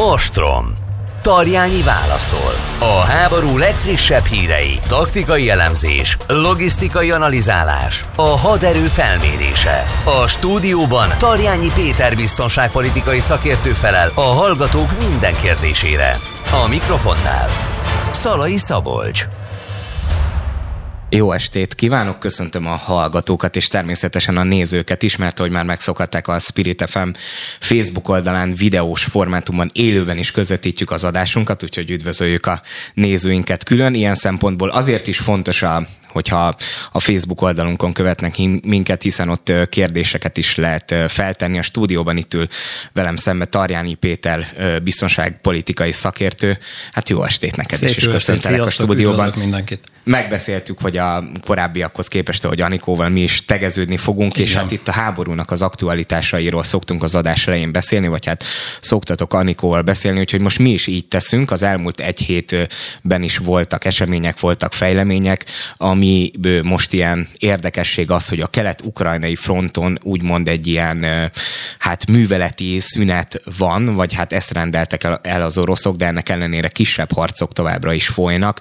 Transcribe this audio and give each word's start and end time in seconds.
Ostrom. 0.00 0.74
Tarjányi 1.22 1.82
válaszol. 1.82 2.52
A 2.78 3.00
háború 3.00 3.56
legfrissebb 3.56 4.24
hírei, 4.24 4.80
taktikai 4.88 5.50
elemzés, 5.50 6.16
logisztikai 6.26 7.10
analizálás, 7.10 8.04
a 8.16 8.22
haderő 8.22 8.86
felmérése. 8.86 9.84
A 10.04 10.26
stúdióban 10.26 11.08
Tarjányi 11.18 11.70
Péter 11.74 12.16
biztonságpolitikai 12.16 13.20
szakértő 13.20 13.70
felel 13.70 14.10
a 14.14 14.20
hallgatók 14.20 14.98
minden 15.08 15.34
kérdésére. 15.42 16.18
A 16.64 16.68
mikrofonnál 16.68 17.48
Szalai 18.10 18.56
Szabolcs. 18.56 19.26
Jó 21.10 21.32
estét 21.32 21.74
kívánok, 21.74 22.18
köszöntöm 22.18 22.66
a 22.66 22.76
hallgatókat 22.76 23.56
és 23.56 23.68
természetesen 23.68 24.36
a 24.36 24.42
nézőket 24.42 25.02
is, 25.02 25.16
mert 25.16 25.38
hogy 25.38 25.50
már 25.50 25.64
megszokhatták 25.64 26.28
a 26.28 26.38
Spirit 26.38 26.84
FM 26.90 27.08
Facebook 27.60 28.08
oldalán 28.08 28.54
videós 28.54 29.04
formátumban 29.04 29.70
élőben 29.72 30.18
is 30.18 30.30
közvetítjük 30.30 30.90
az 30.90 31.04
adásunkat, 31.04 31.62
úgyhogy 31.62 31.90
üdvözöljük 31.90 32.46
a 32.46 32.62
nézőinket 32.94 33.64
külön. 33.64 33.94
Ilyen 33.94 34.14
szempontból 34.14 34.70
azért 34.70 35.06
is 35.06 35.18
fontos 35.18 35.62
a 35.62 35.86
hogyha 36.08 36.56
a 36.92 37.00
Facebook 37.00 37.42
oldalunkon 37.42 37.92
követnek 37.92 38.36
minket, 38.62 39.02
hiszen 39.02 39.28
ott 39.28 39.52
kérdéseket 39.68 40.36
is 40.36 40.56
lehet 40.56 40.94
feltenni. 41.08 41.58
A 41.58 41.62
stúdióban 41.62 42.16
itt 42.16 42.34
ül 42.34 42.48
velem 42.92 43.16
szembe 43.16 43.44
Tarjányi 43.44 43.94
Péter, 43.94 44.46
biztonságpolitikai 44.82 45.92
szakértő. 45.92 46.58
Hát 46.92 47.08
jó 47.08 47.24
estét 47.24 47.56
neked 47.56 47.78
Szép 47.78 47.88
is, 47.88 47.96
és 47.96 48.08
köszöntelek 48.08 48.62
a 48.62 48.68
stúdióban. 48.68 49.32
mindenkit. 49.36 49.80
Megbeszéltük, 50.08 50.78
hogy 50.80 50.96
a 50.96 51.24
korábbiakhoz 51.44 52.08
képest, 52.08 52.42
hogy 52.42 52.60
Anikóval 52.60 53.08
mi 53.08 53.20
is 53.20 53.44
tegeződni 53.44 53.96
fogunk, 53.96 54.36
Igen. 54.36 54.46
és 54.46 54.54
hát 54.54 54.70
itt 54.70 54.88
a 54.88 54.92
háborúnak 54.92 55.50
az 55.50 55.62
aktualitásairól 55.62 56.62
szoktunk 56.62 57.02
az 57.02 57.14
adás 57.14 57.46
elején 57.46 57.72
beszélni, 57.72 58.08
vagy 58.08 58.26
hát 58.26 58.44
szoktatok 58.80 59.34
Anikóval 59.34 59.82
beszélni, 59.82 60.20
úgyhogy 60.20 60.40
most 60.40 60.58
mi 60.58 60.70
is 60.70 60.86
így 60.86 61.06
teszünk. 61.06 61.50
Az 61.50 61.62
elmúlt 61.62 62.00
egy 62.00 62.18
hétben 62.18 63.22
is 63.22 63.38
voltak 63.38 63.84
események, 63.84 64.40
voltak 64.40 64.72
fejlemények, 64.72 65.44
ami 65.76 66.30
most 66.62 66.92
ilyen 66.92 67.28
érdekesség 67.38 68.10
az, 68.10 68.28
hogy 68.28 68.40
a 68.40 68.46
kelet-ukrajnai 68.46 69.36
fronton 69.36 69.98
úgymond 70.02 70.48
egy 70.48 70.66
ilyen 70.66 71.30
hát 71.78 72.06
műveleti 72.06 72.80
szünet 72.80 73.42
van, 73.58 73.94
vagy 73.94 74.14
hát 74.14 74.32
ezt 74.32 74.52
rendeltek 74.52 75.06
el 75.22 75.42
az 75.42 75.58
oroszok, 75.58 75.96
de 75.96 76.06
ennek 76.06 76.28
ellenére 76.28 76.68
kisebb 76.68 77.12
harcok 77.12 77.52
továbbra 77.52 77.92
is 77.92 78.06
folynak. 78.06 78.60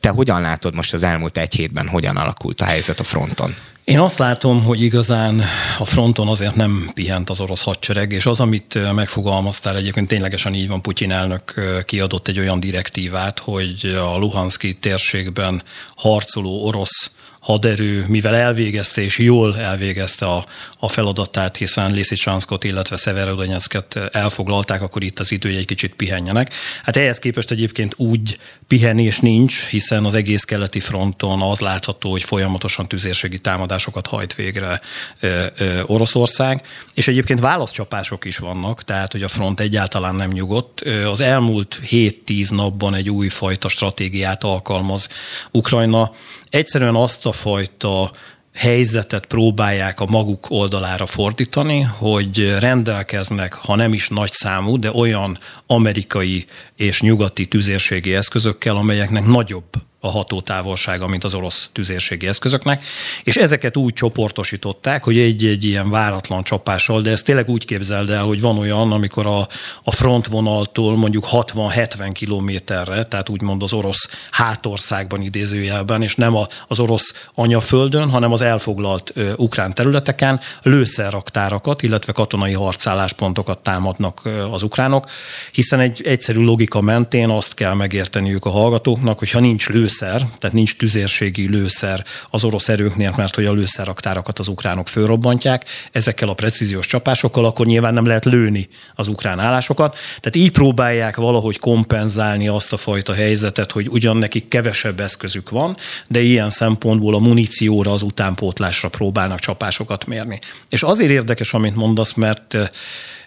Te 0.00 0.08
hogyan 0.08 0.40
látod 0.40 0.70
most 0.74 0.92
az 0.92 1.02
elmúlt 1.02 1.38
egy 1.38 1.54
hétben, 1.54 1.88
hogyan 1.88 2.16
alakult 2.16 2.60
a 2.60 2.64
helyzet 2.64 3.00
a 3.00 3.04
fronton? 3.04 3.54
Én 3.84 3.98
azt 3.98 4.18
látom, 4.18 4.62
hogy 4.62 4.82
igazán 4.82 5.42
a 5.78 5.84
fronton 5.84 6.28
azért 6.28 6.54
nem 6.54 6.90
pihent 6.94 7.30
az 7.30 7.40
orosz 7.40 7.62
hadsereg, 7.62 8.12
és 8.12 8.26
az, 8.26 8.40
amit 8.40 8.92
megfogalmaztál 8.94 9.76
egyébként 9.76 10.08
ténylegesen 10.08 10.54
így 10.54 10.68
van, 10.68 10.82
Putyin 10.82 11.10
elnök 11.10 11.54
kiadott 11.84 12.28
egy 12.28 12.38
olyan 12.38 12.60
direktívát, 12.60 13.38
hogy 13.38 13.84
a 13.84 14.16
Luhanszki 14.16 14.74
térségben 14.74 15.62
harcoló 15.96 16.66
orosz 16.66 17.10
haderő, 17.42 18.04
mivel 18.08 18.34
elvégezte 18.34 19.02
és 19.02 19.18
jól 19.18 19.58
elvégezte 19.58 20.26
a, 20.26 20.44
a 20.78 20.88
feladatát, 20.88 21.56
hiszen 21.56 21.92
Lysicsanskot, 21.92 22.64
illetve 22.64 22.96
Severodonetsket 22.96 23.96
elfoglalták, 24.12 24.82
akkor 24.82 25.02
itt 25.02 25.18
az 25.18 25.32
idő, 25.32 25.48
hogy 25.48 25.58
egy 25.58 25.66
kicsit 25.66 25.94
pihenjenek. 25.94 26.54
Hát 26.82 26.96
ehhez 26.96 27.18
képest 27.18 27.50
egyébként 27.50 27.94
úgy 27.96 28.38
pihenés 28.66 29.18
nincs, 29.20 29.66
hiszen 29.66 30.04
az 30.04 30.14
egész 30.14 30.44
keleti 30.44 30.80
fronton 30.80 31.42
az 31.42 31.60
látható, 31.60 32.10
hogy 32.10 32.22
folyamatosan 32.22 32.88
tüzérségi 32.88 33.38
támadásokat 33.38 34.06
hajt 34.06 34.34
végre 34.34 34.80
ö, 35.20 35.44
ö, 35.56 35.80
Oroszország, 35.86 36.62
és 36.94 37.08
egyébként 37.08 37.40
válaszcsapások 37.40 38.24
is 38.24 38.38
vannak, 38.38 38.84
tehát 38.84 39.12
hogy 39.12 39.22
a 39.22 39.28
front 39.28 39.60
egyáltalán 39.60 40.14
nem 40.14 40.30
nyugodt. 40.30 40.80
Az 41.06 41.20
elmúlt 41.20 41.80
7-10 41.90 42.50
napban 42.50 42.94
egy 42.94 43.10
újfajta 43.10 43.68
stratégiát 43.68 44.44
alkalmaz 44.44 45.08
Ukrajna, 45.50 46.10
egyszerűen 46.52 46.94
azt 46.94 47.26
a 47.26 47.32
fajta 47.32 48.10
helyzetet 48.54 49.26
próbálják 49.26 50.00
a 50.00 50.06
maguk 50.06 50.46
oldalára 50.50 51.06
fordítani, 51.06 51.80
hogy 51.80 52.56
rendelkeznek, 52.58 53.54
ha 53.54 53.76
nem 53.76 53.92
is 53.92 54.08
nagy 54.08 54.32
számú, 54.32 54.78
de 54.78 54.92
olyan 54.92 55.38
amerikai 55.66 56.44
és 56.82 57.00
nyugati 57.00 57.46
tüzérségi 57.46 58.14
eszközökkel, 58.14 58.76
amelyeknek 58.76 59.24
nagyobb 59.24 59.64
a 60.04 60.10
hatótávolsága, 60.10 61.06
mint 61.06 61.24
az 61.24 61.34
orosz 61.34 61.68
tüzérségi 61.72 62.26
eszközöknek, 62.26 62.84
és 63.24 63.36
ezeket 63.36 63.76
úgy 63.76 63.92
csoportosították, 63.92 65.04
hogy 65.04 65.18
egy-egy 65.18 65.64
ilyen 65.64 65.90
váratlan 65.90 66.42
csapással, 66.42 67.00
de 67.00 67.10
ezt 67.10 67.24
tényleg 67.24 67.48
úgy 67.48 67.64
képzeld 67.64 68.10
el, 68.10 68.24
hogy 68.24 68.40
van 68.40 68.58
olyan, 68.58 68.92
amikor 68.92 69.26
a, 69.26 69.48
a 69.84 69.90
frontvonaltól 69.90 70.96
mondjuk 70.96 71.26
60-70 71.32 72.10
kilométerre, 72.12 73.04
tehát 73.04 73.28
úgymond 73.28 73.62
az 73.62 73.72
orosz 73.72 74.08
hátországban 74.30 75.22
idézőjelben, 75.22 76.02
és 76.02 76.14
nem 76.14 76.36
a, 76.36 76.46
az 76.68 76.80
orosz 76.80 77.26
anyaföldön, 77.34 78.10
hanem 78.10 78.32
az 78.32 78.40
elfoglalt 78.40 79.10
ö, 79.14 79.32
ukrán 79.36 79.74
területeken 79.74 80.40
lőszerraktárakat, 80.62 81.82
illetve 81.82 82.12
katonai 82.12 82.52
harcálláspontokat 82.52 83.58
támadnak 83.58 84.20
ö, 84.24 84.44
az 84.44 84.62
ukránok, 84.62 85.06
hiszen 85.52 85.80
egy 85.80 86.02
egyszerű 86.04 86.40
logika 86.40 86.71
mentén 86.80 87.28
azt 87.28 87.54
kell 87.54 87.74
megérteniük 87.74 88.44
a 88.44 88.50
hallgatóknak, 88.50 89.18
hogy 89.18 89.30
ha 89.30 89.40
nincs 89.40 89.68
lőszer, 89.68 90.16
tehát 90.38 90.52
nincs 90.52 90.76
tüzérségi 90.76 91.48
lőszer 91.48 92.04
az 92.30 92.44
orosz 92.44 92.68
erőknél, 92.68 93.14
mert 93.16 93.34
hogy 93.34 93.44
a 93.44 93.52
lőszerraktárakat 93.52 94.38
az 94.38 94.48
ukránok 94.48 94.88
fölrobbantják, 94.88 95.64
ezekkel 95.92 96.28
a 96.28 96.34
precíziós 96.34 96.86
csapásokkal, 96.86 97.44
akkor 97.44 97.66
nyilván 97.66 97.94
nem 97.94 98.06
lehet 98.06 98.24
lőni 98.24 98.68
az 98.94 99.08
ukrán 99.08 99.38
állásokat. 99.38 99.96
Tehát 100.20 100.36
így 100.36 100.50
próbálják 100.50 101.16
valahogy 101.16 101.58
kompenzálni 101.58 102.48
azt 102.48 102.72
a 102.72 102.76
fajta 102.76 103.14
helyzetet, 103.14 103.72
hogy 103.72 103.88
ugyan 103.88 104.16
nekik 104.16 104.48
kevesebb 104.48 105.00
eszközük 105.00 105.50
van, 105.50 105.76
de 106.06 106.20
ilyen 106.20 106.50
szempontból 106.50 107.14
a 107.14 107.18
munícióra, 107.18 107.92
az 107.92 108.02
utánpótlásra 108.02 108.88
próbálnak 108.88 109.38
csapásokat 109.38 110.06
mérni. 110.06 110.38
És 110.68 110.82
azért 110.82 111.10
érdekes, 111.10 111.54
amit 111.54 111.76
mondasz, 111.76 112.12
mert 112.12 112.56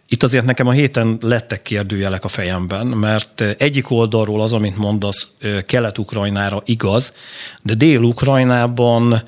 itt 0.09 0.23
azért 0.23 0.45
nekem 0.45 0.67
a 0.67 0.71
héten 0.71 1.17
lettek 1.21 1.61
kérdőjelek 1.61 2.23
a 2.23 2.27
fejemben, 2.27 2.87
mert 2.87 3.41
egyik 3.41 3.89
oldalról 3.89 4.41
az, 4.41 4.53
amit 4.53 4.77
mondasz, 4.77 5.27
Kelet-Ukrajnára 5.65 6.61
igaz, 6.65 7.13
de 7.61 7.73
Dél-Ukrajnában 7.73 9.23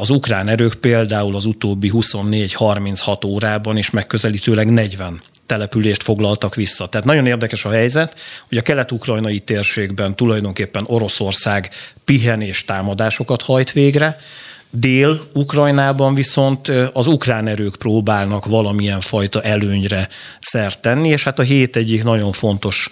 az 0.00 0.10
ukrán 0.10 0.48
erők 0.48 0.74
például 0.74 1.34
az 1.34 1.44
utóbbi 1.44 1.90
24-36 1.94 3.26
órában 3.26 3.76
is 3.76 3.90
megközelítőleg 3.90 4.70
40 4.70 5.22
települést 5.46 6.02
foglaltak 6.02 6.54
vissza. 6.54 6.86
Tehát 6.86 7.06
nagyon 7.06 7.26
érdekes 7.26 7.64
a 7.64 7.70
helyzet, 7.70 8.14
hogy 8.48 8.58
a 8.58 8.62
kelet-ukrajnai 8.62 9.38
térségben 9.38 10.16
tulajdonképpen 10.16 10.84
Oroszország 10.86 11.70
pihenés 12.04 12.64
támadásokat 12.64 13.42
hajt 13.42 13.72
végre, 13.72 14.16
Dél-Ukrajnában 14.70 16.14
viszont 16.14 16.68
az 16.92 17.06
ukrán 17.06 17.46
erők 17.46 17.76
próbálnak 17.76 18.46
valamilyen 18.46 19.00
fajta 19.00 19.42
előnyre 19.42 20.08
szert 20.40 20.80
tenni, 20.80 21.08
és 21.08 21.24
hát 21.24 21.38
a 21.38 21.42
hét 21.42 21.76
egyik 21.76 22.04
nagyon 22.04 22.32
fontos 22.32 22.90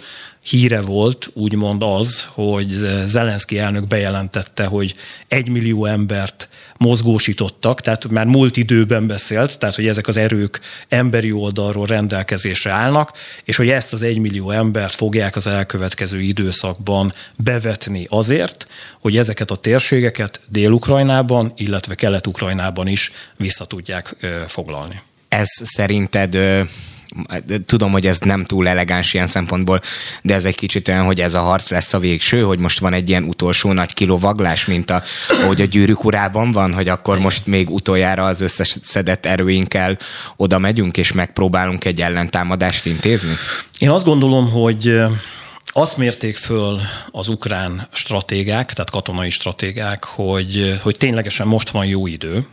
híre 0.49 0.81
volt, 0.81 1.31
úgymond 1.33 1.83
az, 1.83 2.27
hogy 2.29 2.71
Zelenszky 3.05 3.59
elnök 3.59 3.87
bejelentette, 3.87 4.65
hogy 4.65 4.95
egy 5.29 5.49
millió 5.49 5.85
embert 5.85 6.49
mozgósítottak, 6.77 7.81
tehát 7.81 8.09
már 8.09 8.27
múlt 8.27 8.57
időben 8.57 9.07
beszélt, 9.07 9.59
tehát 9.59 9.75
hogy 9.75 9.87
ezek 9.87 10.09
az 10.09 10.17
erők 10.17 10.61
emberi 10.89 11.33
oldalról 11.33 11.87
rendelkezésre 11.87 12.71
állnak, 12.71 13.13
és 13.45 13.57
hogy 13.57 13.69
ezt 13.69 13.93
az 13.93 14.03
egymillió 14.03 14.51
embert 14.51 14.95
fogják 14.95 15.37
az 15.37 15.47
elkövetkező 15.47 16.21
időszakban 16.21 17.13
bevetni 17.37 18.07
azért, 18.11 18.69
hogy 19.01 19.17
ezeket 19.17 19.51
a 19.51 19.57
térségeket 19.57 20.41
Dél-Ukrajnában, 20.49 21.53
illetve 21.57 21.95
Kelet-Ukrajnában 21.95 22.87
is 22.87 23.13
vissza 23.37 23.65
tudják 23.65 24.17
foglalni. 24.49 25.01
Ez 25.29 25.49
szerinted 25.65 26.39
tudom, 27.67 27.93
hogy 27.93 28.07
ez 28.07 28.19
nem 28.19 28.45
túl 28.45 28.69
elegáns 28.69 29.15
ilyen 29.15 29.27
szempontból, 29.27 29.81
de 30.23 30.35
ez 30.35 30.45
egy 30.45 30.55
kicsit 30.55 30.89
olyan, 30.89 31.05
hogy 31.05 31.21
ez 31.21 31.35
a 31.35 31.41
harc 31.41 31.71
lesz 31.71 31.93
a 31.93 31.99
végső, 31.99 32.43
hogy 32.43 32.59
most 32.59 32.79
van 32.79 32.93
egy 32.93 33.09
ilyen 33.09 33.25
utolsó 33.25 33.73
nagy 33.73 33.93
kilovaglás, 33.93 34.65
mint 34.65 34.91
a, 34.91 35.03
ahogy 35.43 35.61
a 35.61 35.65
gyűrűk 35.65 36.05
urában 36.05 36.53
van, 36.53 36.75
hogy 36.75 36.89
akkor 36.89 37.19
most 37.19 37.47
még 37.47 37.71
utoljára 37.71 38.25
az 38.25 38.41
összeszedett 38.41 39.27
erőinkkel 39.27 39.99
oda 40.37 40.59
megyünk, 40.59 40.97
és 40.97 41.13
megpróbálunk 41.13 41.85
egy 41.85 42.01
ellentámadást 42.01 42.87
intézni? 42.87 43.33
Én 43.79 43.91
azt 43.91 44.05
gondolom, 44.05 44.51
hogy 44.51 45.01
azt 45.67 45.97
mérték 45.97 46.37
föl 46.37 46.81
az 47.11 47.29
ukrán 47.29 47.89
stratégák, 47.93 48.73
tehát 48.73 48.91
katonai 48.91 49.31
stratégák, 49.31 50.05
hogy, 50.05 50.79
hogy 50.83 50.97
ténylegesen 50.97 51.47
most 51.47 51.71
van 51.71 51.87
jó 51.87 52.07
idő, 52.07 52.47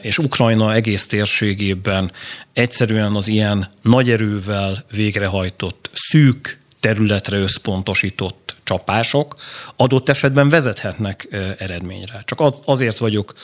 és 0.00 0.18
Ukrajna 0.18 0.74
egész 0.74 1.06
térségében 1.06 2.12
egyszerűen 2.52 3.14
az 3.14 3.28
ilyen 3.28 3.70
nagy 3.82 4.10
erővel 4.10 4.84
végrehajtott 4.90 5.90
szűk 5.92 6.58
területre 6.80 7.36
összpontosított 7.36 8.56
csapások 8.64 9.36
adott 9.76 10.08
esetben 10.08 10.48
vezethetnek 10.48 11.28
eredményre. 11.58 12.22
Csak 12.24 12.42
azért 12.64 12.98
vagyok, 12.98 13.34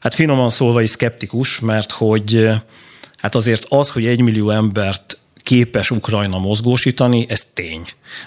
hát 0.00 0.14
finoman 0.14 0.50
szólva 0.50 0.82
is 0.82 0.90
szkeptikus, 0.90 1.58
mert 1.58 1.90
hogy 1.90 2.48
hát 3.16 3.34
azért 3.34 3.66
az, 3.68 3.90
hogy 3.90 4.06
egy 4.06 4.20
millió 4.20 4.50
embert 4.50 5.18
képes 5.42 5.90
Ukrajna 5.90 6.38
mozgósítani, 6.38 7.26
ez 7.28 7.46
tény. 7.54 7.82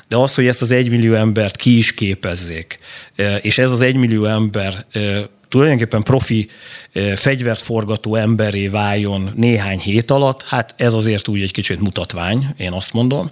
De 0.07 0.15
az, 0.15 0.35
hogy 0.35 0.47
ezt 0.47 0.61
az 0.61 0.71
egymillió 0.71 1.13
embert 1.13 1.55
ki 1.55 1.77
is 1.77 1.93
képezzék, 1.93 2.79
és 3.41 3.57
ez 3.57 3.71
az 3.71 3.81
egymillió 3.81 4.25
ember 4.25 4.85
tulajdonképpen 5.53 6.03
profi 6.03 6.49
fegyvert 7.15 7.61
forgató 7.61 8.15
emberé 8.15 8.67
váljon 8.67 9.31
néhány 9.35 9.79
hét 9.79 10.11
alatt, 10.11 10.43
hát 10.43 10.73
ez 10.77 10.93
azért 10.93 11.27
úgy 11.27 11.41
egy 11.41 11.51
kicsit 11.51 11.79
mutatvány, 11.79 12.47
én 12.57 12.71
azt 12.71 12.93
mondom. 12.93 13.29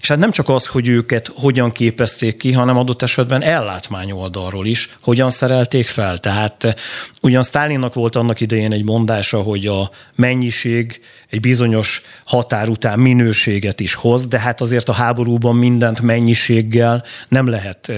És 0.00 0.08
hát 0.08 0.18
nem 0.18 0.30
csak 0.30 0.48
az, 0.48 0.66
hogy 0.66 0.88
őket 0.88 1.32
hogyan 1.34 1.72
képezték 1.72 2.36
ki, 2.36 2.52
hanem 2.52 2.76
adott 2.76 3.02
esetben 3.02 3.42
ellátmány 3.42 4.10
oldalról 4.10 4.66
is, 4.66 4.96
hogyan 5.00 5.30
szerelték 5.30 5.86
fel. 5.86 6.18
Tehát 6.18 6.74
ugyan 7.20 7.42
Stálinnak 7.42 7.94
volt 7.94 8.16
annak 8.16 8.40
idején 8.40 8.72
egy 8.72 8.84
mondása, 8.84 9.42
hogy 9.42 9.66
a 9.66 9.90
mennyiség 10.14 11.00
egy 11.30 11.40
bizonyos 11.40 12.02
határ 12.24 12.68
után 12.68 12.98
minőséget 12.98 13.80
is 13.80 13.94
hoz, 13.94 14.26
de 14.26 14.38
hát 14.38 14.60
azért 14.60 14.88
a 14.88 14.92
háborúban 14.92 15.56
mindent 15.56 16.00
mennyiséggel 16.00 17.04
nem 17.28 17.48
lehet 17.48 17.92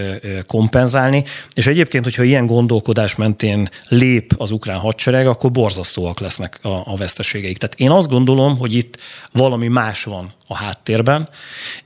kompenzálni. 0.46 1.24
És 1.54 1.66
egyébként, 1.66 2.04
hogyha 2.04 2.22
ilyen 2.22 2.46
gondolkodás 2.46 3.16
mentén 3.16 3.65
lép 3.88 4.34
az 4.38 4.50
ukrán 4.50 4.78
hadsereg, 4.78 5.26
akkor 5.26 5.50
borzasztóak 5.50 6.20
lesznek 6.20 6.58
a, 6.62 6.68
a 6.68 6.96
veszteségeik. 6.96 7.58
Tehát 7.58 7.80
én 7.80 7.90
azt 7.90 8.08
gondolom, 8.08 8.58
hogy 8.58 8.74
itt 8.74 8.98
valami 9.32 9.68
más 9.68 10.04
van 10.04 10.32
a 10.46 10.56
háttérben. 10.56 11.28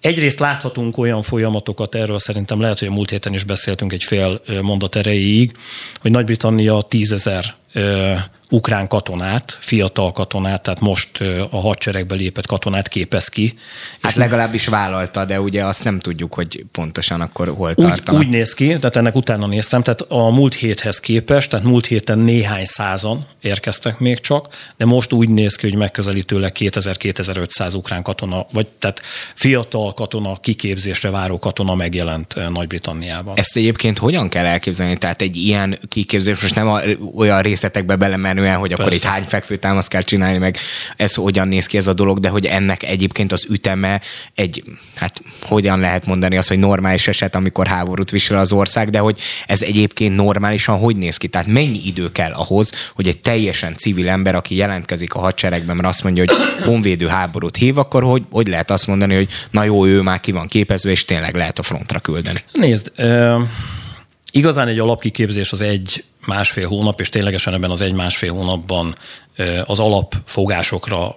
Egyrészt 0.00 0.38
láthatunk 0.38 0.98
olyan 0.98 1.22
folyamatokat, 1.22 1.94
erről 1.94 2.18
szerintem 2.18 2.60
lehet, 2.60 2.78
hogy 2.78 2.88
a 2.88 2.92
múlt 2.92 3.10
héten 3.10 3.34
is 3.34 3.44
beszéltünk 3.44 3.92
egy 3.92 4.04
fél 4.04 4.40
mondat 4.62 4.96
erejéig, 4.96 5.56
hogy 6.00 6.10
Nagy-Britannia 6.10 6.82
tízezer 6.82 7.58
ukrán 8.50 8.88
katonát, 8.88 9.58
fiatal 9.60 10.12
katonát, 10.12 10.62
tehát 10.62 10.80
most 10.80 11.20
a 11.50 11.60
hadseregbe 11.60 12.14
lépett 12.14 12.46
katonát 12.46 12.88
képez 12.88 13.28
ki. 13.28 13.58
Hát 14.00 14.14
legalábbis 14.14 14.66
vállalta, 14.66 15.24
de 15.24 15.40
ugye 15.40 15.64
azt 15.64 15.84
nem 15.84 15.98
tudjuk, 15.98 16.34
hogy 16.34 16.64
pontosan 16.72 17.20
akkor 17.20 17.48
hol 17.48 17.74
tartanak. 17.74 18.20
Úgy, 18.20 18.26
úgy 18.26 18.32
néz 18.32 18.54
ki, 18.54 18.66
tehát 18.66 18.96
ennek 18.96 19.14
utána 19.14 19.46
néztem, 19.46 19.82
tehát 19.82 20.00
a 20.00 20.30
múlt 20.30 20.54
héthez 20.54 21.00
képest, 21.00 21.50
tehát 21.50 21.66
múlt 21.66 21.86
héten 21.86 22.18
néhány 22.18 22.64
százan 22.64 23.26
érkeztek 23.40 23.98
még 23.98 24.20
csak, 24.20 24.48
de 24.76 24.84
most 24.84 25.12
úgy 25.12 25.28
néz 25.28 25.56
ki, 25.56 25.68
hogy 25.68 25.78
megközelítőleg 25.78 26.56
2000-2500 26.58 27.76
ukrán 27.76 28.02
katona, 28.02 28.46
vagy 28.52 28.66
tehát 28.66 29.02
fiatal 29.34 29.94
katona, 29.94 30.36
kiképzésre 30.36 31.10
váró 31.10 31.38
katona 31.38 31.74
megjelent 31.74 32.34
Nagy-Britanniában. 32.52 33.36
Ezt 33.36 33.56
egyébként 33.56 33.98
hogyan 33.98 34.28
kell 34.28 34.44
elképzelni? 34.44 34.98
Tehát 34.98 35.22
egy 35.22 35.36
ilyen 35.36 35.78
kiképzés, 35.88 36.40
most 36.40 36.54
nem 36.54 36.68
a, 36.68 36.80
olyan 37.14 37.42
részletekbe 37.60 37.96
belemenni, 37.96 38.40
menően, 38.40 38.58
hogy 38.58 38.72
akkor 38.72 38.84
Persze. 38.84 39.06
itt 39.06 39.12
hány 39.12 39.24
fekvőtámaszt 39.28 39.88
kell 39.88 40.02
csinálni, 40.02 40.38
meg 40.38 40.58
ez 40.96 41.14
hogyan 41.14 41.48
néz 41.48 41.66
ki 41.66 41.76
ez 41.76 41.86
a 41.86 41.92
dolog, 41.92 42.20
de 42.20 42.28
hogy 42.28 42.46
ennek 42.46 42.82
egyébként 42.82 43.32
az 43.32 43.46
üteme 43.48 44.00
egy, 44.34 44.62
hát 44.94 45.22
hogyan 45.42 45.80
lehet 45.80 46.06
mondani 46.06 46.36
az, 46.36 46.48
hogy 46.48 46.58
normális 46.58 47.08
eset, 47.08 47.34
amikor 47.34 47.66
háborút 47.66 48.10
visel 48.10 48.38
az 48.38 48.52
ország, 48.52 48.90
de 48.90 48.98
hogy 48.98 49.20
ez 49.46 49.62
egyébként 49.62 50.16
normálisan 50.16 50.78
hogy 50.78 50.96
néz 50.96 51.16
ki? 51.16 51.28
Tehát 51.28 51.46
mennyi 51.46 51.80
idő 51.84 52.12
kell 52.12 52.32
ahhoz, 52.32 52.72
hogy 52.94 53.08
egy 53.08 53.18
teljesen 53.18 53.74
civil 53.76 54.08
ember, 54.08 54.34
aki 54.34 54.54
jelentkezik 54.56 55.14
a 55.14 55.18
hadseregben, 55.18 55.76
mert 55.76 55.88
azt 55.88 56.02
mondja, 56.02 56.24
hogy 56.26 56.64
honvédő 56.64 57.06
háborút 57.06 57.56
hív, 57.56 57.78
akkor 57.78 58.02
hogy, 58.02 58.22
hogy 58.30 58.48
lehet 58.48 58.70
azt 58.70 58.86
mondani, 58.86 59.14
hogy 59.14 59.28
na 59.50 59.64
jó, 59.64 59.86
ő 59.86 60.00
már 60.00 60.20
ki 60.20 60.32
van 60.32 60.48
képezve, 60.48 60.90
és 60.90 61.04
tényleg 61.04 61.34
lehet 61.34 61.58
a 61.58 61.62
frontra 61.62 61.98
küldeni? 61.98 62.44
Nézd, 62.52 62.92
uh... 62.98 63.42
Igazán 64.30 64.68
egy 64.68 64.78
alapkiképzés 64.78 65.52
az 65.52 65.60
egy 65.60 66.04
másfél 66.26 66.68
hónap, 66.68 67.00
és 67.00 67.08
ténylegesen 67.08 67.54
ebben 67.54 67.70
az 67.70 67.80
egy-másfél 67.80 68.32
hónapban 68.32 68.94
az 69.64 69.78
alapfogásokra, 69.78 71.16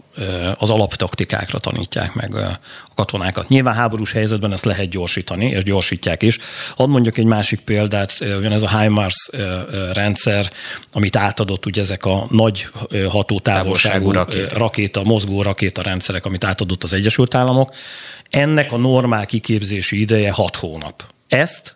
az 0.55 0.69
alaptaktikákra 0.69 1.59
tanítják 1.59 2.13
meg 2.13 2.35
a 2.35 2.59
katonákat. 2.95 3.49
Nyilván 3.49 3.73
háborús 3.73 4.11
helyzetben 4.11 4.53
ezt 4.53 4.65
lehet 4.65 4.89
gyorsítani, 4.89 5.45
és 5.45 5.63
gyorsítják 5.63 6.21
is. 6.21 6.37
Hadd 6.75 6.89
mondjak 6.89 7.17
egy 7.17 7.25
másik 7.25 7.59
példát, 7.59 8.17
ugyan 8.19 8.51
ez 8.51 8.61
a 8.61 8.79
HIMARS 8.79 9.29
rendszer, 9.93 10.51
amit 10.91 11.15
átadott 11.15 11.65
ugye 11.65 11.81
ezek 11.81 12.05
a 12.05 12.25
nagy 12.29 12.67
hatótávolságú 13.09 14.11
rakéta. 14.11 14.57
rakéta, 14.57 15.03
mozgó 15.03 15.41
rakéta 15.41 15.81
rendszerek, 15.81 16.25
amit 16.25 16.43
átadott 16.43 16.83
az 16.83 16.93
Egyesült 16.93 17.35
Államok. 17.35 17.73
Ennek 18.29 18.71
a 18.71 18.77
normál 18.77 19.25
kiképzési 19.25 19.99
ideje 19.99 20.31
hat 20.31 20.55
hónap. 20.55 21.03
Ezt 21.27 21.73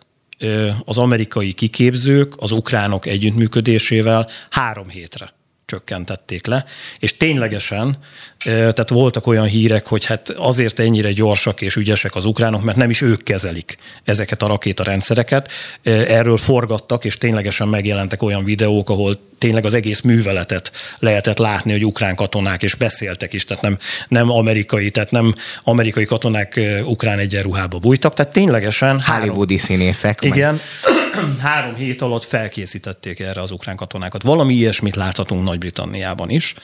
az 0.84 0.98
amerikai 0.98 1.52
kiképzők 1.52 2.32
az 2.36 2.50
ukránok 2.50 3.06
együttműködésével 3.06 4.28
három 4.50 4.88
hétre 4.88 5.36
csökkentették 5.68 6.46
le, 6.46 6.64
és 6.98 7.16
ténylegesen, 7.16 7.98
tehát 8.44 8.88
voltak 8.88 9.26
olyan 9.26 9.46
hírek, 9.46 9.86
hogy 9.86 10.04
hát 10.04 10.28
azért 10.28 10.78
ennyire 10.78 11.12
gyorsak 11.12 11.60
és 11.60 11.76
ügyesek 11.76 12.14
az 12.14 12.24
ukránok, 12.24 12.62
mert 12.62 12.76
nem 12.76 12.90
is 12.90 13.00
ők 13.00 13.22
kezelik 13.22 13.76
ezeket 14.04 14.42
a 14.42 14.46
rakétarendszereket. 14.46 15.50
Erről 15.82 16.36
forgattak, 16.36 17.04
és 17.04 17.18
ténylegesen 17.18 17.68
megjelentek 17.68 18.22
olyan 18.22 18.44
videók, 18.44 18.90
ahol 18.90 19.18
tényleg 19.38 19.64
az 19.64 19.74
egész 19.74 20.00
műveletet 20.00 20.72
lehetett 20.98 21.38
látni, 21.38 21.72
hogy 21.72 21.84
ukrán 21.84 22.14
katonák, 22.14 22.62
és 22.62 22.74
beszéltek 22.74 23.32
is, 23.32 23.44
tehát 23.44 23.62
nem, 23.62 23.78
nem 24.08 24.30
amerikai, 24.30 24.90
tehát 24.90 25.10
nem 25.10 25.34
amerikai 25.62 26.04
katonák 26.04 26.60
ukrán 26.84 27.18
egyenruhába 27.18 27.78
bújtak, 27.78 28.14
tehát 28.14 28.32
ténylegesen... 28.32 29.00
Hollywoodi 29.00 29.58
színészek. 29.58 30.18
Igen, 30.22 30.52
meg. 30.52 31.24
három 31.40 31.74
hét 31.74 32.02
alatt 32.02 32.24
felkészítették 32.24 33.20
erre 33.20 33.40
az 33.40 33.50
ukrán 33.50 33.76
katonákat. 33.76 34.22
Valami 34.22 34.54
ilyesmit 34.54 34.96
láthatunk 34.96 35.44
Nagy-Britanniában 35.44 36.30
is. 36.30 36.54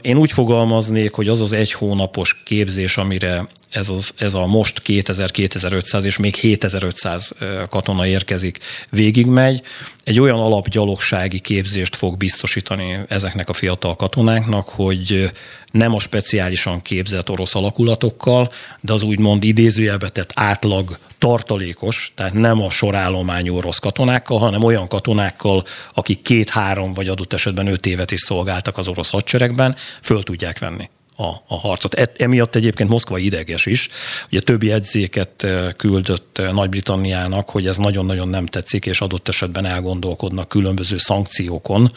Én 0.00 0.16
úgy 0.16 0.32
fogalmaznék, 0.32 1.12
hogy 1.12 1.28
az 1.28 1.40
az 1.40 1.52
egy 1.52 1.72
hónapos 1.72 2.42
képzés, 2.44 2.96
amire 2.96 3.48
ez, 3.70 3.88
az, 3.88 4.12
ez 4.16 4.34
a 4.34 4.46
most 4.46 4.82
2000-2500 4.86 6.02
és 6.02 6.16
még 6.16 6.34
7500 6.34 7.32
katona 7.68 8.06
érkezik, 8.06 8.58
végigmegy, 8.90 9.62
egy 10.04 10.20
olyan 10.20 10.38
alapgyalogsági 10.38 11.38
képzést 11.38 11.96
fog 11.96 12.16
biztosítani 12.16 12.98
ezeknek 13.08 13.48
a 13.48 13.52
fiatal 13.52 13.96
katonáknak, 13.96 14.68
hogy 14.68 15.30
nem 15.70 15.94
a 15.94 16.00
speciálisan 16.00 16.82
képzett 16.82 17.30
orosz 17.30 17.54
alakulatokkal, 17.54 18.52
de 18.80 18.92
az 18.92 19.02
úgymond 19.02 19.44
idézőjelbe 19.44 20.08
tett 20.08 20.30
átlag 20.34 20.98
tartalékos, 21.18 22.12
tehát 22.14 22.32
nem 22.32 22.62
a 22.62 22.70
sorállományú 22.70 23.56
orosz 23.56 23.78
katonákkal, 23.78 24.38
hanem 24.38 24.64
olyan 24.64 24.88
katonákkal, 24.88 25.64
akik 25.94 26.22
két-három 26.22 26.92
vagy 26.92 27.08
adott 27.08 27.32
esetben 27.32 27.66
öt 27.66 27.86
évet 27.86 28.10
is 28.10 28.20
szolgáltak 28.20 28.78
az 28.78 28.88
orosz 28.88 29.10
hadseregben, 29.10 29.76
föl 30.02 30.22
tudják 30.22 30.58
venni 30.58 30.88
a, 31.20 31.42
a 31.46 31.58
harcot. 31.58 31.94
E, 31.94 32.10
emiatt 32.16 32.54
egyébként 32.54 32.88
Moszkva 32.88 33.18
ideges 33.18 33.66
is. 33.66 33.88
Ugye 34.30 34.40
többi 34.40 34.72
edzéket 34.72 35.46
küldött 35.76 36.40
Nagy-Britanniának, 36.52 37.50
hogy 37.50 37.66
ez 37.66 37.76
nagyon-nagyon 37.76 38.28
nem 38.28 38.46
tetszik, 38.46 38.86
és 38.86 39.00
adott 39.00 39.28
esetben 39.28 39.64
elgondolkodnak 39.64 40.48
különböző 40.48 40.98
szankciókon, 40.98 41.92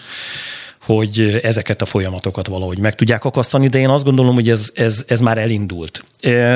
hogy 0.82 1.40
ezeket 1.44 1.82
a 1.82 1.86
folyamatokat 1.86 2.48
valahogy 2.48 2.80
meg 2.80 2.96
tudják 2.96 3.26
akasztani, 3.26 3.68
de 3.68 3.78
én 3.78 3.90
azt 3.90 4.04
gondolom, 4.04 4.34
hogy 4.34 4.50
ez, 4.50 4.70
ez, 4.74 5.04
ez 5.08 5.20
már 5.20 5.38
elindult. 5.38 6.04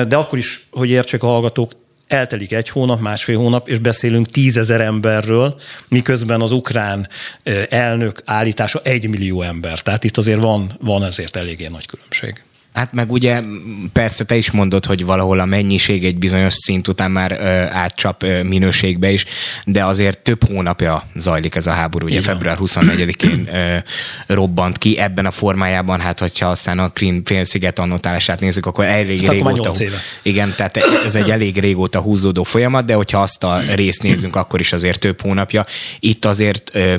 De 0.08 0.16
akkor 0.16 0.38
is, 0.38 0.66
hogy 0.70 0.90
értsék 0.90 1.22
a 1.22 1.26
hallgatók, 1.26 1.72
eltelik 2.06 2.52
egy 2.52 2.68
hónap, 2.68 3.00
másfél 3.00 3.38
hónap, 3.38 3.68
és 3.68 3.78
beszélünk 3.78 4.26
tízezer 4.26 4.80
emberről, 4.80 5.60
miközben 5.88 6.40
az 6.40 6.50
ukrán 6.50 7.08
elnök 7.68 8.22
állítása 8.24 8.80
egy 8.82 9.08
millió 9.08 9.42
ember. 9.42 9.80
Tehát 9.80 10.04
itt 10.04 10.16
azért 10.16 10.40
van, 10.40 10.76
van 10.80 11.04
ezért 11.04 11.36
eléggé 11.36 11.66
nagy 11.66 11.86
különbség. 11.86 12.45
Hát 12.76 12.92
meg 12.92 13.12
ugye 13.12 13.42
persze 13.92 14.24
te 14.24 14.36
is 14.36 14.50
mondod, 14.50 14.84
hogy 14.84 15.04
valahol 15.04 15.40
a 15.40 15.44
mennyiség 15.44 16.04
egy 16.04 16.18
bizonyos 16.18 16.54
szint 16.54 16.88
után 16.88 17.10
már 17.10 17.32
ö, 17.32 17.46
átcsap 17.76 18.22
ö, 18.22 18.42
minőségbe 18.42 19.10
is, 19.10 19.24
de 19.64 19.84
azért 19.84 20.18
több 20.18 20.44
hónapja 20.44 21.08
zajlik 21.14 21.54
ez 21.54 21.66
a 21.66 21.70
háború. 21.70 22.06
Ugye 22.06 22.18
Igen. 22.18 22.34
február 22.34 22.56
24-én 22.60 23.48
ö, 23.54 23.76
robbant 24.26 24.78
ki 24.78 24.98
ebben 24.98 25.26
a 25.26 25.30
formájában, 25.30 26.00
hát 26.00 26.18
hogyha 26.18 26.48
aztán 26.48 26.78
a 26.78 26.88
Krim 26.88 27.24
félsziget 27.24 27.78
annotálását 27.78 28.40
nézzük, 28.40 28.66
akkor 28.66 28.84
elég 28.84 29.20
hát 29.20 29.30
régóta. 29.30 29.68
Akkor 29.68 29.86
igen, 30.22 30.54
tehát 30.56 30.76
ez 31.04 31.14
egy 31.14 31.30
elég 31.30 31.58
régóta 31.58 32.00
húzódó 32.00 32.42
folyamat, 32.42 32.84
de 32.84 32.94
hogyha 32.94 33.22
azt 33.22 33.44
a 33.44 33.60
részt 33.74 34.02
nézzünk, 34.02 34.36
akkor 34.36 34.60
is 34.60 34.72
azért 34.72 35.00
több 35.00 35.20
hónapja. 35.20 35.66
Itt 36.00 36.24
azért 36.24 36.70
ö, 36.72 36.94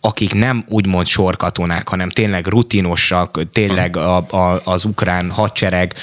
akik 0.00 0.34
nem 0.34 0.64
úgymond 0.68 1.06
sorkatonák, 1.06 1.88
hanem 1.88 2.08
tényleg 2.08 2.46
rutinosak, 2.46 3.40
tényleg 3.52 3.96
a, 3.96 4.16
a, 4.16 4.60
az 4.64 4.84
ukrán 4.84 5.15
ukrán 5.16 5.30
hadsereg 5.30 5.94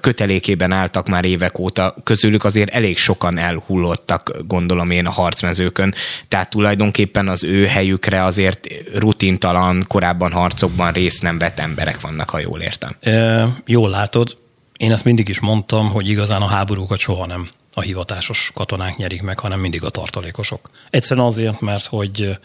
kötelékében 0.00 0.72
álltak 0.72 1.08
már 1.08 1.24
évek 1.24 1.58
óta, 1.58 1.94
közülük 2.02 2.44
azért 2.44 2.70
elég 2.70 2.98
sokan 2.98 3.38
elhullottak, 3.38 4.36
gondolom 4.46 4.90
én, 4.90 5.06
a 5.06 5.10
harcmezőkön. 5.10 5.94
Tehát 6.28 6.50
tulajdonképpen 6.50 7.28
az 7.28 7.44
ő 7.44 7.66
helyükre 7.66 8.24
azért 8.24 8.66
rutintalan, 8.94 9.84
korábban 9.88 10.32
harcokban 10.32 10.92
részt 10.92 11.22
nem 11.22 11.38
vett 11.38 11.58
emberek 11.58 12.00
vannak, 12.00 12.30
ha 12.30 12.38
jól 12.38 12.60
értem. 12.60 12.96
E, 13.00 13.46
jól 13.66 13.90
látod, 13.90 14.36
én 14.76 14.92
ezt 14.92 15.04
mindig 15.04 15.28
is 15.28 15.40
mondtam, 15.40 15.90
hogy 15.90 16.08
igazán 16.08 16.42
a 16.42 16.46
háborúkat 16.46 16.98
soha 16.98 17.26
nem 17.26 17.48
a 17.74 17.80
hivatásos 17.80 18.50
katonák 18.54 18.96
nyerik 18.96 19.22
meg, 19.22 19.38
hanem 19.38 19.60
mindig 19.60 19.84
a 19.84 19.88
tartalékosok. 19.88 20.70
Egyszerűen 20.90 21.26
azért, 21.26 21.60
mert 21.60 21.86
hogy 21.86 22.38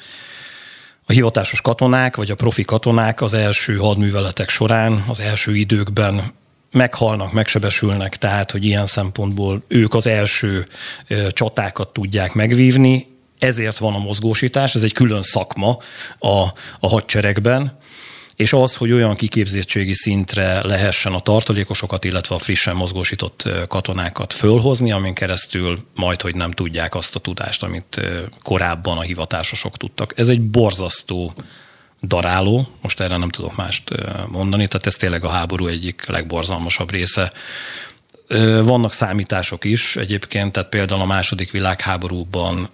a 1.10 1.12
hivatásos 1.12 1.62
katonák, 1.62 2.16
vagy 2.16 2.32
a 2.32 2.36
profi 2.36 2.64
katonák 2.64 3.22
az 3.22 3.34
első 3.34 3.76
hadműveletek 3.76 4.50
során, 4.50 5.04
az 5.08 5.20
első 5.20 5.56
időkben 5.56 6.22
meghalnak, 6.72 7.34
megsebesülnek, 7.34 8.18
tehát 8.18 8.52
hogy 8.52 8.66
ilyen 8.66 8.86
szempontból 8.86 9.64
ők 9.68 9.94
az 9.94 10.08
első 10.08 10.68
csatákat 11.32 11.88
tudják 11.88 12.34
megvívni, 12.34 13.08
ezért 13.40 13.78
van 13.78 13.94
a 13.94 13.98
mozgósítás, 14.00 14.76
ez 14.76 14.84
egy 14.84 14.94
külön 14.94 15.24
szakma 15.24 15.78
a, 16.20 16.40
a 16.80 16.88
hadseregben, 16.88 17.78
és 18.38 18.54
az, 18.54 18.76
hogy 18.76 18.92
olyan 18.92 19.16
kiképzettségi 19.16 19.94
szintre 19.94 20.62
lehessen 20.68 21.14
a 21.14 21.20
tartalékosokat, 21.20 22.04
illetve 22.04 22.36
a 22.36 22.40
frissen 22.40 22.76
mozgósított 22.76 23.50
katonákat 23.68 24.34
fölhozni, 24.34 24.92
amin 24.92 25.14
keresztül 25.14 25.80
majd, 25.96 26.22
hogy 26.22 26.36
nem 26.36 26.52
tudják 26.52 26.96
azt 26.96 27.16
a 27.16 27.20
tudást, 27.20 27.64
amit 27.64 28.02
korábban 28.44 28.98
a 28.98 29.02
hivatásosok 29.02 29.78
tudtak. 29.78 30.14
Ez 30.20 30.28
egy 30.28 30.42
borzasztó 30.42 31.34
daráló, 32.02 32.68
most 32.82 33.00
erre 33.00 33.18
nem 33.18 33.30
tudok 33.30 33.56
mást 33.56 33.90
mondani, 34.28 34.68
tehát 34.68 34.86
ez 34.88 34.96
tényleg 34.96 35.24
a 35.24 35.30
háború 35.30 35.68
egyik 35.68 36.06
legborzalmasabb 36.06 36.92
része. 36.92 37.32
Vannak 38.62 38.94
számítások 38.94 39.66
is 39.66 39.96
egyébként, 39.96 40.52
tehát 40.52 40.70
például 40.70 41.02
a 41.02 41.06
második 41.06 41.52
világháborúban 41.52 42.70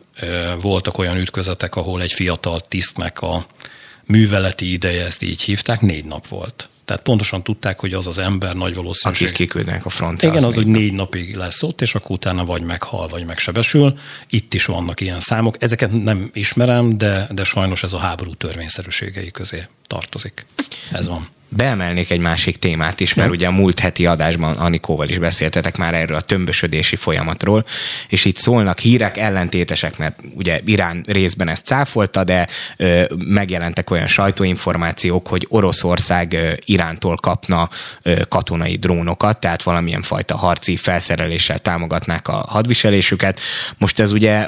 voltak 0.61 0.97
olyan 0.97 1.17
ütközetek, 1.17 1.75
ahol 1.75 2.01
egy 2.01 2.13
fiatal 2.13 2.59
tisztnek 2.59 3.21
a 3.21 3.45
műveleti 4.05 4.71
ideje, 4.71 5.05
ezt 5.05 5.21
így 5.21 5.41
hívták, 5.41 5.81
négy 5.81 6.05
nap 6.05 6.27
volt. 6.27 6.67
Tehát 6.85 7.01
pontosan 7.01 7.43
tudták, 7.43 7.79
hogy 7.79 7.93
az 7.93 8.07
az 8.07 8.17
ember 8.17 8.55
nagy 8.55 8.75
valószínűség. 8.75 9.27
Akit 9.27 9.37
kiküldnek 9.37 9.85
a 9.85 9.89
frontra. 9.89 10.27
Igen, 10.27 10.39
az, 10.39 10.45
az 10.45 10.55
hogy 10.55 10.67
négy 10.67 10.93
napig 10.93 11.35
lesz 11.35 11.63
ott, 11.63 11.81
és 11.81 11.95
akkor 11.95 12.11
utána 12.11 12.45
vagy 12.45 12.61
meghal, 12.61 13.07
vagy 13.07 13.25
megsebesül. 13.25 13.97
Itt 14.29 14.53
is 14.53 14.65
vannak 14.65 15.01
ilyen 15.01 15.19
számok. 15.19 15.63
Ezeket 15.63 16.03
nem 16.03 16.29
ismerem, 16.33 16.97
de, 16.97 17.27
de 17.31 17.43
sajnos 17.43 17.83
ez 17.83 17.93
a 17.93 17.97
háború 17.97 18.33
törvényszerűségei 18.33 19.31
közé 19.31 19.63
tartozik. 19.87 20.45
Ez 20.91 21.07
van 21.07 21.27
beemelnék 21.55 22.11
egy 22.11 22.19
másik 22.19 22.57
témát 22.57 22.99
is, 22.99 23.13
mert 23.13 23.29
ugye 23.29 23.47
a 23.47 23.51
múlt 23.51 23.79
heti 23.79 24.05
adásban 24.05 24.55
Anikóval 24.55 25.09
is 25.09 25.17
beszéltetek 25.17 25.77
már 25.77 25.93
erről 25.93 26.17
a 26.17 26.21
tömbösödési 26.21 26.95
folyamatról, 26.95 27.65
és 28.07 28.25
itt 28.25 28.37
szólnak 28.37 28.79
hírek 28.79 29.17
ellentétesek, 29.17 29.97
mert 29.97 30.19
ugye 30.35 30.59
Irán 30.65 31.03
részben 31.07 31.47
ezt 31.47 31.65
cáfolta, 31.65 32.23
de 32.23 32.47
ö, 32.77 33.03
megjelentek 33.17 33.91
olyan 33.91 34.07
sajtóinformációk, 34.07 35.27
hogy 35.27 35.45
Oroszország 35.49 36.33
ö, 36.33 36.51
Irántól 36.65 37.15
kapna 37.15 37.69
ö, 38.01 38.21
katonai 38.29 38.75
drónokat, 38.75 39.39
tehát 39.39 39.63
valamilyen 39.63 40.01
fajta 40.01 40.37
harci 40.37 40.77
felszereléssel 40.77 41.59
támogatnák 41.59 42.27
a 42.27 42.45
hadviselésüket. 42.49 43.39
Most 43.77 43.99
ez 43.99 44.11
ugye 44.11 44.47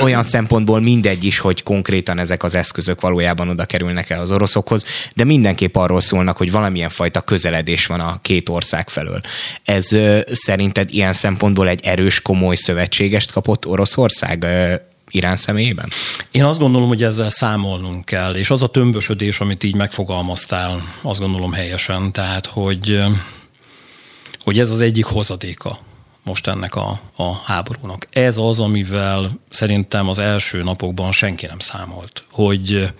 olyan 0.00 0.22
szempontból 0.22 0.80
mindegy 0.80 1.24
is, 1.24 1.38
hogy 1.38 1.62
konkrétan 1.62 2.18
ezek 2.18 2.42
az 2.42 2.54
eszközök 2.54 3.00
valójában 3.00 3.48
oda 3.48 3.64
kerülnek 3.64 4.10
el 4.10 4.20
az 4.20 4.30
oroszokhoz, 4.30 4.84
de 5.14 5.24
mindenképp 5.24 5.76
arról 5.76 6.00
szólnak, 6.00 6.36
hogy 6.36 6.50
valamilyen 6.50 6.88
fajta 6.88 7.20
közeledés 7.20 7.86
van 7.86 8.00
a 8.00 8.18
két 8.22 8.48
ország 8.48 8.88
felől. 8.88 9.20
Ez 9.64 9.88
szerinted 10.32 10.94
ilyen 10.94 11.12
szempontból 11.12 11.68
egy 11.68 11.80
erős, 11.84 12.20
komoly 12.22 12.56
szövetségest 12.56 13.32
kapott 13.32 13.66
Oroszország 13.66 14.46
Irán 15.10 15.36
személyében? 15.36 15.88
Én 16.30 16.44
azt 16.44 16.58
gondolom, 16.58 16.88
hogy 16.88 17.02
ezzel 17.02 17.30
számolnunk 17.30 18.04
kell, 18.04 18.34
és 18.34 18.50
az 18.50 18.62
a 18.62 18.66
tömbösödés, 18.66 19.40
amit 19.40 19.64
így 19.64 19.74
megfogalmaztál, 19.74 20.82
azt 21.02 21.20
gondolom 21.20 21.52
helyesen, 21.52 22.12
tehát 22.12 22.46
hogy, 22.46 23.02
hogy 24.44 24.58
ez 24.58 24.70
az 24.70 24.80
egyik 24.80 25.04
hozadéka 25.04 25.78
most 26.24 26.46
ennek 26.46 26.74
a, 26.74 27.00
a 27.16 27.32
háborúnak. 27.32 28.06
Ez 28.10 28.36
az, 28.36 28.60
amivel 28.60 29.30
szerintem 29.50 30.08
az 30.08 30.18
első 30.18 30.62
napokban 30.62 31.12
senki 31.12 31.46
nem 31.46 31.58
számolt, 31.58 32.24
hogy, 32.30 32.92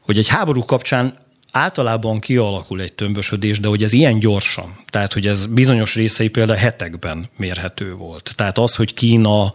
hogy 0.00 0.18
egy 0.18 0.28
háború 0.28 0.64
kapcsán 0.64 1.18
általában 1.56 2.20
kialakul 2.20 2.80
egy 2.80 2.92
tömbösödés, 2.92 3.60
de 3.60 3.68
hogy 3.68 3.82
ez 3.82 3.92
ilyen 3.92 4.18
gyorsan, 4.18 4.78
tehát 4.90 5.12
hogy 5.12 5.26
ez 5.26 5.46
bizonyos 5.46 5.94
részei 5.94 6.28
például 6.28 6.58
hetekben 6.58 7.28
mérhető 7.36 7.94
volt. 7.94 8.32
Tehát 8.34 8.58
az, 8.58 8.74
hogy 8.76 8.94
Kína 8.94 9.52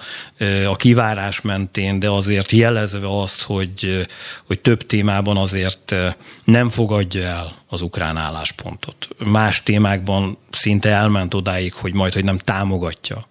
a 0.68 0.76
kivárás 0.76 1.42
mentén, 1.42 2.00
de 2.00 2.10
azért 2.10 2.52
jelezve 2.52 3.22
azt, 3.22 3.42
hogy, 3.42 4.08
hogy 4.48 4.60
több 4.60 4.86
témában 4.86 5.38
azért 5.38 5.96
nem 6.44 6.70
fogadja 6.70 7.24
el 7.24 7.56
az 7.68 7.82
ukrán 7.82 8.18
álláspontot. 8.18 9.08
Más 9.26 9.64
témákban 9.64 10.38
szinte 10.52 10.90
elment 10.90 11.34
odáig, 11.34 11.74
hogy 11.74 11.94
majd, 11.94 12.14
hogy 12.14 12.24
nem 12.24 12.38
támogatja 12.38 13.30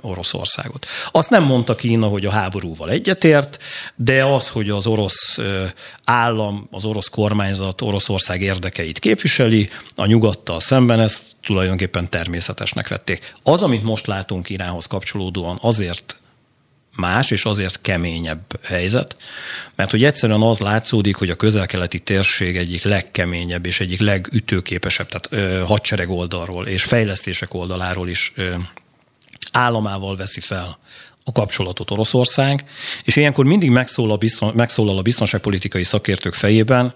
Oroszországot. 0.00 0.86
Azt 1.10 1.30
nem 1.30 1.42
mondta 1.42 1.74
Kína, 1.74 2.06
hogy 2.06 2.24
a 2.24 2.30
háborúval 2.30 2.90
egyetért, 2.90 3.58
de 3.96 4.24
az, 4.24 4.48
hogy 4.48 4.70
az 4.70 4.86
orosz 4.86 5.38
állam, 6.04 6.68
az 6.70 6.84
orosz 6.84 7.08
kormányzat 7.08 7.80
Oroszország 7.80 8.42
érdekeit 8.42 8.98
képviseli, 8.98 9.70
a 9.94 10.06
nyugattal 10.06 10.60
szemben 10.60 11.00
ezt 11.00 11.22
tulajdonképpen 11.42 12.10
természetesnek 12.10 12.88
vették. 12.88 13.32
Az, 13.42 13.62
amit 13.62 13.82
most 13.82 14.06
látunk 14.06 14.50
Iránhoz 14.50 14.86
kapcsolódóan, 14.86 15.58
azért 15.60 16.16
más 16.98 17.30
és 17.30 17.44
azért 17.44 17.80
keményebb 17.80 18.60
helyzet, 18.62 19.16
mert 19.74 19.90
hogy 19.90 20.04
egyszerűen 20.04 20.40
az 20.40 20.58
látszódik, 20.58 21.16
hogy 21.16 21.30
a 21.30 21.34
közelkeleti 21.34 21.98
térség 21.98 22.56
egyik 22.56 22.82
legkeményebb 22.82 23.66
és 23.66 23.80
egyik 23.80 24.00
legütőképesebb, 24.00 25.08
tehát 25.08 25.28
ö, 25.30 25.64
hadsereg 25.64 26.10
oldalról 26.10 26.66
és 26.66 26.84
fejlesztések 26.84 27.54
oldaláról 27.54 28.08
is 28.08 28.32
ö, 28.36 28.54
államával 29.52 30.16
veszi 30.16 30.40
fel 30.40 30.78
a 31.24 31.32
kapcsolatot 31.32 31.90
Oroszország, 31.90 32.64
és 33.04 33.16
ilyenkor 33.16 33.44
mindig 33.44 33.70
megszólal 33.70 34.16
bizton, 34.16 34.52
megszólal 34.54 34.98
a 34.98 35.02
biztonságpolitikai 35.02 35.84
szakértők 35.84 36.34
fejében, 36.34 36.94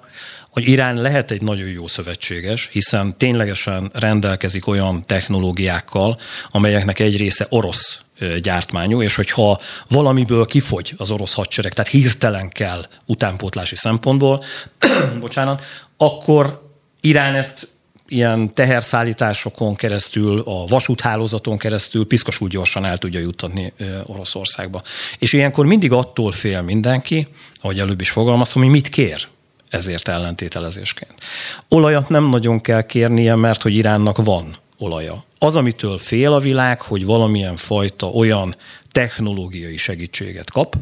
hogy 0.51 0.69
Irán 0.69 0.97
lehet 0.97 1.31
egy 1.31 1.43
nagyon 1.43 1.69
jó 1.69 1.87
szövetséges, 1.87 2.69
hiszen 2.73 3.17
ténylegesen 3.17 3.91
rendelkezik 3.95 4.67
olyan 4.67 5.07
technológiákkal, 5.07 6.19
amelyeknek 6.51 6.99
egy 6.99 7.17
része 7.17 7.47
orosz 7.51 8.01
gyártmányú, 8.41 9.03
és 9.03 9.15
hogyha 9.15 9.61
valamiből 9.89 10.47
kifogy 10.47 10.95
az 10.97 11.11
orosz 11.11 11.35
hadsereg, 11.35 11.73
tehát 11.73 11.91
hirtelen 11.91 12.49
kell 12.49 12.87
utánpótlási 13.07 13.77
szempontból, 13.77 14.45
bocsánat, 15.21 15.65
akkor 15.97 16.71
Irán 17.01 17.35
ezt 17.35 17.69
ilyen 18.13 18.55
teherszállításokon 18.55 19.75
keresztül, 19.75 20.41
a 20.41 20.67
vasúthálózaton 20.67 21.59
keresztül 21.59 22.07
piszkosul 22.07 22.49
gyorsan 22.49 22.85
el 22.85 22.99
tudja 22.99 23.21
juttatni 23.21 23.73
Oroszországba. 24.07 24.83
És 25.19 25.33
ilyenkor 25.33 25.67
mindig 25.67 25.93
attól 25.93 26.33
fél 26.33 26.63
mindenki, 26.63 27.29
ahogy 27.61 27.79
előbb 27.79 28.01
is 28.01 28.11
fogalmaztam, 28.11 28.63
hogy 28.63 28.71
mit 28.71 28.89
kér 28.89 29.29
ezért 29.69 30.09
ellentételezésként. 30.09 31.15
Olajat 31.69 32.09
nem 32.09 32.29
nagyon 32.29 32.61
kell 32.61 32.83
kérnie, 32.83 33.35
mert 33.35 33.63
hogy 33.63 33.75
Iránnak 33.75 34.25
van 34.25 34.57
olaja. 34.79 35.25
Az, 35.39 35.57
amitől 35.57 35.99
fél 35.99 36.33
a 36.33 36.39
világ, 36.39 36.83
hogy 36.83 37.05
valamilyen 37.05 37.57
fajta 37.57 38.07
olyan 38.07 38.57
technológiai 38.93 39.77
segítséget 39.77 40.51
kap, 40.51 40.77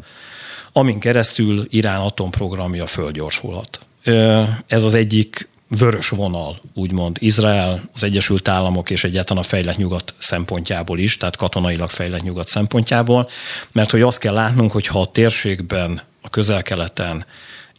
amin 0.73 0.99
keresztül 0.99 1.65
Irán 1.69 2.01
atomprogramja 2.01 2.85
fölgyorsulhat. 2.85 3.79
Ez 4.67 4.83
az 4.83 4.93
egyik 4.93 5.49
vörös 5.77 6.09
vonal, 6.09 6.61
úgymond 6.73 7.17
Izrael, 7.19 7.81
az 7.93 8.03
Egyesült 8.03 8.47
Államok 8.47 8.89
és 8.89 9.03
egyáltalán 9.03 9.43
a 9.43 9.47
fejlett 9.47 9.77
nyugat 9.77 10.13
szempontjából 10.17 10.99
is, 10.99 11.17
tehát 11.17 11.35
katonailag 11.35 11.89
fejlett 11.89 12.21
nyugat 12.21 12.47
szempontjából, 12.47 13.29
mert 13.71 13.91
hogy 13.91 14.01
azt 14.01 14.19
kell 14.19 14.33
látnunk, 14.33 14.71
hogy 14.71 14.87
ha 14.87 15.01
a 15.01 15.11
térségben, 15.11 16.01
a 16.21 16.29
közel-keleten 16.29 17.25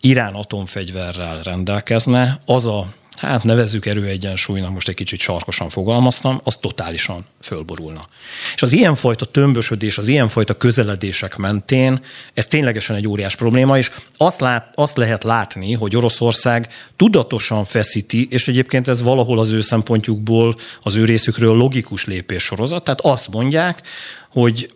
Irán 0.00 0.34
atomfegyverrel 0.34 1.42
rendelkezne, 1.42 2.38
az 2.46 2.66
a 2.66 2.86
hát 3.28 3.44
nevezzük 3.44 3.86
erőegyensúlynak, 3.86 4.72
most 4.72 4.88
egy 4.88 4.94
kicsit 4.94 5.20
sarkosan 5.20 5.68
fogalmaztam, 5.68 6.40
az 6.44 6.56
totálisan 6.56 7.26
fölborulna. 7.40 8.06
És 8.54 8.62
az 8.62 8.72
ilyenfajta 8.72 9.24
tömbösödés, 9.24 9.98
az 9.98 10.08
ilyenfajta 10.08 10.56
közeledések 10.56 11.36
mentén 11.36 12.00
ez 12.34 12.46
ténylegesen 12.46 12.96
egy 12.96 13.08
óriás 13.08 13.36
probléma, 13.36 13.78
és 13.78 13.90
azt, 14.16 14.40
lát, 14.40 14.72
azt 14.74 14.96
lehet 14.96 15.24
látni, 15.24 15.72
hogy 15.72 15.96
Oroszország 15.96 16.68
tudatosan 16.96 17.64
feszíti, 17.64 18.26
és 18.30 18.48
egyébként 18.48 18.88
ez 18.88 19.02
valahol 19.02 19.38
az 19.38 19.50
ő 19.50 19.60
szempontjukból, 19.60 20.56
az 20.82 20.96
ő 20.96 21.04
részükről 21.04 21.56
logikus 21.56 22.04
lépés 22.04 22.42
sorozat, 22.42 22.84
tehát 22.84 23.00
azt 23.00 23.28
mondják, 23.30 23.82
hogy 24.28 24.72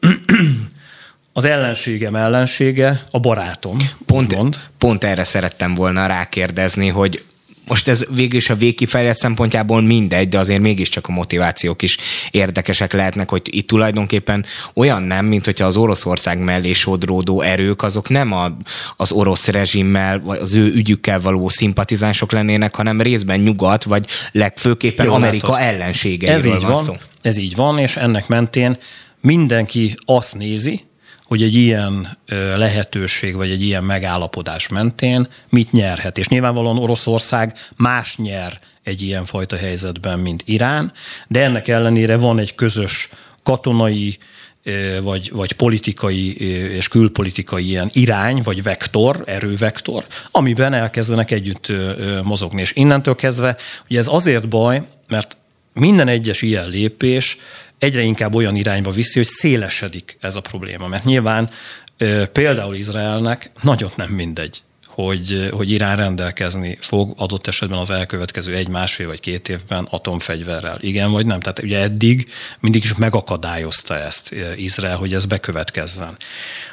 az 1.33 1.45
ellenségem 1.45 2.15
ellensége 2.15 3.07
a 3.11 3.19
barátom. 3.19 3.77
Pont, 4.07 4.35
mond. 4.35 4.61
pont 4.79 5.05
erre 5.05 5.25
szerettem 5.25 5.75
volna 5.75 6.07
rákérdezni, 6.07 6.89
hogy 6.89 7.25
most 7.67 7.89
ez 7.89 8.05
végül 8.11 8.39
is 8.39 8.51
a 8.51 8.55
végkifejlett 8.55 9.17
szempontjából 9.17 9.81
mindegy, 9.81 10.29
de 10.29 10.39
azért 10.39 10.61
mégiscsak 10.61 11.09
a 11.09 11.13
motivációk 11.13 11.83
is 11.83 11.97
érdekesek 12.31 12.93
lehetnek, 12.93 13.31
hogy 13.31 13.43
itt 13.45 13.67
tulajdonképpen 13.67 14.45
olyan 14.75 15.03
nem, 15.03 15.27
mint 15.27 15.45
hogyha 15.45 15.67
az 15.67 15.77
Oroszország 15.77 16.39
mellé 16.39 16.73
sodródó 16.73 17.41
erők, 17.41 17.83
azok 17.83 18.09
nem 18.09 18.33
a, 18.33 18.57
az 18.97 19.13
orosz 19.13 19.47
rezsimmel, 19.47 20.21
vagy 20.21 20.39
az 20.39 20.55
ő 20.55 20.73
ügyükkel 20.73 21.21
való 21.21 21.49
szimpatizánsok 21.49 22.33
lennének, 22.33 22.75
hanem 22.77 23.01
részben 23.01 23.41
nyugat, 23.41 23.85
vagy 23.85 24.07
legfőképpen 24.33 25.07
Jó, 25.07 25.13
Amerika 25.13 25.51
látod. 25.51 25.67
ellenségeiről 25.67 26.39
ez 26.39 26.45
így 26.45 26.63
van, 26.63 26.73
van 26.73 26.85
szó. 26.85 26.97
Ez 27.23 27.37
így 27.37 27.55
van, 27.55 27.79
és 27.79 27.97
ennek 27.97 28.29
mentén 28.29 28.79
mindenki 29.21 29.95
azt 30.05 30.35
nézi, 30.35 30.85
hogy 31.27 31.43
egy 31.43 31.55
ilyen 31.55 32.19
lehetőség, 32.57 33.35
vagy 33.35 33.51
egy 33.51 33.63
ilyen 33.63 33.85
megállapodás 33.85 34.69
mentén 34.69 35.29
mit 35.49 35.73
nyerhet. 35.73 36.19
És 36.19 36.29
nyilvánvalóan 36.29 36.79
Oroszország 36.79 37.59
más 37.77 38.17
nyer 38.17 38.61
egy 38.83 39.03
ilyen 39.03 39.25
fajta 39.25 39.57
helyzetben, 39.57 40.19
mint 40.19 40.43
Irán, 40.45 40.93
de 41.29 41.43
ennek 41.43 41.69
ellenére 41.69 42.17
van 42.17 42.39
egy 42.39 42.55
közös 42.55 43.09
katonai, 43.43 44.19
vagy, 45.03 45.31
vagy 45.33 45.53
politikai 45.53 46.37
és 46.77 46.89
külpolitikai 46.89 47.67
ilyen 47.67 47.91
irány, 47.93 48.41
vagy 48.43 48.63
vektor, 48.63 49.23
erővektor, 49.27 50.07
amiben 50.31 50.73
elkezdenek 50.73 51.31
együtt 51.31 51.73
mozogni. 52.23 52.61
És 52.61 52.73
innentől 52.75 53.15
kezdve, 53.15 53.57
ugye 53.89 53.99
ez 53.99 54.09
azért 54.09 54.49
baj, 54.49 54.83
mert 55.09 55.37
minden 55.73 56.09
egyes 56.09 56.43
ilyen 56.43 56.69
lépés 56.69 57.39
egyre 57.79 58.03
inkább 58.03 58.35
olyan 58.35 58.57
irányba 58.57 58.91
viszi, 58.91 59.19
hogy 59.19 59.29
szélesedik 59.29 60.17
ez 60.21 60.37
a 60.37 60.41
probléma. 60.41 60.89
Mert 60.89 61.05
nyilván 61.05 61.51
például 62.33 62.75
Izraelnek 62.75 63.51
nagyon 63.63 63.91
nem 63.97 64.11
mindegy, 64.11 64.63
hogy, 64.97 65.49
hogy 65.53 65.71
Irán 65.71 65.97
rendelkezni 65.97 66.79
fog 66.81 67.13
adott 67.17 67.47
esetben 67.47 67.79
az 67.79 67.91
elkövetkező 67.91 68.55
egy, 68.55 68.69
másfél 68.69 69.07
vagy 69.07 69.21
két 69.21 69.49
évben 69.49 69.87
atomfegyverrel. 69.91 70.79
Igen 70.81 71.11
vagy 71.11 71.27
nem? 71.27 71.41
Tehát 71.41 71.63
ugye 71.63 71.81
eddig 71.81 72.29
mindig 72.61 72.85
is 72.85 72.95
megakadályozta 72.95 73.99
ezt 73.99 74.35
Izrael, 74.57 74.97
hogy 74.97 75.15
ez 75.15 75.25
bekövetkezzen. 75.25 76.17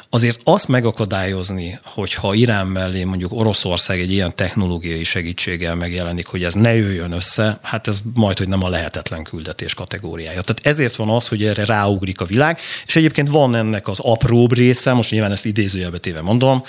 Azért 0.09 0.39
azt 0.43 0.67
megakadályozni, 0.67 1.79
hogyha 1.83 2.33
Irán 2.33 2.67
mellé 2.67 3.03
mondjuk 3.03 3.31
Oroszország 3.31 3.99
egy 3.99 4.11
ilyen 4.11 4.35
technológiai 4.35 5.03
segítséggel 5.03 5.75
megjelenik, 5.75 6.25
hogy 6.25 6.43
ez 6.43 6.53
ne 6.53 6.73
jöjjön 6.75 7.11
össze, 7.11 7.59
hát 7.61 7.87
ez 7.87 7.99
majd, 8.13 8.37
hogy 8.37 8.47
nem 8.47 8.63
a 8.63 8.69
lehetetlen 8.69 9.23
küldetés 9.23 9.73
kategóriája. 9.73 10.41
Tehát 10.41 10.59
ezért 10.63 10.95
van 10.95 11.09
az, 11.09 11.27
hogy 11.27 11.43
erre 11.43 11.65
ráugrik 11.65 12.21
a 12.21 12.25
világ, 12.25 12.59
és 12.85 12.95
egyébként 12.95 13.29
van 13.29 13.55
ennek 13.55 13.87
az 13.87 13.99
apróbb 13.99 14.53
része, 14.53 14.93
most 14.93 15.11
nyilván 15.11 15.31
ezt 15.31 15.45
idézőjelbe 15.45 15.97
téve 15.97 16.21
mondom, 16.21 16.63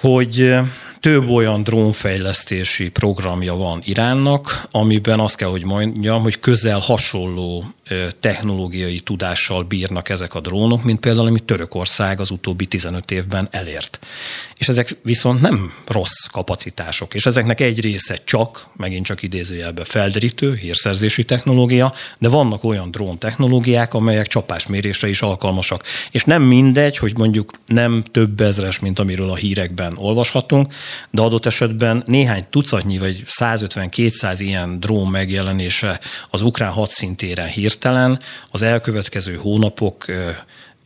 hogy 0.00 0.54
több 1.00 1.28
olyan 1.28 1.62
drónfejlesztési 1.62 2.90
programja 2.90 3.54
van 3.54 3.80
Iránnak, 3.84 4.68
amiben 4.70 5.20
azt 5.20 5.36
kell, 5.36 5.48
hogy 5.48 5.64
mondjam, 5.64 6.22
hogy 6.22 6.38
közel 6.38 6.78
hasonló 6.78 7.64
technológiai 8.20 9.00
tudással 9.00 9.62
bírnak 9.62 10.08
ezek 10.08 10.34
a 10.34 10.40
drónok, 10.40 10.84
mint 10.84 11.00
például, 11.00 11.26
amit 11.26 11.44
Törökország 11.44 12.20
az 12.20 12.30
utóbbi 12.30 12.66
15 12.66 13.10
évben 13.10 13.48
elért. 13.50 13.98
És 14.56 14.68
ezek 14.68 14.96
viszont 15.02 15.40
nem 15.40 15.72
rossz 15.86 16.24
kapacitások, 16.24 17.14
és 17.14 17.26
ezeknek 17.26 17.60
egy 17.60 17.80
része 17.80 18.18
csak, 18.24 18.66
megint 18.76 19.04
csak 19.04 19.22
idézőjelbe 19.22 19.84
felderítő, 19.84 20.54
hírszerzési 20.54 21.24
technológia, 21.24 21.94
de 22.18 22.28
vannak 22.28 22.64
olyan 22.64 22.90
drón 22.90 23.18
technológiák, 23.18 23.94
amelyek 23.94 24.26
csapásmérésre 24.26 25.08
is 25.08 25.22
alkalmasak. 25.22 25.84
És 26.10 26.24
nem 26.24 26.42
mindegy, 26.42 26.96
hogy 26.96 27.16
mondjuk 27.16 27.52
nem 27.66 28.04
több 28.10 28.40
ezres, 28.40 28.78
mint 28.78 28.98
amiről 28.98 29.30
a 29.30 29.36
hírekben 29.36 29.96
olvashatunk, 29.96 30.72
de 31.10 31.22
adott 31.22 31.46
esetben 31.46 32.02
néhány 32.06 32.46
tucatnyi 32.50 32.98
vagy 32.98 33.22
150-200 33.26 34.34
ilyen 34.38 34.80
drón 34.80 35.08
megjelenése 35.08 36.00
az 36.30 36.42
ukrán 36.42 36.72
hadszintéren 36.72 37.48
hirtelen 37.76 38.18
az 38.50 38.62
elkövetkező 38.62 39.34
hónapok 39.34 40.04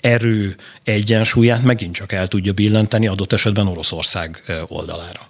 erő 0.00 0.57
egyensúlyát 0.85 1.62
megint 1.62 1.95
csak 1.95 2.12
el 2.12 2.28
tudja 2.28 2.52
billenteni 2.52 3.07
adott 3.07 3.33
esetben 3.33 3.66
Oroszország 3.66 4.42
oldalára. 4.66 5.28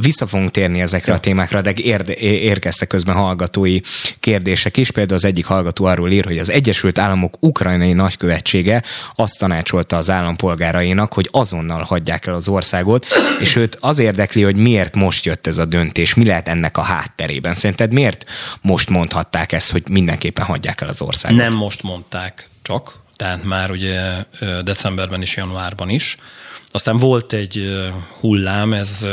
Vissza 0.00 0.26
fogunk 0.26 0.50
térni 0.50 0.80
ezekre 0.80 1.12
a 1.12 1.18
témákra, 1.18 1.60
de 1.60 1.72
érde, 1.76 2.14
érkeztek 2.16 2.88
közben 2.88 3.14
hallgatói 3.14 3.80
kérdések 4.20 4.76
is. 4.76 4.90
Például 4.90 5.16
az 5.16 5.24
egyik 5.24 5.44
hallgató 5.44 5.84
arról 5.84 6.10
ír, 6.10 6.24
hogy 6.24 6.38
az 6.38 6.50
Egyesült 6.50 6.98
Államok 6.98 7.36
ukrajnai 7.40 7.92
nagykövetsége 7.92 8.82
azt 9.16 9.38
tanácsolta 9.38 9.96
az 9.96 10.10
állampolgárainak, 10.10 11.12
hogy 11.12 11.28
azonnal 11.32 11.82
hagyják 11.82 12.26
el 12.26 12.34
az 12.34 12.48
országot, 12.48 13.06
és 13.40 13.56
őt 13.56 13.76
az 13.80 13.98
érdekli, 13.98 14.42
hogy 14.42 14.56
miért 14.56 14.94
most 14.94 15.24
jött 15.24 15.46
ez 15.46 15.58
a 15.58 15.64
döntés, 15.64 16.14
mi 16.14 16.24
lehet 16.24 16.48
ennek 16.48 16.78
a 16.78 16.82
hátterében. 16.82 17.54
Szerinted 17.54 17.92
miért 17.92 18.24
most 18.60 18.90
mondhatták 18.90 19.52
ezt, 19.52 19.70
hogy 19.70 19.82
mindenképpen 19.90 20.44
hagyják 20.44 20.80
el 20.80 20.88
az 20.88 21.02
országot? 21.02 21.38
Nem 21.38 21.54
most 21.54 21.82
mondták 21.82 22.48
csak, 22.62 22.98
tehát 23.20 23.44
már 23.44 23.70
ugye 23.70 24.24
decemberben 24.62 25.22
és 25.22 25.36
januárban 25.36 25.88
is. 25.88 26.16
Aztán 26.72 26.96
volt 26.96 27.32
egy 27.32 27.80
hullám, 28.20 28.72
ez 28.72 29.06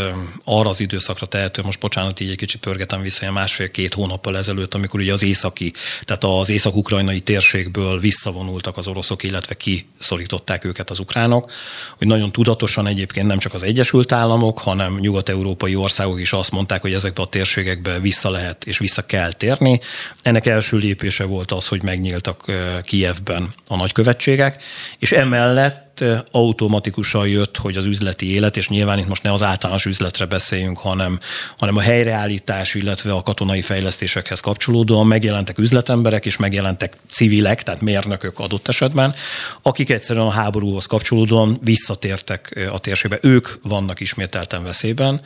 arra 0.43 0.69
az 0.69 0.79
időszakra 0.79 1.25
tehető, 1.25 1.61
most 1.61 1.79
bocsánat, 1.79 2.19
így 2.19 2.29
egy 2.29 2.37
kicsit 2.37 2.59
pörgetem 2.59 3.01
vissza, 3.01 3.31
másfél-két 3.31 3.93
hónappal 3.93 4.37
ezelőtt, 4.37 4.73
amikor 4.73 4.99
ugye 4.99 5.13
az 5.13 5.23
északi, 5.23 5.73
tehát 6.03 6.23
az 6.23 6.49
észak-ukrajnai 6.49 7.19
térségből 7.19 7.99
visszavonultak 7.99 8.77
az 8.77 8.87
oroszok, 8.87 9.23
illetve 9.23 9.55
kiszorították 9.55 10.65
őket 10.65 10.89
az 10.89 10.99
ukránok, 10.99 11.51
hogy 11.97 12.07
nagyon 12.07 12.31
tudatosan 12.31 12.87
egyébként 12.87 13.27
nem 13.27 13.39
csak 13.39 13.53
az 13.53 13.63
Egyesült 13.63 14.11
Államok, 14.11 14.59
hanem 14.59 14.97
nyugat-európai 14.99 15.75
országok 15.75 16.19
is 16.19 16.33
azt 16.33 16.51
mondták, 16.51 16.81
hogy 16.81 16.93
ezekbe 16.93 17.21
a 17.21 17.27
térségekbe 17.27 17.99
vissza 17.99 18.29
lehet 18.29 18.65
és 18.65 18.77
vissza 18.77 19.05
kell 19.05 19.33
térni. 19.33 19.79
Ennek 20.21 20.45
első 20.45 20.77
lépése 20.77 21.23
volt 21.23 21.51
az, 21.51 21.67
hogy 21.67 21.83
megnyíltak 21.83 22.51
Kijevben 22.83 23.53
a 23.67 23.75
nagykövetségek, 23.75 24.63
és 24.99 25.11
emellett 25.11 25.86
automatikusan 26.31 27.27
jött, 27.27 27.57
hogy 27.57 27.77
az 27.77 27.85
üzleti 27.85 28.33
élet, 28.33 28.57
és 28.57 28.69
nyilván 28.69 28.99
itt 28.99 29.07
most 29.07 29.23
ne 29.23 29.31
az 29.31 29.43
általános 29.43 29.85
üzletre 29.85 30.25
beszéljünk, 30.25 30.77
hanem, 30.77 31.19
hanem 31.57 31.77
a 31.77 31.81
helyreállítás, 31.81 32.75
illetve 32.75 33.11
a 33.11 33.23
katonai 33.23 33.61
fejlesztésekhez 33.61 34.39
kapcsolódóan 34.39 35.07
megjelentek 35.07 35.57
üzletemberek, 35.57 36.25
és 36.25 36.37
megjelentek 36.37 36.97
civilek, 37.11 37.63
tehát 37.63 37.81
mérnökök 37.81 38.39
adott 38.39 38.67
esetben, 38.67 39.15
akik 39.61 39.89
egyszerűen 39.89 40.25
a 40.25 40.31
háborúhoz 40.31 40.85
kapcsolódóan 40.85 41.59
visszatértek 41.63 42.67
a 42.71 42.79
térségbe. 42.79 43.19
Ők 43.21 43.47
vannak 43.61 43.99
ismételten 43.99 44.63
veszélyben. 44.63 45.21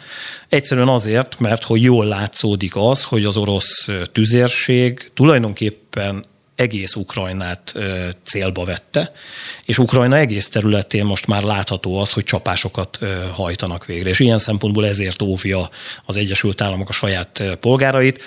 Egyszerűen 0.49 0.88
azért, 0.88 1.39
mert 1.39 1.63
hogy 1.63 1.84
jól 1.84 2.05
látszódik 2.05 2.75
az, 2.75 3.03
hogy 3.03 3.25
az 3.25 3.38
orosz 3.38 3.88
tüzérség 4.12 5.12
tulajdonképpen 5.13 6.25
egész 6.55 6.95
Ukrajnát 6.95 7.73
célba 8.23 8.65
vette, 8.65 9.11
és 9.65 9.77
Ukrajna 9.77 10.17
egész 10.17 10.49
területén 10.49 11.05
most 11.05 11.27
már 11.27 11.43
látható 11.43 11.97
az, 11.97 12.11
hogy 12.11 12.23
csapásokat 12.23 12.99
hajtanak 13.33 13.85
végre. 13.85 14.09
És 14.09 14.19
ilyen 14.19 14.39
szempontból 14.39 14.87
ezért 14.87 15.21
óvja 15.21 15.69
az 16.05 16.17
Egyesült 16.17 16.61
Államok 16.61 16.89
a 16.89 16.93
saját 16.93 17.43
polgárait. 17.59 18.21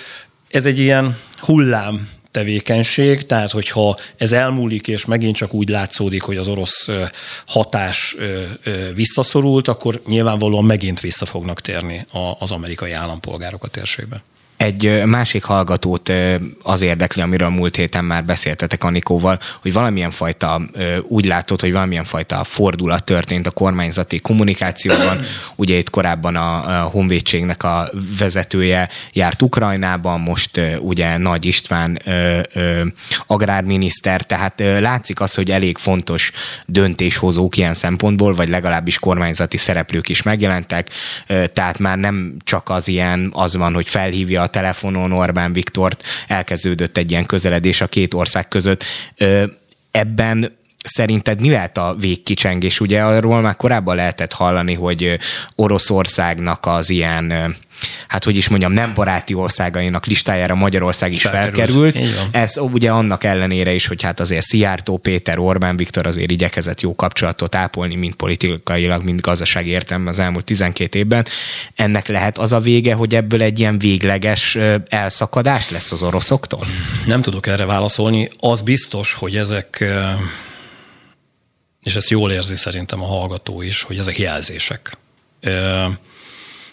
Ez 0.49 0.65
egy 0.65 0.79
ilyen 0.79 1.17
hullám 1.39 2.09
tevékenység, 2.31 3.25
tehát 3.25 3.51
hogyha 3.51 3.97
ez 4.17 4.31
elmúlik, 4.31 4.87
és 4.87 5.05
megint 5.05 5.35
csak 5.35 5.53
úgy 5.53 5.69
látszódik, 5.69 6.21
hogy 6.21 6.37
az 6.37 6.47
orosz 6.47 6.87
hatás 7.45 8.15
visszaszorult, 8.93 9.67
akkor 9.67 10.01
nyilvánvalóan 10.07 10.65
megint 10.65 10.99
vissza 10.99 11.25
fognak 11.25 11.61
térni 11.61 12.05
az 12.39 12.51
amerikai 12.51 12.91
állampolgárok 12.91 13.63
a 13.63 13.67
térségbe. 13.67 14.23
Egy 14.65 15.01
másik 15.05 15.43
hallgatót 15.43 16.11
az 16.63 16.81
érdekli, 16.81 17.21
amiről 17.21 17.49
múlt 17.49 17.75
héten 17.75 18.05
már 18.05 18.25
beszéltetek 18.25 18.83
Anikóval, 18.83 19.39
hogy 19.61 19.73
valamilyen 19.73 20.09
fajta, 20.09 20.61
úgy 21.03 21.25
látod, 21.25 21.61
hogy 21.61 21.71
valamilyen 21.71 22.03
fajta 22.03 22.43
fordulat 22.43 23.03
történt 23.03 23.47
a 23.47 23.51
kormányzati 23.51 24.19
kommunikációban. 24.19 25.19
Ugye 25.55 25.77
itt 25.77 25.89
korábban 25.89 26.35
a 26.35 26.81
honvédségnek 26.81 27.63
a 27.63 27.89
vezetője 28.19 28.89
járt 29.13 29.41
Ukrajnában, 29.41 30.19
most 30.19 30.61
ugye 30.79 31.17
Nagy 31.17 31.45
István 31.45 32.01
agrárminiszter, 33.27 34.21
tehát 34.21 34.59
látszik 34.59 35.21
az, 35.21 35.33
hogy 35.33 35.51
elég 35.51 35.77
fontos 35.77 36.31
döntéshozók 36.65 37.57
ilyen 37.57 37.73
szempontból, 37.73 38.33
vagy 38.33 38.49
legalábbis 38.49 38.99
kormányzati 38.99 39.57
szereplők 39.57 40.09
is 40.09 40.21
megjelentek, 40.21 40.89
tehát 41.53 41.79
már 41.79 41.97
nem 41.97 42.35
csak 42.43 42.69
az 42.69 42.87
ilyen, 42.87 43.29
az 43.33 43.55
van, 43.55 43.73
hogy 43.73 43.89
felhívja 43.89 44.41
a 44.41 44.53
telefonon 44.55 45.11
Orbán 45.11 45.53
Viktort, 45.53 46.03
elkezdődött 46.27 46.97
egy 46.97 47.11
ilyen 47.11 47.25
közeledés 47.25 47.81
a 47.81 47.87
két 47.87 48.13
ország 48.13 48.47
között. 48.47 48.83
Ebben 49.91 50.57
szerinted 50.85 51.41
mi 51.41 51.49
lehet 51.49 51.77
a 51.77 51.95
végkicsengés? 51.99 52.79
Ugye 52.79 53.01
arról 53.03 53.41
már 53.41 53.55
korábban 53.55 53.95
lehetett 53.95 54.33
hallani, 54.33 54.73
hogy 54.73 55.19
Oroszországnak 55.55 56.65
az 56.65 56.89
ilyen 56.89 57.55
hát 58.07 58.23
hogy 58.23 58.37
is 58.37 58.47
mondjam, 58.47 58.71
nem 58.71 58.93
baráti 58.93 59.33
országainak 59.33 60.05
listájára 60.05 60.55
Magyarország 60.55 61.11
is 61.11 61.21
felkerült. 61.21 61.93
felkerült. 61.93 62.35
Ez 62.35 62.57
ugye 62.57 62.91
annak 62.91 63.23
ellenére 63.23 63.73
is, 63.73 63.87
hogy 63.87 64.01
hát 64.01 64.19
azért 64.19 64.45
Szijjártó 64.45 64.97
Péter, 64.97 65.39
Orbán 65.39 65.77
Viktor 65.77 66.07
azért 66.07 66.31
igyekezett 66.31 66.81
jó 66.81 66.95
kapcsolatot 66.95 67.55
ápolni, 67.55 67.95
mind 67.95 68.15
politikailag, 68.15 69.03
mind 69.03 69.21
gazdasági 69.21 69.69
értelemben 69.69 70.13
az 70.13 70.19
elmúlt 70.19 70.45
12 70.45 70.99
évben. 70.99 71.25
Ennek 71.75 72.07
lehet 72.07 72.37
az 72.37 72.53
a 72.53 72.59
vége, 72.59 72.93
hogy 72.93 73.15
ebből 73.15 73.41
egy 73.41 73.59
ilyen 73.59 73.77
végleges 73.77 74.57
elszakadás 74.89 75.69
lesz 75.69 75.91
az 75.91 76.03
oroszoktól? 76.03 76.65
Nem 77.05 77.21
tudok 77.21 77.47
erre 77.47 77.65
válaszolni. 77.65 78.29
Az 78.39 78.61
biztos, 78.61 79.13
hogy 79.13 79.35
ezek 79.35 79.83
és 81.85 81.95
ezt 81.95 82.09
jól 82.09 82.31
érzi 82.31 82.55
szerintem 82.55 83.01
a 83.01 83.05
hallgató 83.05 83.61
is, 83.61 83.81
hogy 83.81 83.97
ezek 83.97 84.17
jelzések. 84.17 84.97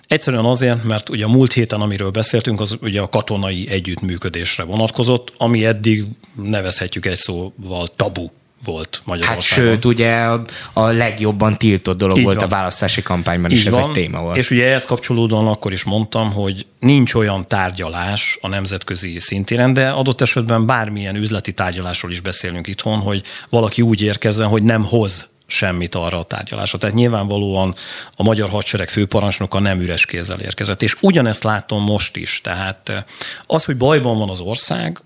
Egyszerűen 0.06 0.44
azért, 0.44 0.84
mert 0.84 1.08
ugye 1.08 1.24
a 1.24 1.28
múlt 1.28 1.52
héten, 1.52 1.80
amiről 1.80 2.10
beszéltünk, 2.10 2.60
az 2.60 2.76
ugye 2.80 3.00
a 3.00 3.08
katonai 3.08 3.68
együttműködésre 3.68 4.62
vonatkozott, 4.62 5.32
ami 5.36 5.64
eddig 5.64 6.04
nevezhetjük 6.42 7.06
egy 7.06 7.18
szóval 7.18 7.88
tabu 7.96 8.30
volt 8.64 9.00
Magyarországon. 9.04 9.64
Hát 9.64 9.72
sőt, 9.74 9.84
ugye 9.84 10.16
a, 10.16 10.44
a 10.72 10.86
legjobban 10.86 11.58
tiltott 11.58 11.98
dolog 11.98 12.16
Így 12.18 12.24
volt 12.24 12.36
van. 12.36 12.44
a 12.44 12.48
választási 12.48 13.02
kampányban 13.02 13.50
is, 13.50 13.60
Így 13.60 13.66
ez 13.66 13.74
van. 13.74 13.82
egy 13.82 13.92
téma 13.92 14.20
volt. 14.20 14.36
És 14.36 14.50
ugye 14.50 14.66
ehhez 14.68 14.84
kapcsolódóan 14.84 15.46
akkor 15.46 15.72
is 15.72 15.84
mondtam, 15.84 16.32
hogy 16.32 16.66
nincs 16.80 17.14
olyan 17.14 17.48
tárgyalás 17.48 18.38
a 18.40 18.48
nemzetközi 18.48 19.20
szintéren, 19.20 19.72
de 19.72 19.88
adott 19.88 20.20
esetben 20.20 20.66
bármilyen 20.66 21.16
üzleti 21.16 21.52
tárgyalásról 21.52 22.10
is 22.12 22.20
beszélünk 22.20 22.66
itthon, 22.66 22.98
hogy 22.98 23.22
valaki 23.48 23.82
úgy 23.82 24.02
érkezzen, 24.02 24.48
hogy 24.48 24.62
nem 24.62 24.84
hoz 24.84 25.30
semmit 25.46 25.94
arra 25.94 26.18
a 26.18 26.22
tárgyalásra. 26.22 26.78
Tehát 26.78 26.94
nyilvánvalóan 26.94 27.74
a 28.16 28.22
magyar 28.22 28.48
hadsereg 28.48 28.88
főparancsnoka 28.88 29.58
nem 29.58 29.80
üres 29.80 30.06
kézzel 30.06 30.40
érkezett. 30.40 30.82
És 30.82 30.96
ugyanezt 31.00 31.42
látom 31.44 31.82
most 31.84 32.16
is. 32.16 32.40
Tehát 32.42 33.04
az, 33.46 33.64
hogy 33.64 33.76
bajban 33.76 34.18
van 34.18 34.28
az 34.28 34.40
ország, 34.40 35.00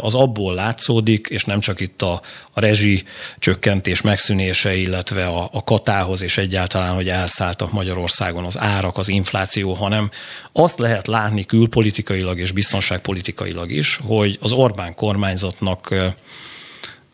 az 0.00 0.14
abból 0.14 0.54
látszódik, 0.54 1.26
és 1.30 1.44
nem 1.44 1.60
csak 1.60 1.80
itt 1.80 2.02
a, 2.02 2.20
a 2.52 2.60
rezsi 2.60 3.04
csökkentés 3.38 4.00
megszűnése, 4.00 4.76
illetve 4.76 5.26
a, 5.26 5.48
a 5.52 5.64
katához, 5.64 6.22
és 6.22 6.38
egyáltalán, 6.38 6.94
hogy 6.94 7.08
elszálltak 7.08 7.72
Magyarországon 7.72 8.44
az 8.44 8.58
árak, 8.58 8.98
az 8.98 9.08
infláció, 9.08 9.72
hanem 9.72 10.10
azt 10.52 10.78
lehet 10.78 11.06
látni 11.06 11.44
külpolitikailag 11.44 12.38
és 12.38 12.52
biztonságpolitikailag 12.52 13.70
is, 13.70 14.00
hogy 14.06 14.38
az 14.40 14.52
Orbán 14.52 14.94
kormányzatnak 14.94 15.94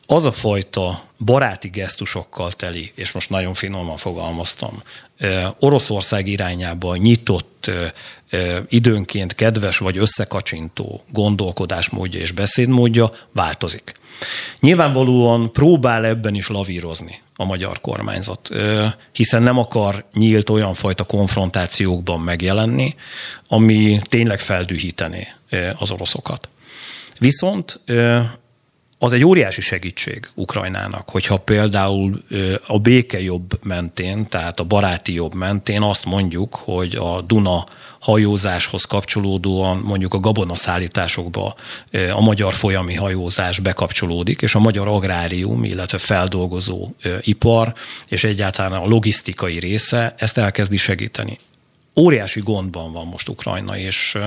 az 0.07 0.25
a 0.25 0.33
fajta 0.33 1.10
baráti 1.25 1.69
gesztusokkal 1.69 2.53
teli, 2.53 2.93
és 2.95 3.13
most 3.13 3.31
nagyon 3.31 3.55
finoman 3.55 3.97
fogalmaztam, 3.97 4.83
Oroszország 5.59 6.27
irányába 6.27 6.97
nyitott, 6.97 7.71
időnként 8.69 9.35
kedves 9.35 9.79
vagy 9.79 9.99
összekacsintó 9.99 11.05
gondolkodásmódja 11.09 12.21
és 12.21 12.33
beszédmódja 12.33 13.13
változik. 13.33 13.93
Nyilvánvalóan 14.61 15.53
próbál 15.53 16.05
ebben 16.05 16.35
is 16.35 16.49
lavírozni 16.49 17.21
a 17.37 17.45
magyar 17.45 17.81
kormányzat, 17.81 18.49
hiszen 19.13 19.43
nem 19.43 19.59
akar 19.59 20.05
nyílt 20.13 20.51
olyan 20.51 20.75
fajta 20.75 21.05
konfrontációkban 21.05 22.21
megjelenni, 22.21 22.95
ami 23.49 24.01
tényleg 24.03 24.39
feldühítené 24.39 25.29
az 25.79 25.91
oroszokat. 25.91 26.49
Viszont 27.19 27.81
az 29.03 29.13
egy 29.13 29.25
óriási 29.25 29.61
segítség 29.61 30.29
Ukrajnának, 30.35 31.11
hogyha 31.11 31.37
például 31.37 32.23
a 32.67 32.79
béke 32.79 33.21
jobb 33.21 33.65
mentén, 33.65 34.29
tehát 34.29 34.61
a 34.61 34.65
baráti 34.65 35.13
jobb 35.15 35.35
mentén 35.35 35.83
azt 35.83 36.05
mondjuk, 36.05 36.55
hogy 36.55 36.95
a 36.95 37.21
Duna 37.21 37.67
hajózáshoz 38.01 38.85
kapcsolódóan 38.85 39.79
mondjuk 39.79 40.15
a 40.15 40.21
gabonaszállításokba 40.21 41.55
a 42.13 42.21
magyar 42.21 42.55
folyami 42.55 42.95
hajózás 42.95 43.59
bekapcsolódik, 43.59 44.43
és 44.43 44.55
a 44.55 44.59
magyar 44.59 44.89
agrárium, 44.89 45.65
illetve 45.65 45.99
feldolgozó 45.99 46.89
ipar, 47.21 47.75
és 48.09 48.25
egyáltalán 48.25 48.73
a 48.73 48.87
logisztikai 48.87 49.59
része 49.59 50.15
ezt 50.19 50.39
elkezdi 50.39 50.77
segíteni. 50.77 51.39
Óriási 51.97 52.41
gondban 52.41 52.93
van 52.93 53.07
most 53.07 53.29
Ukrajna, 53.29 53.77
és 53.77 54.19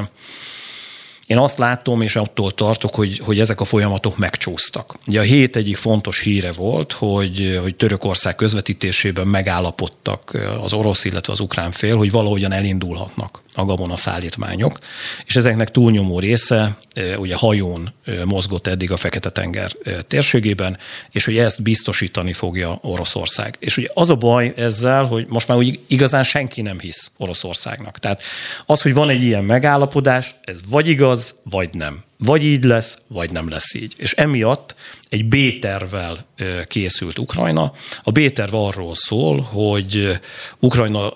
én 1.28 1.38
azt 1.38 1.58
látom, 1.58 2.02
és 2.02 2.16
attól 2.16 2.52
tartok, 2.52 2.96
hogy, 2.96 3.20
hogy 3.26 3.40
ezek 3.40 3.62
a 3.62 3.66
folyamatok 3.66 4.18
megcsúsztak. 4.18 4.96
Ugye 5.08 5.20
a 5.20 5.24
hét 5.24 5.56
egyik 5.56 5.78
fontos 5.78 6.20
híre 6.20 6.52
volt, 6.52 6.92
hogy, 6.92 7.60
hogy 7.62 7.76
Törökország 7.76 8.36
közvetítésében 8.36 9.28
megállapodtak 9.28 10.38
az 10.62 10.74
orosz, 10.74 11.06
illetve 11.06 11.34
az 11.34 11.40
ukrán 11.40 11.72
fél, 11.72 11.98
hogy 11.98 12.12
valahogyan 12.12 12.52
elindulhatnak 12.52 13.42
a 13.56 13.66
gabona 13.66 13.98
szállítmányok, 13.98 14.80
és 15.26 15.36
ezeknek 15.36 15.72
túlnyomó 15.72 16.20
része 16.20 16.78
ugye 17.18 17.36
hajón 17.36 17.94
mozgott 18.26 18.68
eddig 18.68 18.92
a 18.92 18.98
Fekete-tenger 18.98 19.72
térségében, 20.08 20.78
és 21.12 21.26
hogy 21.26 21.38
ezt 21.38 21.62
biztosítani 21.62 22.34
fogja 22.34 22.78
Oroszország. 22.82 23.56
És 23.60 23.78
ugye 23.78 23.88
az 23.94 24.10
a 24.10 24.16
baj 24.16 24.54
ezzel, 24.56 25.06
hogy 25.06 25.26
most 25.28 25.48
már 25.48 25.58
úgy 25.58 25.80
igazán 25.88 26.24
senki 26.24 26.62
nem 26.62 26.80
hisz 26.80 27.12
Oroszországnak. 27.18 28.00
Tehát 28.00 28.22
az, 28.66 28.82
hogy 28.82 28.94
van 28.94 29.10
egy 29.10 29.24
ilyen 29.24 29.44
megállapodás, 29.44 30.36
ez 30.42 30.58
vagy 30.70 30.88
igaz, 30.88 31.36
vagy 31.44 31.70
nem. 31.74 32.04
Vagy 32.18 32.44
így 32.44 32.64
lesz, 32.64 32.98
vagy 33.08 33.32
nem 33.32 33.50
lesz 33.50 33.74
így. 33.74 33.94
És 33.98 34.14
emiatt 34.14 34.76
egy 35.10 35.26
B-tervvel 35.26 36.26
készült 36.68 37.20
Ukrajna. 37.20 37.74
A 38.04 38.12
B-terv 38.12 38.56
arról 38.56 38.96
szól, 38.96 39.42
hogy 39.42 40.20
Ukrajna 40.60 41.14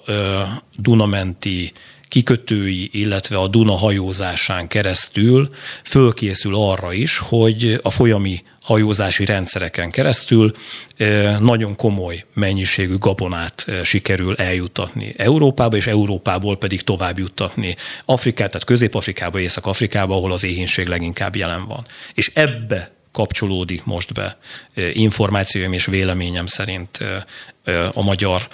Dunamenti 0.77 1.71
kikötői, 2.07 2.89
illetve 2.91 3.37
a 3.37 3.47
Duna 3.47 3.73
hajózásán 3.73 4.67
keresztül 4.67 5.49
fölkészül 5.83 6.55
arra 6.55 6.93
is, 6.93 7.17
hogy 7.17 7.79
a 7.81 7.89
folyami 7.89 8.43
hajózási 8.61 9.25
rendszereken 9.25 9.91
keresztül 9.91 10.51
nagyon 11.39 11.75
komoly 11.75 12.25
mennyiségű 12.33 12.95
gabonát 12.97 13.65
sikerül 13.83 14.35
eljutatni 14.35 15.13
Európába, 15.17 15.75
és 15.75 15.87
Európából 15.87 16.57
pedig 16.57 16.81
tovább 16.81 17.17
juttatni 17.17 17.75
Afrikát, 18.05 18.51
tehát 18.51 18.65
Közép-Afrikába, 18.65 19.39
Észak-Afrikába, 19.39 20.15
ahol 20.15 20.31
az 20.31 20.43
éhínség 20.43 20.87
leginkább 20.87 21.35
jelen 21.35 21.67
van. 21.67 21.85
És 22.13 22.31
ebbe 22.33 22.91
kapcsolódik 23.11 23.83
most 23.83 24.13
be 24.13 24.37
információim 24.93 25.73
és 25.73 25.85
véleményem 25.85 26.45
szerint 26.45 26.99
a 27.93 28.03
magyar 28.03 28.47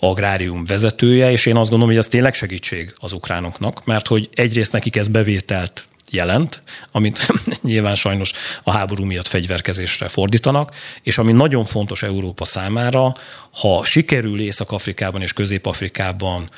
agrárium 0.00 0.64
vezetője, 0.64 1.30
és 1.30 1.46
én 1.46 1.56
azt 1.56 1.70
gondolom, 1.70 1.94
hogy 1.94 2.04
ez 2.04 2.10
tényleg 2.10 2.34
segítség 2.34 2.94
az 2.96 3.12
ukránoknak, 3.12 3.84
mert 3.84 4.06
hogy 4.06 4.28
egyrészt 4.34 4.72
nekik 4.72 4.96
ez 4.96 5.08
bevételt 5.08 5.84
jelent, 6.10 6.62
amit 6.92 7.26
nyilván 7.62 7.94
sajnos 7.94 8.32
a 8.62 8.70
háború 8.70 9.04
miatt 9.04 9.28
fegyverkezésre 9.28 10.08
fordítanak, 10.08 10.74
és 11.02 11.18
ami 11.18 11.32
nagyon 11.32 11.64
fontos 11.64 12.02
Európa 12.02 12.44
számára, 12.44 13.12
ha 13.52 13.84
sikerül 13.84 14.40
Észak-Afrikában 14.40 15.22
és 15.22 15.32
Közép-Afrikában 15.32 16.50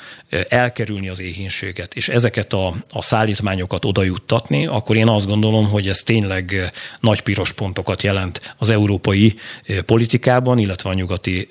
elkerülni 0.49 1.09
az 1.09 1.21
éhínséget, 1.21 1.95
és 1.95 2.09
ezeket 2.09 2.53
a, 2.53 2.75
a 2.93 3.03
szállítmányokat 3.03 3.85
oda 3.85 4.03
juttatni, 4.03 4.67
akkor 4.67 4.97
én 4.97 5.09
azt 5.09 5.27
gondolom, 5.27 5.69
hogy 5.69 5.89
ez 5.89 6.03
tényleg 6.03 6.73
nagy 7.01 7.21
piros 7.21 7.53
pontokat 7.53 8.03
jelent 8.03 8.55
az 8.59 8.71
európai 8.71 9.35
politikában, 9.87 10.59
illetve 10.59 10.91
a 10.91 10.95
nyugati 10.95 11.49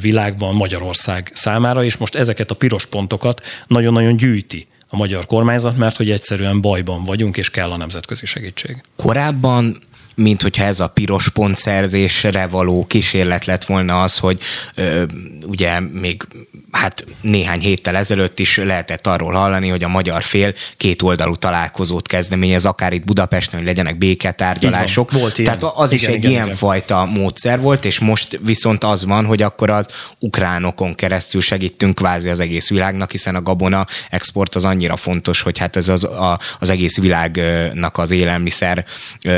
világban 0.00 0.54
Magyarország 0.54 1.30
számára, 1.34 1.84
és 1.84 1.96
most 1.96 2.14
ezeket 2.14 2.50
a 2.50 2.54
piros 2.54 2.86
pontokat 2.86 3.40
nagyon-nagyon 3.66 4.16
gyűjti 4.16 4.68
a 4.90 4.96
magyar 4.96 5.26
kormányzat, 5.26 5.76
mert 5.76 5.96
hogy 5.96 6.10
egyszerűen 6.10 6.60
bajban 6.60 7.04
vagyunk, 7.04 7.36
és 7.36 7.50
kell 7.50 7.70
a 7.70 7.76
nemzetközi 7.76 8.26
segítség. 8.26 8.82
Korábban 8.96 9.82
mint 10.14 10.42
hogyha 10.42 10.64
ez 10.64 10.80
a 10.80 10.86
piros 10.86 11.28
pontszerzésre 11.28 12.46
való 12.46 12.86
kísérlet 12.86 13.44
lett 13.44 13.64
volna 13.64 14.02
az, 14.02 14.18
hogy 14.18 14.40
ö, 14.74 15.04
ugye 15.46 15.80
még 15.80 16.26
hát 16.70 17.04
néhány 17.20 17.60
héttel 17.60 17.96
ezelőtt 17.96 18.38
is 18.38 18.56
lehetett 18.56 19.06
arról 19.06 19.32
hallani, 19.32 19.68
hogy 19.68 19.84
a 19.84 19.88
magyar 19.88 20.22
fél 20.22 20.54
két 20.76 21.02
oldalú 21.02 21.36
találkozót 21.36 22.08
kezdeményez, 22.08 22.64
akár 22.64 22.92
itt 22.92 23.04
Budapesten, 23.04 23.58
hogy 23.58 23.68
legyenek 23.68 23.98
béketárgyalások. 23.98 25.12
Volt 25.12 25.38
ilyen. 25.38 25.58
Tehát 25.58 25.74
az 25.76 25.92
igen, 25.92 26.04
is 26.04 26.14
egy 26.14 26.18
igen, 26.18 26.30
ilyen 26.30 26.44
igen. 26.44 26.56
fajta 26.56 27.04
módszer 27.04 27.60
volt, 27.60 27.84
és 27.84 27.98
most 27.98 28.38
viszont 28.42 28.84
az 28.84 29.04
van, 29.04 29.24
hogy 29.24 29.42
akkor 29.42 29.70
az 29.70 29.86
ukránokon 30.18 30.94
keresztül 30.94 31.40
segítünk 31.40 31.94
kvázi 31.94 32.28
az 32.28 32.40
egész 32.40 32.68
világnak, 32.68 33.10
hiszen 33.10 33.34
a 33.34 33.42
gabona 33.42 33.86
export 34.10 34.54
az 34.54 34.64
annyira 34.64 34.96
fontos, 34.96 35.40
hogy 35.40 35.58
hát 35.58 35.76
ez 35.76 35.88
az, 35.88 36.04
a, 36.04 36.38
az 36.58 36.70
egész 36.70 36.98
világnak 36.98 37.98
az 37.98 38.10
élelmiszer 38.10 38.84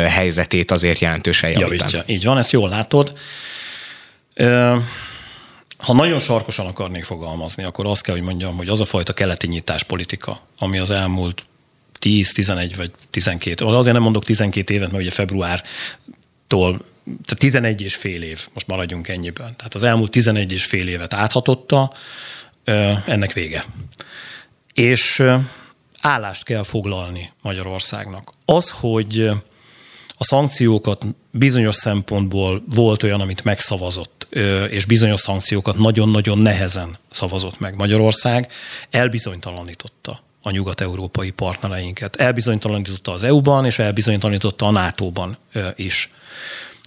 helyzetét 0.09 0.62
azért 0.71 0.99
jelentősen 0.99 1.51
javítani. 1.51 1.77
Javítja. 1.77 2.15
Így 2.15 2.25
van, 2.25 2.39
ezt 2.39 2.51
jól 2.51 2.69
látod. 2.69 3.19
Ha 5.77 5.93
nagyon 5.93 6.19
sarkosan 6.19 6.67
akarnék 6.67 7.05
fogalmazni, 7.05 7.65
akkor 7.65 7.87
azt 7.87 8.03
kell, 8.03 8.15
hogy 8.15 8.25
mondjam, 8.25 8.57
hogy 8.57 8.69
az 8.69 8.81
a 8.81 8.85
fajta 8.85 9.13
keleti 9.13 9.47
nyitás 9.47 9.83
politika, 9.83 10.41
ami 10.59 10.79
az 10.79 10.91
elmúlt 10.91 11.45
10, 11.99 12.33
11 12.33 12.77
vagy 12.77 12.91
12, 13.11 13.65
azért 13.65 13.95
nem 13.95 14.03
mondok 14.03 14.25
12 14.25 14.75
évet, 14.75 14.91
mert 14.91 15.03
ugye 15.03 15.11
februártól 15.11 16.85
tehát 17.05 17.39
11 17.39 17.83
és 17.83 17.95
fél 17.95 18.23
év, 18.23 18.49
most 18.55 18.67
maradjunk 18.67 19.09
ennyiben. 19.09 19.57
Tehát 19.57 19.75
az 19.75 19.83
elmúlt 19.83 20.11
11 20.11 20.53
és 20.53 20.65
fél 20.65 20.89
évet 20.89 21.15
áthatotta, 21.15 21.93
ennek 23.07 23.33
vége. 23.33 23.65
És 24.75 25.23
állást 26.01 26.45
kell 26.45 26.63
foglalni 26.63 27.33
Magyarországnak. 27.41 28.33
Az, 28.45 28.71
hogy 28.71 29.31
a 30.23 30.25
szankciókat 30.25 31.07
bizonyos 31.31 31.77
szempontból 31.77 32.63
volt 32.75 33.03
olyan, 33.03 33.21
amit 33.21 33.45
megszavazott, 33.45 34.27
és 34.71 34.85
bizonyos 34.85 35.21
szankciókat 35.21 35.79
nagyon-nagyon 35.79 36.39
nehezen 36.39 36.97
szavazott 37.11 37.61
meg 37.61 37.77
Magyarország, 37.77 38.53
elbizonytalanította 38.91 40.23
a 40.43 40.51
nyugat-európai 40.51 41.31
partnereinket. 41.31 42.17
Elbizonytalanította 42.17 43.13
az 43.13 43.25
EU-ban, 43.25 43.67
és 43.67 43.79
elbizonytalanította 43.79 44.67
a 44.67 44.71
NATO-ban 44.71 45.37
is. 45.77 46.11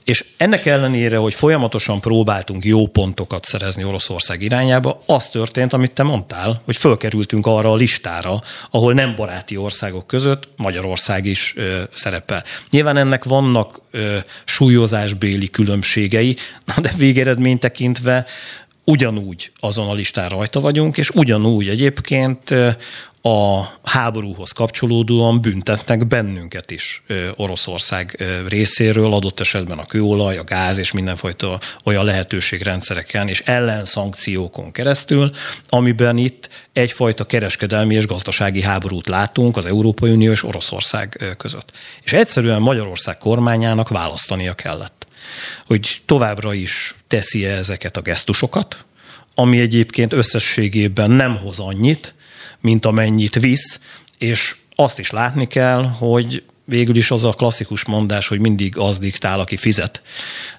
És 0.05 0.25
ennek 0.37 0.65
ellenére, 0.65 1.17
hogy 1.17 1.33
folyamatosan 1.33 2.01
próbáltunk 2.01 2.65
jó 2.65 2.87
pontokat 2.87 3.45
szerezni 3.45 3.83
Oroszország 3.83 4.41
irányába, 4.41 5.01
az 5.05 5.27
történt, 5.27 5.73
amit 5.73 5.91
te 5.91 6.03
mondtál, 6.03 6.61
hogy 6.65 6.77
fölkerültünk 6.77 7.45
arra 7.45 7.71
a 7.71 7.75
listára, 7.75 8.41
ahol 8.71 8.93
nem 8.93 9.15
baráti 9.15 9.57
országok 9.57 10.07
között 10.07 10.47
Magyarország 10.55 11.25
is 11.25 11.53
ö, 11.55 11.81
szerepel. 11.93 12.43
Nyilván 12.69 12.97
ennek 12.97 13.23
vannak 13.23 13.81
ö, 13.91 14.17
súlyozásbéli 14.43 15.49
különbségei, 15.49 16.35
de 16.81 16.91
végeredmény 16.97 17.59
tekintve 17.59 18.25
ugyanúgy 18.83 19.51
azon 19.59 19.87
a 19.87 19.93
listán 19.93 20.29
rajta 20.29 20.59
vagyunk, 20.59 20.97
és 20.97 21.09
ugyanúgy 21.09 21.67
egyébként 21.67 22.53
a 23.27 23.71
háborúhoz 23.83 24.51
kapcsolódóan 24.51 25.41
büntetnek 25.41 26.07
bennünket 26.07 26.71
is 26.71 27.03
Oroszország 27.35 28.23
részéről, 28.47 29.13
adott 29.13 29.39
esetben 29.39 29.77
a 29.77 29.85
kőolaj, 29.85 30.37
a 30.37 30.43
gáz 30.43 30.77
és 30.77 30.91
mindenfajta 30.91 31.59
olyan 31.83 32.05
lehetőségrendszereken 32.05 33.27
és 33.27 33.41
ellenszankciókon 33.41 34.71
keresztül, 34.71 35.31
amiben 35.69 36.17
itt 36.17 36.49
egyfajta 36.73 37.25
kereskedelmi 37.25 37.95
és 37.95 38.07
gazdasági 38.07 38.61
háborút 38.61 39.07
látunk 39.07 39.57
az 39.57 39.65
Európai 39.65 40.11
Unió 40.11 40.31
és 40.31 40.43
Oroszország 40.43 41.35
között. 41.37 41.71
És 42.03 42.13
egyszerűen 42.13 42.61
Magyarország 42.61 43.17
kormányának 43.17 43.89
választania 43.89 44.53
kellett, 44.53 45.07
hogy 45.65 46.01
továbbra 46.05 46.53
is 46.53 46.95
teszi-e 47.07 47.55
ezeket 47.55 47.97
a 47.97 48.01
gesztusokat, 48.01 48.85
ami 49.35 49.59
egyébként 49.59 50.13
összességében 50.13 51.11
nem 51.11 51.37
hoz 51.37 51.59
annyit, 51.59 52.13
mint 52.65 52.85
amennyit 52.85 53.39
visz, 53.39 53.79
és 54.17 54.55
azt 54.75 54.99
is 54.99 55.11
látni 55.11 55.47
kell, 55.47 55.83
hogy 55.83 56.43
végül 56.63 56.95
is 56.95 57.11
az 57.11 57.23
a 57.23 57.33
klasszikus 57.33 57.85
mondás, 57.85 58.27
hogy 58.27 58.39
mindig 58.39 58.77
az 58.77 58.99
diktál, 58.99 59.39
aki 59.39 59.57
fizet. 59.57 60.01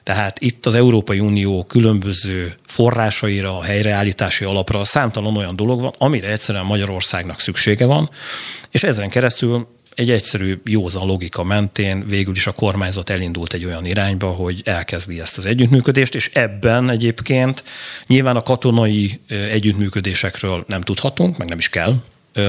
Tehát 0.03 0.40
itt 0.40 0.66
az 0.66 0.75
Európai 0.75 1.21
Unió 1.21 1.64
különböző 1.64 2.55
forrásaira, 2.66 3.59
a 3.59 3.62
helyreállítási 3.62 4.45
alapra 4.45 4.85
számtalan 4.85 5.37
olyan 5.37 5.57
dolog 5.57 5.81
van, 5.81 5.95
amire 5.99 6.29
egyszerűen 6.29 6.64
Magyarországnak 6.64 7.40
szüksége 7.40 7.87
van, 7.87 8.11
és 8.71 8.83
ezen 8.83 9.09
keresztül 9.09 9.69
egy 9.97 10.11
egyszerű 10.11 10.61
józan 10.65 11.07
logika 11.07 11.45
mentén 11.45 12.07
végül 12.07 12.35
is 12.35 12.47
a 12.47 12.53
kormányzat 12.53 13.11
elindult 13.11 13.53
egy 13.53 13.65
olyan 13.65 13.85
irányba, 13.85 14.27
hogy 14.27 14.61
elkezdi 14.65 15.21
ezt 15.21 15.37
az 15.37 15.47
együttműködést, 15.47 16.15
és 16.15 16.31
ebben 16.33 16.91
egyébként 16.91 17.65
nyilván 18.07 18.37
a 18.37 18.43
katonai 18.43 19.21
együttműködésekről 19.29 20.65
nem 20.69 20.81
tudhatunk, 20.81 21.37
meg 21.37 21.49
nem 21.49 21.59
is 21.59 21.69
kell, 21.69 21.95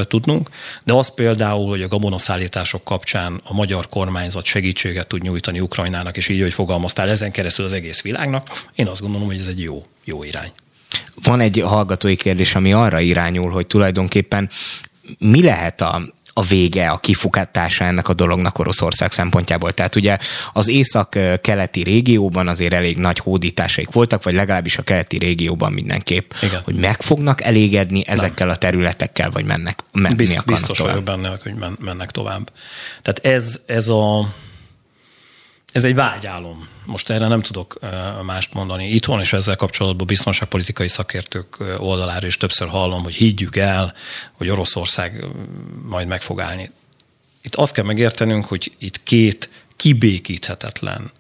tudnunk, 0.08 0.50
de 0.84 0.94
az 0.94 1.14
például, 1.14 1.68
hogy 1.68 1.82
a 1.82 1.88
gabonaszállítások 1.88 2.84
kapcsán 2.84 3.42
a 3.44 3.54
magyar 3.54 3.88
kormányzat 3.90 4.46
segítséget 4.46 5.08
tud 5.08 5.22
nyújtani 5.22 5.60
Ukrajnának, 5.60 6.18
és 6.18 6.28
így, 6.30 6.42
hogy 6.42 6.54
fogalmaztál, 6.54 7.10
ezen 7.10 7.32
keresztül 7.32 7.66
az 7.66 7.74
egész 7.74 8.02
világnak, 8.02 8.66
én 8.76 8.88
azt 8.88 9.02
gondolom, 9.02 9.28
hogy 9.28 9.40
ez 9.40 9.48
egy 9.48 9.62
jó, 9.62 9.86
jó 10.04 10.24
irány. 10.24 10.52
Van 11.24 11.40
egy 11.40 11.62
hallgatói 11.66 12.16
kérdés, 12.16 12.56
ami 12.56 12.74
arra 12.74 13.00
irányul, 13.00 13.52
hogy 13.52 13.68
tulajdonképpen 13.68 14.50
mi 15.20 15.44
lehet 15.44 15.82
a, 15.82 16.14
a 16.38 16.42
vége, 16.42 16.90
a 16.90 16.98
kifukatása 16.98 17.84
ennek 17.84 18.10
a 18.10 18.14
dolognak 18.14 18.60
Oroszország 18.60 19.12
szempontjából. 19.12 19.72
Tehát 19.72 19.96
ugye 19.96 20.18
az 20.54 20.68
észak-keleti 20.68 21.84
régióban 21.84 22.48
azért 22.48 22.74
elég 22.74 22.98
nagy 22.98 23.20
hódításaik 23.20 23.92
voltak, 23.92 24.24
vagy 24.24 24.34
legalábbis 24.34 24.78
a 24.78 24.82
keleti 24.82 25.18
régióban 25.18 25.72
mindenképp, 25.72 26.32
Igen. 26.42 26.62
hogy 26.64 26.76
meg 26.76 27.02
fognak 27.02 27.42
elégedni 27.42 28.08
ezekkel 28.08 28.46
Nem. 28.46 28.56
a 28.56 28.58
területekkel, 28.58 29.30
vagy 29.30 29.46
mennek, 29.46 29.80
menni 29.92 30.16
Bizt, 30.16 30.46
Biztos 30.46 30.78
tovább. 30.78 30.94
vagyok 30.94 31.22
benne, 31.22 31.38
hogy 31.44 31.54
mennek 31.80 32.12
tovább. 32.12 32.52
Tehát 33.02 33.36
ez, 33.36 33.60
ez 33.66 33.88
a 33.88 34.34
ez 35.78 35.84
egy 35.84 35.96
vágyálom. 35.96 36.68
Most 36.86 37.10
erre 37.10 37.28
nem 37.28 37.42
tudok 37.42 37.80
mást 38.26 38.54
mondani. 38.54 38.90
Itthon 38.90 39.20
és 39.20 39.34
ezzel 39.34 39.56
kapcsolatban 39.56 40.08
biztonságpolitikai 40.08 40.88
szakértők 40.88 41.58
oldalára 41.78 42.28
is 42.28 42.38
többször 42.38 42.68
hallom, 42.68 43.04
hogy 43.04 43.14
higgyük 43.14 43.56
el, 43.56 43.94
hogy 44.32 44.50
Oroszország 44.50 45.26
majd 45.84 46.08
meg 46.08 46.22
fog 46.22 46.42
állni. 46.42 46.72
Itt 47.42 47.56
azt 47.56 47.74
kell 47.74 47.86
megértenünk, 47.86 48.46
hogy 48.46 48.72
itt 48.78 49.04
két 49.04 49.50
kibékíthetetlen 49.76 51.12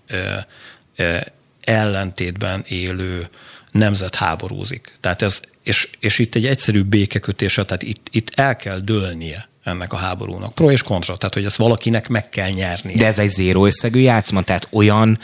ellentétben 1.62 2.63
élő 2.67 3.30
nemzet 3.72 4.15
háborúzik. 4.15 4.98
Tehát 5.00 5.22
ez, 5.22 5.41
és, 5.63 5.89
és 6.00 6.20
itt 6.20 6.36
egy 6.36 6.46
egyszerű 6.46 6.84
békekötése, 6.84 7.65
tehát 7.65 7.84
itt, 7.84 8.08
itt 8.12 8.30
el 8.34 8.56
kell 8.56 8.80
dőlnie 8.80 9.50
ennek 9.67 9.93
a 9.93 9.97
háborúnak. 9.97 10.53
Pro 10.53 10.71
és 10.71 10.84
kontra, 10.84 11.17
tehát 11.17 11.34
hogy 11.34 11.45
ezt 11.45 11.56
valakinek 11.56 12.08
meg 12.08 12.30
kell 12.30 12.49
nyerni. 12.49 12.93
De 12.93 13.06
ez 13.06 13.19
egy 13.19 13.32
zéró 13.32 13.65
összegű 13.65 13.99
játszma, 13.99 14.41
tehát 14.41 14.67
olyan 14.71 15.19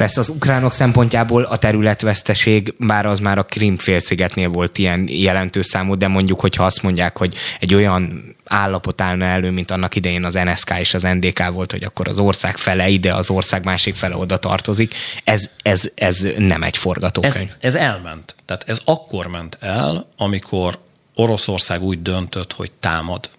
Persze 0.00 0.20
az 0.20 0.28
ukránok 0.28 0.72
szempontjából 0.72 1.42
a 1.42 1.56
területveszteség, 1.56 2.74
bár 2.78 3.06
az 3.06 3.18
már 3.18 3.38
a 3.38 3.42
Krim 3.42 3.76
félszigetnél 3.76 4.48
volt 4.48 4.78
ilyen 4.78 5.04
jelentős 5.08 5.66
számú, 5.66 5.94
de 5.94 6.08
mondjuk, 6.08 6.40
hogyha 6.40 6.64
azt 6.64 6.82
mondják, 6.82 7.18
hogy 7.18 7.34
egy 7.58 7.74
olyan 7.74 8.34
állapot 8.44 9.00
állna 9.00 9.24
elő, 9.24 9.50
mint 9.50 9.70
annak 9.70 9.96
idején 9.96 10.24
az 10.24 10.34
NSK 10.34 10.74
és 10.78 10.94
az 10.94 11.02
NDK 11.02 11.50
volt, 11.50 11.70
hogy 11.70 11.82
akkor 11.82 12.08
az 12.08 12.18
ország 12.18 12.56
fele 12.56 12.88
ide, 12.88 13.14
az 13.14 13.30
ország 13.30 13.64
másik 13.64 13.94
fele 13.94 14.16
oda 14.16 14.38
tartozik, 14.38 14.94
ez, 15.24 15.50
ez, 15.62 15.90
ez 15.94 16.28
nem 16.38 16.62
egy 16.62 16.76
forgatókönyv. 16.76 17.34
Ez, 17.34 17.74
ez 17.74 17.74
elment. 17.74 18.34
Tehát 18.44 18.64
ez 18.66 18.80
akkor 18.84 19.26
ment 19.26 19.58
el, 19.60 20.06
amikor 20.16 20.78
Oroszország 21.14 21.82
úgy 21.82 22.02
döntött, 22.02 22.52
hogy 22.52 22.70
támad 22.80 23.30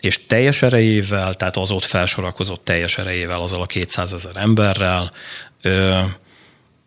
és 0.00 0.26
teljes 0.26 0.62
erejével, 0.62 1.34
tehát 1.34 1.56
az 1.56 1.70
ott 1.70 1.84
felsorakozott 1.84 2.64
teljes 2.64 2.98
erejével, 2.98 3.40
azzal 3.40 3.62
a 3.62 3.66
200 3.66 4.12
ezer 4.12 4.36
emberrel, 4.36 5.12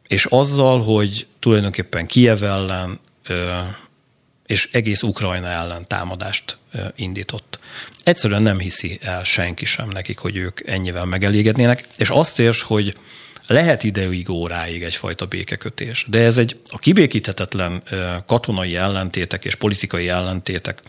és 0.07 0.25
azzal, 0.25 0.83
hogy 0.83 1.27
tulajdonképpen 1.39 2.07
Kiev 2.07 2.43
ellen 2.43 2.99
és 4.45 4.69
egész 4.71 5.01
Ukrajna 5.03 5.47
ellen 5.47 5.87
támadást 5.87 6.57
indított. 6.95 7.59
Egyszerűen 8.03 8.41
nem 8.41 8.59
hiszi 8.59 8.99
el 9.01 9.23
senki 9.23 9.65
sem 9.65 9.89
nekik, 9.89 10.17
hogy 10.17 10.35
ők 10.35 10.67
ennyivel 10.67 11.05
megelégednének, 11.05 11.87
és 11.97 12.09
azt 12.09 12.39
érs, 12.39 12.61
hogy 12.61 12.97
lehet 13.47 13.83
ideig, 13.83 14.29
óráig 14.29 14.83
egyfajta 14.83 15.25
békekötés, 15.25 16.05
de 16.09 16.19
ez 16.19 16.37
egy 16.37 16.59
a 16.69 16.77
kibékíthetetlen 16.77 17.83
katonai 18.25 18.75
ellentétek 18.75 19.45
és 19.45 19.55
politikai 19.55 20.09
ellentétek 20.09 20.81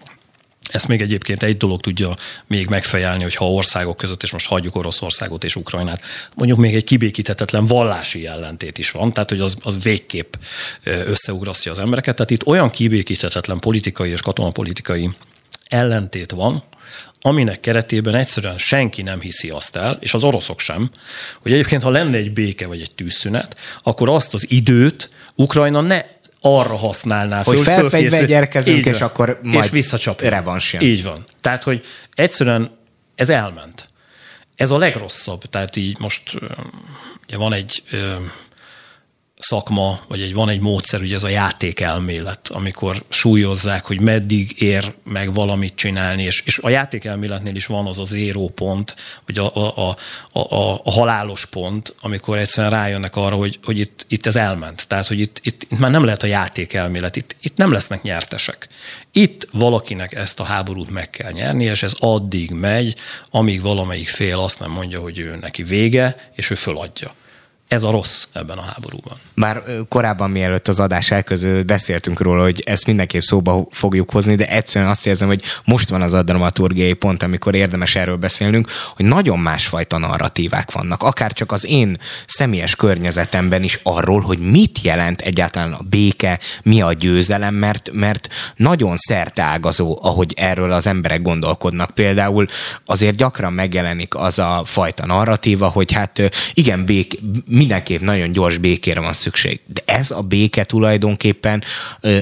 ezt 0.70 0.88
még 0.88 1.00
egyébként 1.00 1.42
egy 1.42 1.56
dolog 1.56 1.80
tudja 1.80 2.16
még 2.46 2.68
megfejelni, 2.68 3.22
hogy 3.22 3.34
ha 3.34 3.50
országok 3.52 3.96
között, 3.96 4.22
és 4.22 4.32
most 4.32 4.48
hagyjuk 4.48 4.76
Oroszországot 4.76 5.44
és 5.44 5.56
Ukrajnát, 5.56 6.02
mondjuk 6.34 6.58
még 6.58 6.74
egy 6.74 6.84
kibékíthetetlen 6.84 7.66
vallási 7.66 8.26
ellentét 8.26 8.78
is 8.78 8.90
van, 8.90 9.12
tehát 9.12 9.28
hogy 9.28 9.40
az, 9.40 9.56
az 9.62 9.82
végképp 9.82 10.34
összeugrasztja 10.84 11.72
az 11.72 11.78
embereket. 11.78 12.14
Tehát 12.14 12.30
itt 12.30 12.46
olyan 12.46 12.70
kibékíthetetlen 12.70 13.58
politikai 13.58 14.10
és 14.10 14.20
katonapolitikai 14.20 15.10
ellentét 15.68 16.30
van, 16.30 16.62
aminek 17.20 17.60
keretében 17.60 18.14
egyszerűen 18.14 18.58
senki 18.58 19.02
nem 19.02 19.20
hiszi 19.20 19.48
azt 19.48 19.76
el, 19.76 19.98
és 20.00 20.14
az 20.14 20.24
oroszok 20.24 20.60
sem, 20.60 20.90
hogy 21.40 21.52
egyébként 21.52 21.82
ha 21.82 21.90
lenne 21.90 22.16
egy 22.16 22.32
béke 22.32 22.66
vagy 22.66 22.80
egy 22.80 22.90
tűzszünet, 22.94 23.56
akkor 23.82 24.08
azt 24.08 24.34
az 24.34 24.50
időt 24.50 25.10
Ukrajna 25.34 25.80
ne 25.80 26.02
arra 26.44 26.76
használná 26.76 27.42
Hogy 27.42 27.60
felfegyverkezünk, 27.60 28.86
és 28.86 29.00
akkor 29.00 29.40
majd 29.42 29.64
és 29.64 29.70
visszacsapja. 29.70 30.28
Revansja. 30.28 30.80
Így 30.80 31.02
van. 31.02 31.26
Tehát, 31.40 31.62
hogy 31.62 31.84
egyszerűen 32.14 32.78
ez 33.14 33.28
elment. 33.28 33.88
Ez 34.56 34.70
a 34.70 34.78
legrosszabb. 34.78 35.42
Tehát 35.42 35.76
így 35.76 35.98
most 35.98 36.38
ugye 37.26 37.36
van 37.36 37.52
egy 37.52 37.82
szakma, 39.42 40.00
vagy 40.08 40.20
egy, 40.20 40.34
van 40.34 40.48
egy 40.48 40.60
módszer, 40.60 41.00
ugye 41.00 41.14
ez 41.14 41.24
a 41.24 41.28
játékelmélet, 41.28 42.48
amikor 42.48 43.02
súlyozzák, 43.08 43.84
hogy 43.84 44.00
meddig 44.00 44.62
ér 44.62 44.94
meg 45.04 45.34
valamit 45.34 45.74
csinálni, 45.74 46.22
és, 46.22 46.42
és 46.46 46.58
a 46.58 46.68
játékelméletnél 46.68 47.54
is 47.54 47.66
van 47.66 47.86
az 47.86 47.98
a 47.98 48.04
zéró 48.04 48.48
pont, 48.48 48.96
vagy 49.26 49.38
a, 49.38 49.54
a, 49.54 49.88
a, 49.88 49.96
a, 50.38 50.80
a 50.84 50.90
halálos 50.90 51.46
pont, 51.46 51.94
amikor 52.00 52.38
egyszerűen 52.38 52.72
rájönnek 52.72 53.16
arra, 53.16 53.36
hogy, 53.36 53.58
hogy 53.64 53.78
itt, 53.78 54.06
itt 54.08 54.26
ez 54.26 54.36
elment. 54.36 54.86
Tehát, 54.88 55.06
hogy 55.06 55.20
itt, 55.20 55.40
itt, 55.42 55.62
itt 55.62 55.78
már 55.78 55.90
nem 55.90 56.04
lehet 56.04 56.22
a 56.22 56.26
játékelmélet, 56.26 57.16
itt, 57.16 57.36
itt 57.40 57.56
nem 57.56 57.72
lesznek 57.72 58.02
nyertesek. 58.02 58.68
Itt 59.12 59.48
valakinek 59.52 60.14
ezt 60.14 60.40
a 60.40 60.44
háborút 60.44 60.90
meg 60.90 61.10
kell 61.10 61.32
nyerni, 61.32 61.64
és 61.64 61.82
ez 61.82 61.94
addig 61.98 62.50
megy, 62.50 62.94
amíg 63.30 63.62
valamelyik 63.62 64.08
fél 64.08 64.38
azt 64.38 64.60
nem 64.60 64.70
mondja, 64.70 65.00
hogy 65.00 65.18
ő 65.18 65.38
neki 65.40 65.62
vége, 65.62 66.30
és 66.34 66.50
ő 66.50 66.54
föladja. 66.54 67.14
Ez 67.72 67.82
a 67.82 67.90
rossz 67.90 68.26
ebben 68.32 68.58
a 68.58 68.62
háborúban. 68.62 69.16
Már 69.34 69.62
korábban, 69.88 70.30
mielőtt 70.30 70.68
az 70.68 70.80
adás 70.80 71.10
elközül 71.10 71.62
beszéltünk 71.62 72.20
róla, 72.20 72.42
hogy 72.42 72.62
ezt 72.66 72.86
mindenképp 72.86 73.20
szóba 73.20 73.66
fogjuk 73.70 74.10
hozni, 74.10 74.34
de 74.34 74.48
egyszerűen 74.48 74.90
azt 74.90 75.06
érzem, 75.06 75.28
hogy 75.28 75.42
most 75.64 75.88
van 75.88 76.02
az 76.02 76.12
a 76.12 76.22
dramaturgiai 76.22 76.92
pont, 76.92 77.22
amikor 77.22 77.54
érdemes 77.54 77.94
erről 77.94 78.16
beszélnünk, 78.16 78.68
hogy 78.96 79.04
nagyon 79.04 79.38
másfajta 79.38 79.98
narratívák 79.98 80.72
vannak. 80.72 81.02
Akár 81.02 81.32
csak 81.32 81.52
az 81.52 81.66
én 81.66 81.98
személyes 82.26 82.76
környezetemben 82.76 83.62
is 83.62 83.80
arról, 83.82 84.20
hogy 84.20 84.38
mit 84.38 84.80
jelent 84.82 85.20
egyáltalán 85.20 85.72
a 85.72 85.82
béke, 85.82 86.38
mi 86.62 86.82
a 86.82 86.92
győzelem, 86.92 87.54
mert, 87.54 87.90
mert 87.92 88.28
nagyon 88.56 88.96
szerteágazó, 88.96 89.98
ahogy 90.02 90.34
erről 90.36 90.72
az 90.72 90.86
emberek 90.86 91.22
gondolkodnak. 91.22 91.90
Például 91.90 92.46
azért 92.84 93.16
gyakran 93.16 93.52
megjelenik 93.52 94.14
az 94.14 94.38
a 94.38 94.62
fajta 94.64 95.06
narratíva, 95.06 95.68
hogy 95.68 95.92
hát 95.92 96.22
igen, 96.54 96.84
bék, 96.84 97.20
mindenképp 97.62 98.00
nagyon 98.00 98.32
gyors 98.32 98.58
békére 98.58 99.00
van 99.00 99.12
szükség. 99.12 99.60
De 99.66 99.82
ez 99.84 100.10
a 100.10 100.20
béke 100.20 100.64
tulajdonképpen 100.64 101.62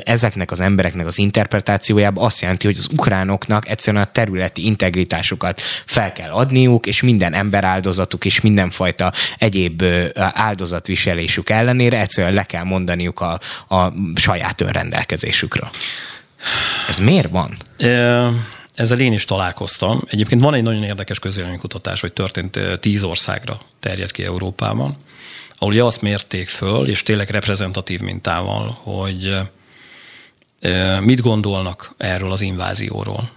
ezeknek 0.05 0.51
az 0.51 0.61
embereknek 0.61 1.07
az 1.07 1.19
interpretációjában 1.19 2.25
azt 2.25 2.41
jelenti, 2.41 2.67
hogy 2.67 2.77
az 2.77 2.89
ukránoknak 2.93 3.69
egyszerűen 3.69 4.03
a 4.03 4.13
területi 4.13 4.67
integritásukat 4.67 5.61
fel 5.85 6.13
kell 6.13 6.31
adniuk, 6.31 6.87
és 6.87 7.03
minden 7.03 7.35
emberáldozatuk 7.35 8.25
és 8.25 8.41
mindenfajta 8.41 9.13
egyéb 9.39 9.85
áldozatviselésük 10.15 11.51
ellenére 11.51 12.01
egyszerűen 12.01 12.35
le 12.35 12.45
kell 12.45 12.65
mondaniuk 12.65 13.21
a, 13.21 13.41
a 13.69 13.93
saját 14.15 14.61
önrendelkezésükről. 14.61 15.71
Ez 16.89 16.99
miért 16.99 17.31
van? 17.31 17.57
Ezzel 18.75 19.01
én 19.01 19.13
is 19.13 19.25
találkoztam. 19.25 20.01
Egyébként 20.09 20.43
van 20.43 20.55
egy 20.55 20.63
nagyon 20.63 20.83
érdekes 20.83 21.19
közvéleménykutatás, 21.19 22.01
hogy 22.01 22.13
történt 22.13 22.59
tíz 22.81 23.03
országra 23.03 23.61
terjed 23.81 24.11
ki 24.11 24.25
Európában, 24.25 24.97
ahol 25.61 25.73
ugye 25.73 25.85
azt 25.85 26.03
mérték 26.03 26.49
föl, 26.49 26.89
és 26.89 27.03
tényleg 27.03 27.31
reprezentatív 27.31 28.01
mintával, 28.01 28.79
hogy 28.83 29.39
mit 31.01 31.21
gondolnak 31.21 31.95
erről 31.97 32.33
az 32.33 32.41
invázióról 32.41 33.31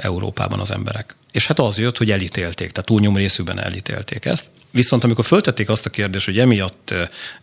Európában 0.00 0.60
az 0.60 0.70
emberek. 0.70 1.16
És 1.32 1.46
hát 1.46 1.58
az 1.58 1.78
jött, 1.78 1.96
hogy 1.96 2.10
elítélték, 2.10 2.70
tehát 2.70 2.86
túlnyom 2.86 3.16
részükben 3.16 3.58
elítélték 3.60 4.24
ezt. 4.24 4.44
Viszont 4.70 5.04
amikor 5.04 5.24
föltették 5.24 5.68
azt 5.68 5.86
a 5.86 5.90
kérdést, 5.90 6.24
hogy 6.24 6.38
emiatt 6.38 6.94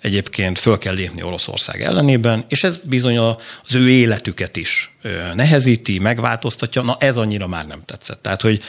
egyébként 0.02 0.60
föl 0.60 0.78
kell 0.78 0.94
lépni 0.94 1.24
Oroszország 1.24 1.84
ellenében, 1.84 2.46
és 2.48 2.64
ez 2.64 2.78
bizony 2.84 3.18
az 3.18 3.76
ő 3.76 3.90
életüket 3.90 4.56
is 4.56 4.96
nehezíti, 5.34 6.00
megváltoztatja, 6.00 6.82
na 6.82 6.98
ez 7.00 7.18
annyira 7.18 7.48
már 7.48 7.68
nem 7.68 7.82
tetszett. 7.86 8.22
Tehát, 8.22 8.42
hogy 8.42 8.62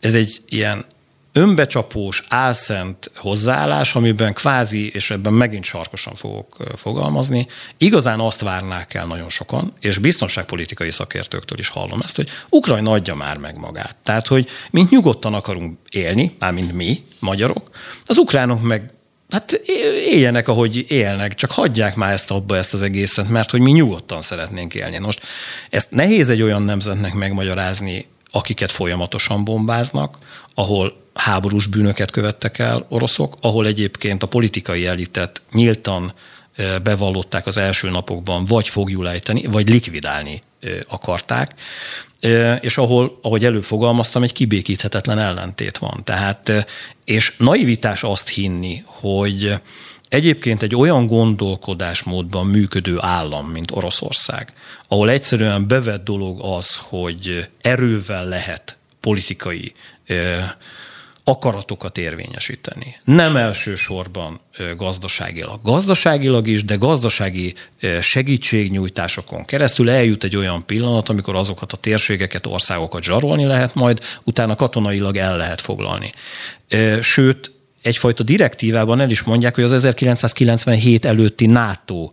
ez 0.00 0.14
egy 0.14 0.42
ilyen 0.48 0.84
önbecsapós, 1.38 2.24
álszent 2.28 3.10
hozzáállás, 3.16 3.94
amiben 3.94 4.32
kvázi, 4.32 4.90
és 4.90 5.10
ebben 5.10 5.32
megint 5.32 5.64
sarkosan 5.64 6.14
fogok 6.14 6.56
fogalmazni, 6.76 7.46
igazán 7.76 8.20
azt 8.20 8.40
várnák 8.40 8.94
el 8.94 9.06
nagyon 9.06 9.28
sokan, 9.28 9.72
és 9.80 9.98
biztonságpolitikai 9.98 10.90
szakértőktől 10.90 11.58
is 11.58 11.68
hallom 11.68 12.00
ezt, 12.00 12.16
hogy 12.16 12.28
Ukrajna 12.50 12.90
adja 12.90 13.14
már 13.14 13.36
meg 13.36 13.56
magát. 13.56 13.96
Tehát, 14.02 14.26
hogy 14.26 14.48
mint 14.70 14.90
nyugodtan 14.90 15.34
akarunk 15.34 15.78
élni, 15.90 16.36
mármint 16.38 16.72
mi, 16.72 17.04
magyarok, 17.18 17.70
az 18.06 18.18
ukránok 18.18 18.62
meg 18.62 18.92
Hát 19.28 19.52
éljenek, 20.10 20.48
ahogy 20.48 20.84
élnek, 20.90 21.34
csak 21.34 21.50
hagyják 21.50 21.94
már 21.94 22.12
ezt 22.12 22.30
abba, 22.30 22.56
ezt 22.56 22.74
az 22.74 22.82
egészet, 22.82 23.28
mert 23.28 23.50
hogy 23.50 23.60
mi 23.60 23.70
nyugodtan 23.70 24.22
szeretnénk 24.22 24.74
élni. 24.74 24.98
Most 24.98 25.20
ezt 25.70 25.90
nehéz 25.90 26.28
egy 26.28 26.42
olyan 26.42 26.62
nemzetnek 26.62 27.14
megmagyarázni, 27.14 28.06
akiket 28.30 28.72
folyamatosan 28.72 29.44
bombáznak, 29.44 30.18
ahol 30.54 30.96
háborús 31.14 31.66
bűnöket 31.66 32.10
követtek 32.10 32.58
el 32.58 32.86
oroszok, 32.88 33.36
ahol 33.40 33.66
egyébként 33.66 34.22
a 34.22 34.26
politikai 34.26 34.86
elitet 34.86 35.42
nyíltan 35.52 36.12
bevallották 36.82 37.46
az 37.46 37.56
első 37.56 37.90
napokban, 37.90 38.44
vagy 38.44 38.68
fogjulejteni, 38.68 39.46
vagy 39.46 39.68
likvidálni 39.68 40.42
akarták, 40.88 41.54
és 42.60 42.78
ahol, 42.78 43.18
ahogy 43.22 43.44
előbb 43.44 43.64
fogalmaztam, 43.64 44.22
egy 44.22 44.32
kibékíthetetlen 44.32 45.18
ellentét 45.18 45.78
van. 45.78 46.00
Tehát, 46.04 46.66
és 47.04 47.34
naivitás 47.36 48.02
azt 48.02 48.28
hinni, 48.28 48.82
hogy 48.84 49.54
egyébként 50.08 50.62
egy 50.62 50.76
olyan 50.76 51.06
gondolkodásmódban 51.06 52.46
működő 52.46 52.96
állam, 53.00 53.46
mint 53.46 53.70
Oroszország, 53.70 54.52
ahol 54.88 55.10
egyszerűen 55.10 55.68
bevett 55.68 56.04
dolog 56.04 56.40
az, 56.42 56.76
hogy 56.76 57.48
erővel 57.60 58.24
lehet 58.24 58.76
politikai 59.00 59.72
akaratokat 61.24 61.98
érvényesíteni. 61.98 63.00
Nem 63.04 63.36
elsősorban 63.36 64.40
gazdaságilag. 64.76 65.60
Gazdaságilag 65.62 66.46
is, 66.46 66.64
de 66.64 66.74
gazdasági 66.74 67.54
segítségnyújtásokon 68.00 69.44
keresztül 69.44 69.90
eljut 69.90 70.24
egy 70.24 70.36
olyan 70.36 70.66
pillanat, 70.66 71.08
amikor 71.08 71.34
azokat 71.34 71.72
a 71.72 71.76
térségeket, 71.76 72.46
országokat 72.46 73.02
zsarolni 73.02 73.44
lehet, 73.44 73.74
majd 73.74 74.00
utána 74.24 74.54
katonailag 74.54 75.16
el 75.16 75.36
lehet 75.36 75.60
foglalni. 75.60 76.12
Sőt, 77.00 77.52
egyfajta 77.82 78.22
direktívában 78.22 79.00
el 79.00 79.10
is 79.10 79.22
mondják, 79.22 79.54
hogy 79.54 79.64
az 79.64 79.72
1997 79.72 81.04
előtti 81.04 81.46
NATO 81.46 82.10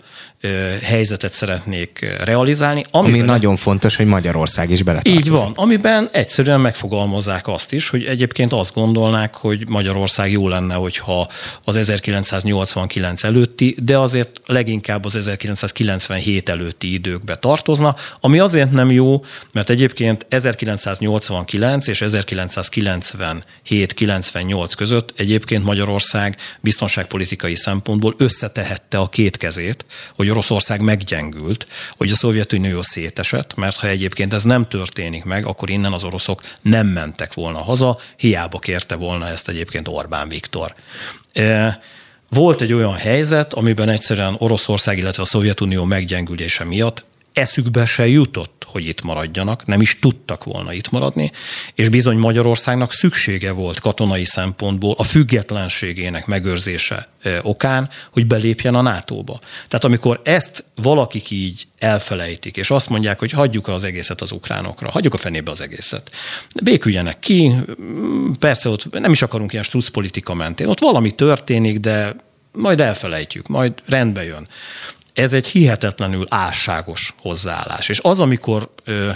helyzetet 0.81 1.33
szeretnék 1.33 2.15
realizálni. 2.23 2.85
Amiben, 2.91 3.19
Ami 3.19 3.29
nagyon 3.29 3.55
fontos, 3.55 3.95
hogy 3.95 4.05
Magyarország 4.05 4.71
is 4.71 4.83
beletartozik. 4.83 5.25
Így 5.25 5.29
van, 5.29 5.51
amiben 5.55 6.09
egyszerűen 6.11 6.59
megfogalmazzák 6.59 7.47
azt 7.47 7.73
is, 7.73 7.89
hogy 7.89 8.03
egyébként 8.03 8.53
azt 8.53 8.73
gondolnák, 8.73 9.35
hogy 9.35 9.67
Magyarország 9.67 10.31
jó 10.31 10.47
lenne, 10.47 10.73
hogyha 10.73 11.27
az 11.63 11.75
1989 11.75 13.23
előtti, 13.23 13.75
de 13.83 13.97
azért 13.97 14.41
leginkább 14.45 15.05
az 15.05 15.15
1997 15.15 16.49
előtti 16.49 16.93
időkbe 16.93 17.35
tartozna, 17.35 17.95
ami 18.19 18.39
azért 18.39 18.71
nem 18.71 18.91
jó, 18.91 19.23
mert 19.51 19.69
egyébként 19.69 20.25
1989 20.29 21.87
és 21.87 22.03
1997-98 22.05 24.71
között 24.77 25.13
egyébként 25.17 25.63
Magyarország 25.63 26.37
biztonságpolitikai 26.61 27.55
szempontból 27.55 28.15
összetehette 28.17 28.97
a 28.97 29.09
két 29.09 29.37
kezét, 29.37 29.85
hogy 30.15 30.24
Oroszország 30.29 30.81
meggyengült, 30.81 31.67
hogy 31.97 32.11
a 32.11 32.15
Szovjetunió 32.15 32.81
szétesett, 32.81 33.55
mert 33.55 33.75
ha 33.75 33.87
egyébként 33.87 34.33
ez 34.33 34.43
nem 34.43 34.67
történik 34.67 35.23
meg, 35.23 35.45
akkor 35.45 35.69
innen 35.69 35.93
az 35.93 36.03
oroszok 36.03 36.41
nem 36.61 36.87
mentek 36.87 37.33
volna 37.33 37.59
haza, 37.59 37.97
hiába 38.17 38.59
kérte 38.59 38.95
volna 38.95 39.27
ezt 39.27 39.49
egyébként 39.49 39.87
Orbán 39.87 40.29
Viktor. 40.29 40.73
E, 41.33 41.79
volt 42.29 42.61
egy 42.61 42.73
olyan 42.73 42.95
helyzet, 42.95 43.53
amiben 43.53 43.89
egyszerűen 43.89 44.35
Oroszország, 44.37 44.97
illetve 44.97 45.21
a 45.21 45.25
Szovjetunió 45.25 45.83
meggyengülése 45.83 46.63
miatt 46.63 47.05
eszükbe 47.33 47.85
se 47.85 48.07
jutott, 48.07 48.54
hogy 48.75 48.87
itt 48.87 49.01
maradjanak, 49.01 49.65
nem 49.65 49.81
is 49.81 49.99
tudtak 49.99 50.43
volna 50.43 50.73
itt 50.73 50.89
maradni, 50.89 51.31
és 51.73 51.89
bizony 51.89 52.17
Magyarországnak 52.17 52.93
szüksége 52.93 53.51
volt 53.51 53.79
katonai 53.79 54.25
szempontból 54.25 54.95
a 54.97 55.03
függetlenségének 55.03 56.25
megőrzése 56.25 57.07
okán, 57.41 57.89
hogy 58.11 58.27
belépjen 58.27 58.75
a 58.75 58.81
NATO-ba. 58.81 59.39
Tehát 59.67 59.83
amikor 59.85 60.21
ezt 60.23 60.63
valakik 60.75 61.29
így 61.29 61.67
elfelejtik, 61.79 62.57
és 62.57 62.69
azt 62.69 62.89
mondják, 62.89 63.19
hogy 63.19 63.31
hagyjuk 63.31 63.67
az 63.67 63.83
egészet 63.83 64.21
az 64.21 64.31
ukránokra, 64.31 64.89
hagyjuk 64.89 65.13
a 65.13 65.17
fenébe 65.17 65.51
az 65.51 65.61
egészet. 65.61 66.11
Béküljenek 66.63 67.19
ki, 67.19 67.55
persze 68.39 68.69
ott 68.69 68.99
nem 68.99 69.11
is 69.11 69.21
akarunk 69.21 69.51
ilyen 69.51 69.63
struc 69.63 69.87
politika 69.87 70.33
mentén, 70.33 70.67
ott 70.67 70.79
valami 70.79 71.11
történik, 71.11 71.79
de 71.79 72.15
majd 72.51 72.79
elfelejtjük, 72.79 73.47
majd 73.47 73.73
rendbe 73.85 74.23
jön 74.23 74.47
ez 75.15 75.33
egy 75.33 75.47
hihetetlenül 75.47 76.25
álságos 76.29 77.13
hozzáállás. 77.21 77.89
És 77.89 77.99
az, 78.03 78.19
amikor 78.19 78.69
ö, 78.83 79.11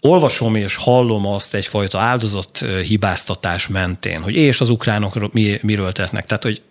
olvasom 0.00 0.54
és 0.54 0.76
hallom 0.76 1.26
azt 1.26 1.54
egyfajta 1.54 1.98
áldozat 1.98 2.58
hibáztatás 2.58 3.68
mentén, 3.68 4.22
hogy 4.22 4.34
és 4.36 4.60
az 4.60 4.68
ukránok 4.68 5.32
mi, 5.32 5.58
miről 5.62 5.92
tettnek, 5.92 6.26
tehát 6.26 6.42
hogy 6.42 6.62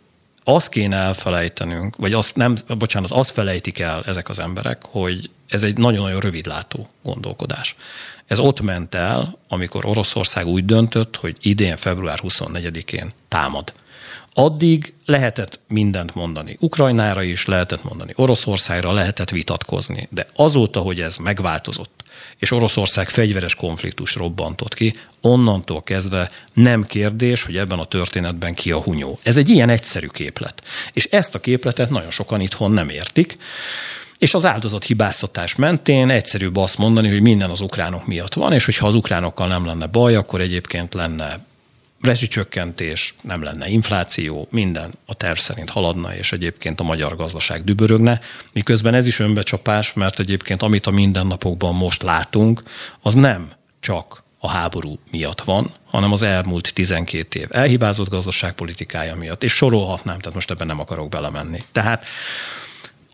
azt 0.43 0.69
kéne 0.69 0.95
elfelejtenünk, 0.95 1.95
vagy 1.95 2.13
azt 2.13 2.35
nem, 2.35 2.55
bocsánat, 2.77 3.11
azt 3.11 3.31
felejtik 3.31 3.79
el 3.79 4.03
ezek 4.05 4.29
az 4.29 4.39
emberek, 4.39 4.85
hogy 4.85 5.29
ez 5.47 5.63
egy 5.63 5.77
nagyon-nagyon 5.77 6.19
rövidlátó 6.19 6.89
gondolkodás. 7.03 7.75
Ez 8.27 8.39
ott 8.39 8.61
ment 8.61 8.95
el, 8.95 9.37
amikor 9.47 9.85
Oroszország 9.85 10.47
úgy 10.47 10.65
döntött, 10.65 11.15
hogy 11.15 11.37
idén 11.41 11.77
február 11.77 12.19
24-én 12.23 13.11
támad. 13.27 13.73
Addig 14.33 14.93
lehetett 15.05 15.59
mindent 15.67 16.15
mondani. 16.15 16.57
Ukrajnára 16.59 17.23
is 17.23 17.45
lehetett 17.45 17.83
mondani, 17.83 18.13
Oroszországra 18.15 18.93
lehetett 18.93 19.29
vitatkozni. 19.29 20.07
De 20.11 20.27
azóta, 20.35 20.79
hogy 20.79 21.01
ez 21.01 21.15
megváltozott, 21.15 22.03
és 22.37 22.51
Oroszország 22.51 23.09
fegyveres 23.09 23.55
konfliktus 23.55 24.15
robbantott 24.15 24.73
ki, 24.73 24.93
onnantól 25.21 25.83
kezdve 25.83 26.31
nem 26.53 26.85
kérdés, 26.85 27.43
hogy 27.43 27.57
ebben 27.57 27.79
a 27.79 27.85
történetben 27.85 28.53
ki 28.53 28.71
a 28.71 28.81
hunyó. 28.81 29.19
Ez 29.23 29.37
egy 29.37 29.49
ilyen 29.49 29.69
egyszerű 29.69 30.07
képlet. 30.07 30.63
És 30.93 31.05
ezt 31.05 31.35
a 31.35 31.39
képletet 31.39 31.89
nagyon 31.89 32.11
sokan 32.11 32.41
itthon 32.41 32.71
nem 32.71 32.89
értik. 32.89 33.37
És 34.17 34.33
az 34.33 34.45
áldozat 34.45 34.83
hibáztatás 34.83 35.55
mentén 35.55 36.09
egyszerűbb 36.09 36.57
azt 36.57 36.77
mondani, 36.77 37.09
hogy 37.09 37.21
minden 37.21 37.49
az 37.49 37.61
ukránok 37.61 38.07
miatt 38.07 38.33
van, 38.33 38.53
és 38.53 38.65
hogyha 38.65 38.87
az 38.87 38.95
ukránokkal 38.95 39.47
nem 39.47 39.65
lenne 39.65 39.85
baj, 39.85 40.15
akkor 40.15 40.41
egyébként 40.41 40.93
lenne 40.93 41.39
rezsicsökkentés, 42.01 43.13
nem 43.21 43.43
lenne 43.43 43.67
infláció, 43.67 44.47
minden 44.51 44.91
a 45.05 45.13
terv 45.13 45.37
szerint 45.37 45.69
haladna, 45.69 46.15
és 46.15 46.31
egyébként 46.31 46.79
a 46.79 46.83
magyar 46.83 47.15
gazdaság 47.15 47.63
dübörögne, 47.63 48.19
miközben 48.53 48.93
ez 48.93 49.07
is 49.07 49.19
önbecsapás, 49.19 49.93
mert 49.93 50.19
egyébként 50.19 50.61
amit 50.61 50.85
a 50.85 50.91
mindennapokban 50.91 51.75
most 51.75 52.01
látunk, 52.03 52.63
az 53.01 53.13
nem 53.13 53.51
csak 53.79 54.23
a 54.39 54.49
háború 54.49 54.99
miatt 55.11 55.41
van, 55.41 55.71
hanem 55.85 56.11
az 56.11 56.21
elmúlt 56.21 56.73
12 56.73 57.39
év 57.39 57.47
elhibázott 57.51 58.09
gazdaságpolitikája 58.09 59.15
miatt, 59.15 59.43
és 59.43 59.53
sorolhatnám, 59.53 60.19
tehát 60.19 60.33
most 60.33 60.51
ebben 60.51 60.67
nem 60.67 60.79
akarok 60.79 61.09
belemenni. 61.09 61.59
Tehát 61.71 62.05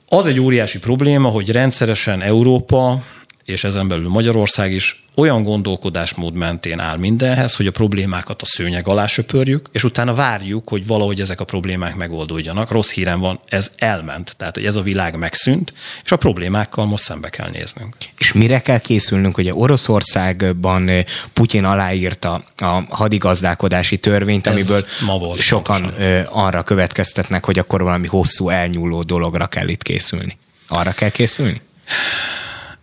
az 0.10 0.26
egy 0.26 0.40
óriási 0.40 0.80
probléma, 0.80 1.30
hogy 1.30 1.52
rendszeresen 1.52 2.22
Európa 2.22 3.04
és 3.48 3.64
ezen 3.64 3.88
belül 3.88 4.10
Magyarország 4.10 4.72
is 4.72 5.04
olyan 5.16 5.44
gondolkodásmód 5.44 6.34
mentén 6.34 6.80
áll 6.80 6.98
mindenhez, 6.98 7.56
hogy 7.56 7.68
a 7.68 7.72
problémákat 7.72 8.42
a 8.42 8.46
szőnyeg 8.46 8.88
alá 8.88 9.06
söpörjük, 9.06 9.70
és 9.72 9.84
utána 9.84 10.14
várjuk, 10.14 10.70
hogy 10.70 10.88
valahogy 10.88 11.22
ezek 11.22 11.40
a 11.40 11.44
problémák 11.44 11.96
megoldódjanak. 11.96 12.72
Rossz 12.72 12.92
hírem 12.92 13.20
van, 13.20 13.40
ez 13.50 13.72
elment, 13.78 14.34
tehát 14.38 14.56
hogy 14.56 14.66
ez 14.66 14.76
a 14.76 14.82
világ 14.82 15.18
megszűnt, 15.18 15.74
és 16.04 16.12
a 16.12 16.16
problémákkal 16.16 16.86
most 16.86 17.04
szembe 17.04 17.30
kell 17.30 17.50
néznünk. 17.50 17.96
És 18.18 18.34
mire 18.34 18.62
kell 18.62 18.80
készülnünk, 18.80 19.36
hogy 19.36 19.52
Oroszországban 19.52 20.90
Putyin 21.34 21.64
aláírta 21.64 22.44
a 22.58 22.84
hadigazdálkodási 22.90 23.98
törvényt, 23.98 24.48
ez 24.48 24.54
amiből 24.54 24.86
ma 25.06 25.18
volt, 25.18 25.42
sokan 25.42 25.82
pontosan. 25.82 26.26
arra 26.32 26.64
következtetnek, 26.64 27.46
hogy 27.46 27.60
akkor 27.60 27.84
valami 27.84 28.08
hosszú 28.08 28.50
elnyúló 28.50 29.04
dologra 29.04 29.48
kell 29.48 29.68
itt 29.68 29.82
készülni. 29.82 30.38
Arra 30.68 30.92
kell 30.92 31.10
készülni? 31.10 31.62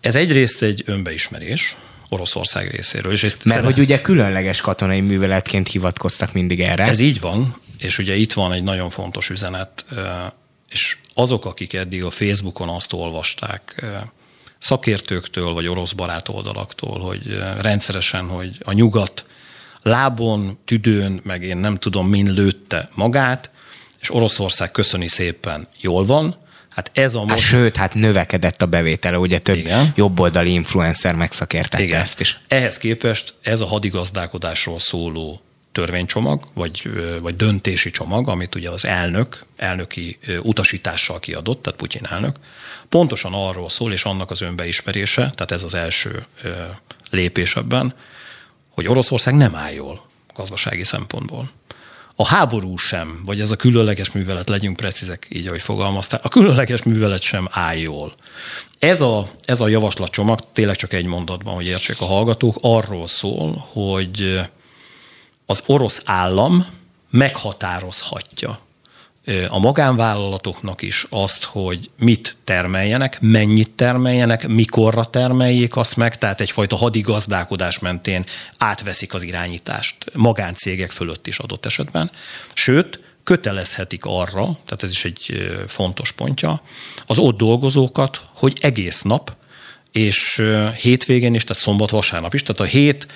Ez 0.05 0.15
egyrészt 0.15 0.63
egy 0.63 0.83
önbeismerés, 0.87 1.77
Oroszország 2.09 2.71
részéről. 2.71 3.13
És 3.13 3.23
ezt 3.23 3.45
Mert 3.45 3.65
hogy 3.65 3.79
ugye 3.79 4.01
különleges 4.01 4.61
katonai 4.61 5.01
műveletként 5.01 5.69
hivatkoztak 5.69 6.33
mindig 6.33 6.61
erre. 6.61 6.85
Ez 6.85 6.99
így 6.99 7.21
van, 7.21 7.57
és 7.79 7.99
ugye 7.99 8.15
itt 8.15 8.33
van 8.33 8.53
egy 8.53 8.63
nagyon 8.63 8.91
fontos 8.91 9.31
üzenet, 9.31 9.85
és 10.71 10.97
azok, 11.15 11.45
akik 11.45 11.73
eddig 11.73 12.05
a 12.05 12.11
Facebookon 12.11 12.69
azt 12.69 12.93
olvasták, 12.93 13.87
szakértőktől 14.59 15.53
vagy 15.53 15.67
orosz 15.67 15.93
barát 15.93 16.29
oldalaktól, 16.29 17.01
hogy 17.01 17.39
rendszeresen, 17.61 18.27
hogy 18.27 18.59
a 18.65 18.73
nyugat 18.73 19.25
lábon, 19.83 20.59
tüdőn, 20.65 21.21
meg 21.23 21.43
én 21.43 21.57
nem 21.57 21.77
tudom, 21.77 22.09
min 22.09 22.33
lőtte 22.33 22.89
magát, 22.95 23.51
és 24.01 24.15
Oroszország 24.15 24.71
köszöni 24.71 25.09
szépen, 25.09 25.69
jól 25.81 26.05
van, 26.05 26.37
Hát 26.75 26.91
ez 26.95 27.15
a 27.15 27.21
most... 27.21 27.31
Hát 27.31 27.39
sőt, 27.39 27.77
hát 27.77 27.95
növekedett 27.95 28.63
a 28.63 28.67
bevétele, 28.67 29.19
ugye 29.19 29.39
több 29.39 29.57
Igen. 29.57 29.93
jobboldali 29.97 30.53
influencer 30.53 31.15
megszakértette 31.15 31.83
Igen. 31.83 32.01
ezt 32.01 32.21
is. 32.21 32.41
Ehhez 32.49 32.79
képest 32.79 33.35
ez 33.43 33.61
a 33.61 33.67
hadigazdálkodásról 33.67 34.79
szóló 34.79 35.41
törvénycsomag, 35.73 36.49
vagy, 36.53 36.91
vagy 37.21 37.37
döntési 37.37 37.91
csomag, 37.91 38.29
amit 38.29 38.55
ugye 38.55 38.71
az 38.71 38.87
elnök, 38.87 39.45
elnöki 39.57 40.19
utasítással 40.43 41.19
kiadott, 41.19 41.63
tehát 41.63 41.79
Putyin 41.79 42.07
elnök, 42.11 42.37
pontosan 42.89 43.33
arról 43.35 43.69
szól, 43.69 43.93
és 43.93 44.05
annak 44.05 44.31
az 44.31 44.41
önbeismerése, 44.41 45.21
tehát 45.21 45.51
ez 45.51 45.63
az 45.63 45.75
első 45.75 46.25
lépés 47.11 47.57
ebben, 47.57 47.95
hogy 48.69 48.87
Oroszország 48.87 49.35
nem 49.35 49.55
áll 49.55 49.73
jól 49.73 50.07
gazdasági 50.35 50.85
szempontból 50.85 51.51
a 52.17 52.27
háború 52.27 52.77
sem, 52.77 53.23
vagy 53.25 53.41
ez 53.41 53.51
a 53.51 53.57
különleges 53.57 54.13
művelet, 54.13 54.49
legyünk 54.49 54.77
precízek 54.77 55.27
így, 55.31 55.47
ahogy 55.47 55.63
fogalmaztál, 55.63 56.21
a 56.23 56.29
különleges 56.29 56.83
művelet 56.83 57.23
sem 57.23 57.49
áll 57.51 57.77
jól. 57.77 58.15
Ez 58.79 59.01
a, 59.01 59.29
ez 59.45 59.61
a 59.61 59.69
javaslatcsomag, 59.69 60.41
tényleg 60.53 60.77
csak 60.77 60.93
egy 60.93 61.05
mondatban, 61.05 61.55
hogy 61.55 61.67
értsék 61.67 62.01
a 62.01 62.05
hallgatók, 62.05 62.59
arról 62.61 63.09
szól, 63.09 63.67
hogy 63.73 64.41
az 65.47 65.63
orosz 65.67 66.03
állam 66.05 66.67
meghatározhatja 67.11 68.59
a 69.49 69.59
magánvállalatoknak 69.59 70.83
is 70.83 71.07
azt, 71.11 71.45
hogy 71.45 71.91
mit 71.99 72.37
termeljenek, 72.45 73.19
mennyit 73.21 73.71
termeljenek, 73.71 74.49
mikorra 74.49 75.05
termeljék 75.05 75.77
azt 75.77 75.97
meg, 75.97 76.19
tehát 76.19 76.41
egyfajta 76.41 76.77
hadigazdálkodás 76.77 77.79
mentén 77.79 78.25
átveszik 78.59 79.15
az 79.15 79.23
irányítást 79.23 79.97
magáncégek 80.13 80.91
fölött 80.91 81.27
is 81.27 81.39
adott 81.39 81.67
esetben. 81.67 82.11
Sőt, 82.55 83.01
kötelezhetik 83.25 84.05
arra, 84.05 84.43
tehát 84.43 84.83
ez 84.83 84.91
is 84.91 85.05
egy 85.05 85.49
fontos 85.69 86.13
pontja, 86.13 86.63
az 87.07 87.19
ott 87.19 87.37
dolgozókat, 87.37 88.23
hogy 88.35 88.59
egész 88.61 89.03
nap 89.03 89.35
és 89.93 90.43
hétvégén 90.81 91.35
is, 91.35 91.45
tehát 91.45 91.63
szombat-vasárnap 91.63 92.35
is, 92.35 92.43
tehát 92.43 92.61
a 92.61 92.65
hét 92.65 93.07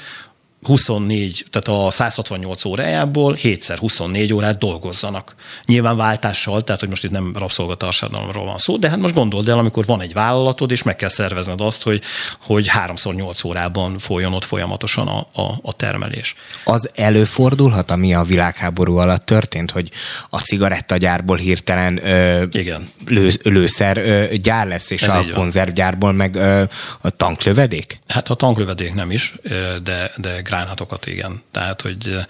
24, 0.62 1.44
tehát 1.50 1.82
a 1.86 1.90
168 1.90 2.64
órájából 2.64 3.34
7 3.34 3.66
24 3.66 4.32
órát 4.32 4.58
dolgozzanak. 4.58 5.34
Nyilván 5.66 5.96
váltással, 5.96 6.64
tehát 6.64 6.80
hogy 6.80 6.88
most 6.88 7.04
itt 7.04 7.10
nem 7.10 7.32
rabszolgatársadalomról 7.36 8.44
van 8.44 8.58
szó, 8.58 8.76
de 8.76 8.88
hát 8.88 8.98
most 8.98 9.14
gondold 9.14 9.48
el, 9.48 9.58
amikor 9.58 9.86
van 9.86 10.00
egy 10.00 10.12
vállalatod, 10.12 10.70
és 10.70 10.82
meg 10.82 10.96
kell 10.96 11.08
szervezned 11.08 11.60
azt, 11.60 11.82
hogy, 11.82 12.02
hogy 12.40 12.70
3x8 12.86 13.46
órában 13.46 13.98
folyjon 13.98 14.32
ott 14.32 14.44
folyamatosan 14.44 15.08
a, 15.08 15.18
a, 15.18 15.58
a 15.62 15.72
termelés. 15.72 16.34
Az 16.64 16.90
előfordulhat, 16.94 17.90
ami 17.90 18.14
a 18.14 18.22
világháború 18.22 18.96
alatt 18.96 19.26
történt, 19.26 19.70
hogy 19.70 19.90
a 20.30 20.40
cigarettagyárból 20.40 21.36
hirtelen 21.36 22.06
ö, 22.06 22.44
Igen. 22.50 22.88
Lő, 23.06 23.30
lőszer 23.42 23.96
ö, 23.96 24.36
gyár 24.36 24.66
lesz, 24.66 24.90
és 24.90 25.02
Ez 25.02 25.14
a 25.14 25.24
konzervgyárból 25.34 26.12
meg 26.12 26.34
ö, 26.34 26.62
a 27.00 27.10
tanklövedék? 27.10 28.00
Hát 28.06 28.28
a 28.28 28.34
tanklövedék 28.34 28.94
nem 28.94 29.10
is, 29.10 29.34
de, 29.82 30.10
de 30.16 30.42
gránátokat, 30.48 31.06
igen. 31.06 31.42
Tehát, 31.50 31.80
hogy 31.80 32.26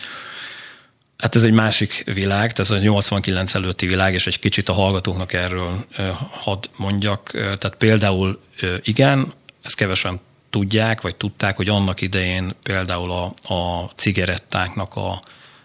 Hát 1.18 1.34
ez 1.34 1.42
egy 1.42 1.52
másik 1.52 2.02
világ, 2.14 2.52
tehát 2.52 2.70
ez 2.70 2.70
a 2.70 2.78
89 2.78 3.54
előtti 3.54 3.86
világ, 3.86 4.14
és 4.14 4.26
egy 4.26 4.38
kicsit 4.38 4.68
a 4.68 4.72
hallgatóknak 4.72 5.32
erről 5.32 5.84
hadd 6.30 6.64
mondjak. 6.76 7.30
Tehát 7.30 7.74
például 7.78 8.40
igen, 8.82 9.32
ezt 9.62 9.74
kevesen 9.74 10.20
tudják, 10.50 11.00
vagy 11.00 11.16
tudták, 11.16 11.56
hogy 11.56 11.68
annak 11.68 12.00
idején 12.00 12.54
például 12.62 13.10
a, 13.10 13.54
a 13.54 13.90
cigarettáknak 13.96 14.96
a 14.96 15.22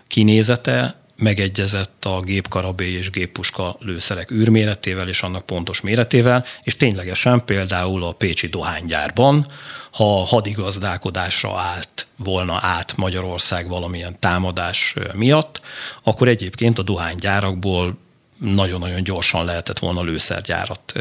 kinézete 0.07 1.02
megegyezett 1.15 2.05
a 2.05 2.21
gépkarabé 2.21 2.91
és 2.91 3.09
géppuska 3.09 3.75
lőszerek 3.79 4.31
űrméretével 4.31 5.07
és 5.07 5.21
annak 5.21 5.45
pontos 5.45 5.81
méretével, 5.81 6.45
és 6.63 6.77
ténylegesen 6.77 7.45
például 7.45 8.03
a 8.03 8.11
Pécsi 8.11 8.47
dohánygyárban 8.47 9.47
ha 9.93 10.25
hadigazdálkodásra 10.25 11.59
állt 11.59 12.07
volna 12.17 12.57
át 12.61 12.97
Magyarország 12.97 13.67
valamilyen 13.67 14.19
támadás 14.19 14.95
miatt, 15.13 15.61
akkor 16.03 16.27
egyébként 16.27 16.79
a 16.79 16.83
dohánygyárakból 16.83 17.97
nagyon-nagyon 18.37 19.03
gyorsan 19.03 19.45
lehetett 19.45 19.79
volna 19.79 20.03
lőszergyárat 20.03 20.93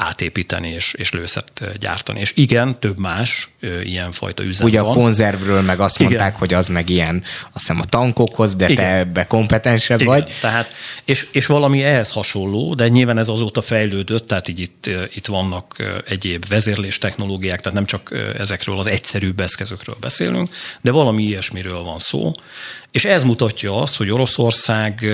átépíteni 0.00 0.68
és, 0.68 0.92
és 0.92 1.12
lőszert 1.12 1.78
gyártani. 1.78 2.20
És 2.20 2.32
igen, 2.34 2.80
több 2.80 2.98
más 2.98 3.50
ilyenfajta 3.82 4.42
üzem 4.42 4.66
Ugye 4.66 4.80
van. 4.80 4.90
a 4.90 4.94
konzervről 4.94 5.60
meg 5.60 5.80
azt 5.80 6.00
igen. 6.00 6.12
mondták, 6.12 6.36
hogy 6.36 6.54
az 6.54 6.68
meg 6.68 6.88
ilyen, 6.88 7.22
azt 7.52 7.66
hiszem 7.66 7.80
a 7.80 7.84
tankokhoz, 7.84 8.54
de 8.54 8.68
igen. 8.68 8.84
te 8.84 8.96
ebbe 8.96 9.26
kompetensebb 9.26 10.00
igen. 10.00 10.12
vagy. 10.12 10.32
Tehát, 10.40 10.74
és, 11.04 11.28
és 11.32 11.46
valami 11.46 11.82
ehhez 11.82 12.10
hasonló, 12.10 12.74
de 12.74 12.88
nyilván 12.88 13.18
ez 13.18 13.28
azóta 13.28 13.62
fejlődött, 13.62 14.26
tehát 14.26 14.48
így 14.48 14.60
itt, 14.60 14.90
itt 15.14 15.26
vannak 15.26 15.76
egyéb 16.08 16.48
vezérlés 16.48 16.98
technológiák, 16.98 17.60
tehát 17.60 17.78
nem 17.78 17.86
csak 17.86 18.18
ezekről 18.38 18.78
az 18.78 18.88
egyszerűbb 18.88 19.40
eszközökről 19.40 19.96
beszélünk, 20.00 20.54
de 20.80 20.90
valami 20.90 21.22
ilyesmiről 21.22 21.82
van 21.82 21.98
szó. 21.98 22.32
És 22.90 23.04
ez 23.04 23.24
mutatja 23.24 23.80
azt, 23.80 23.96
hogy 23.96 24.10
Oroszország 24.10 25.06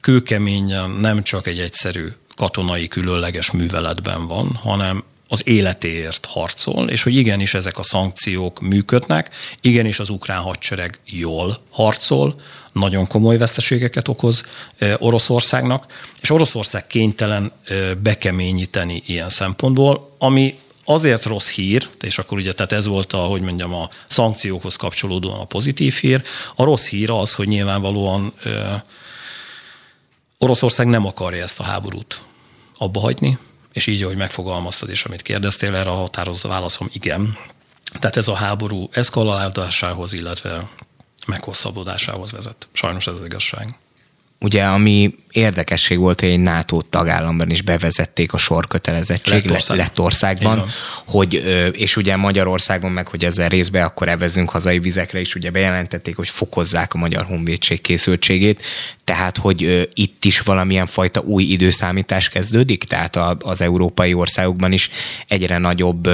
kőkeményen 0.00 0.90
nem 0.90 1.22
csak 1.22 1.46
egy 1.46 1.58
egyszerű 1.58 2.08
katonai 2.36 2.88
különleges 2.88 3.50
műveletben 3.50 4.26
van, 4.26 4.58
hanem 4.62 5.04
az 5.28 5.48
életéért 5.48 6.26
harcol, 6.26 6.88
és 6.88 7.02
hogy 7.02 7.16
igenis 7.16 7.54
ezek 7.54 7.78
a 7.78 7.82
szankciók 7.82 8.60
működnek, 8.60 9.30
igenis 9.60 9.98
az 9.98 10.10
ukrán 10.10 10.40
hadsereg 10.40 11.00
jól 11.04 11.58
harcol, 11.70 12.40
nagyon 12.72 13.06
komoly 13.06 13.36
veszteségeket 13.36 14.08
okoz 14.08 14.44
Oroszországnak, 14.98 15.86
és 16.20 16.30
Oroszország 16.30 16.86
kénytelen 16.86 17.52
bekeményíteni 18.02 19.02
ilyen 19.06 19.28
szempontból, 19.28 20.14
ami 20.18 20.58
azért 20.84 21.24
rossz 21.24 21.48
hír, 21.50 21.88
és 22.00 22.18
akkor 22.18 22.38
ugye 22.38 22.52
tehát 22.52 22.72
ez 22.72 22.86
volt 22.86 23.12
a, 23.12 23.18
hogy 23.18 23.40
mondjam, 23.40 23.74
a 23.74 23.88
szankciókhoz 24.08 24.76
kapcsolódóan 24.76 25.40
a 25.40 25.44
pozitív 25.44 25.94
hír. 25.94 26.22
A 26.54 26.64
rossz 26.64 26.88
hír 26.88 27.10
az, 27.10 27.32
hogy 27.34 27.48
nyilvánvalóan 27.48 28.32
Oroszország 30.38 30.86
nem 30.86 31.06
akarja 31.06 31.42
ezt 31.42 31.60
a 31.60 31.62
háborút 31.62 32.22
abba 32.78 33.00
hagyni, 33.00 33.38
és 33.72 33.86
így, 33.86 34.02
ahogy 34.02 34.16
megfogalmaztad, 34.16 34.88
és 34.88 35.04
amit 35.04 35.22
kérdeztél, 35.22 35.74
erre 35.74 35.90
a 35.90 35.94
határozott 35.94 36.50
válaszom 36.50 36.88
igen. 36.92 37.38
Tehát 37.92 38.16
ez 38.16 38.28
a 38.28 38.34
háború 38.34 38.88
eszkalaládásához, 38.92 40.12
illetve 40.12 40.70
meghosszabbodásához 41.26 42.32
vezet. 42.32 42.68
Sajnos 42.72 43.06
ez 43.06 43.14
az 43.14 43.24
igazság. 43.24 43.74
Ugye, 44.46 44.62
ami 44.62 45.14
érdekesség 45.30 45.98
volt, 45.98 46.20
hogy 46.20 46.28
egy 46.28 46.40
NATO 46.40 46.82
tagállamban 46.82 47.50
is 47.50 47.62
bevezették 47.62 48.32
a 48.32 48.36
sorkötelezettség 48.36 49.32
Lettország. 49.32 49.76
Lettországban, 49.76 50.64
hogy, 51.04 51.44
és 51.72 51.96
ugye 51.96 52.16
Magyarországon 52.16 52.90
meg, 52.90 53.08
hogy 53.08 53.24
ezzel 53.24 53.48
részbe 53.48 53.84
akkor 53.84 54.08
evezünk 54.08 54.50
hazai 54.50 54.78
vizekre 54.78 55.20
is, 55.20 55.34
ugye 55.34 55.50
bejelentették, 55.50 56.16
hogy 56.16 56.28
fokozzák 56.28 56.94
a 56.94 56.98
Magyar 56.98 57.24
Honvédség 57.24 57.80
készültségét, 57.80 58.62
tehát, 59.04 59.36
hogy 59.36 59.88
itt 59.94 60.24
is 60.24 60.40
valamilyen 60.40 60.86
fajta 60.86 61.20
új 61.20 61.42
időszámítás 61.42 62.28
kezdődik, 62.28 62.84
tehát 62.84 63.18
az 63.38 63.60
európai 63.60 64.14
országokban 64.14 64.72
is 64.72 64.90
egyre 65.28 65.58
nagyobb 65.58 66.08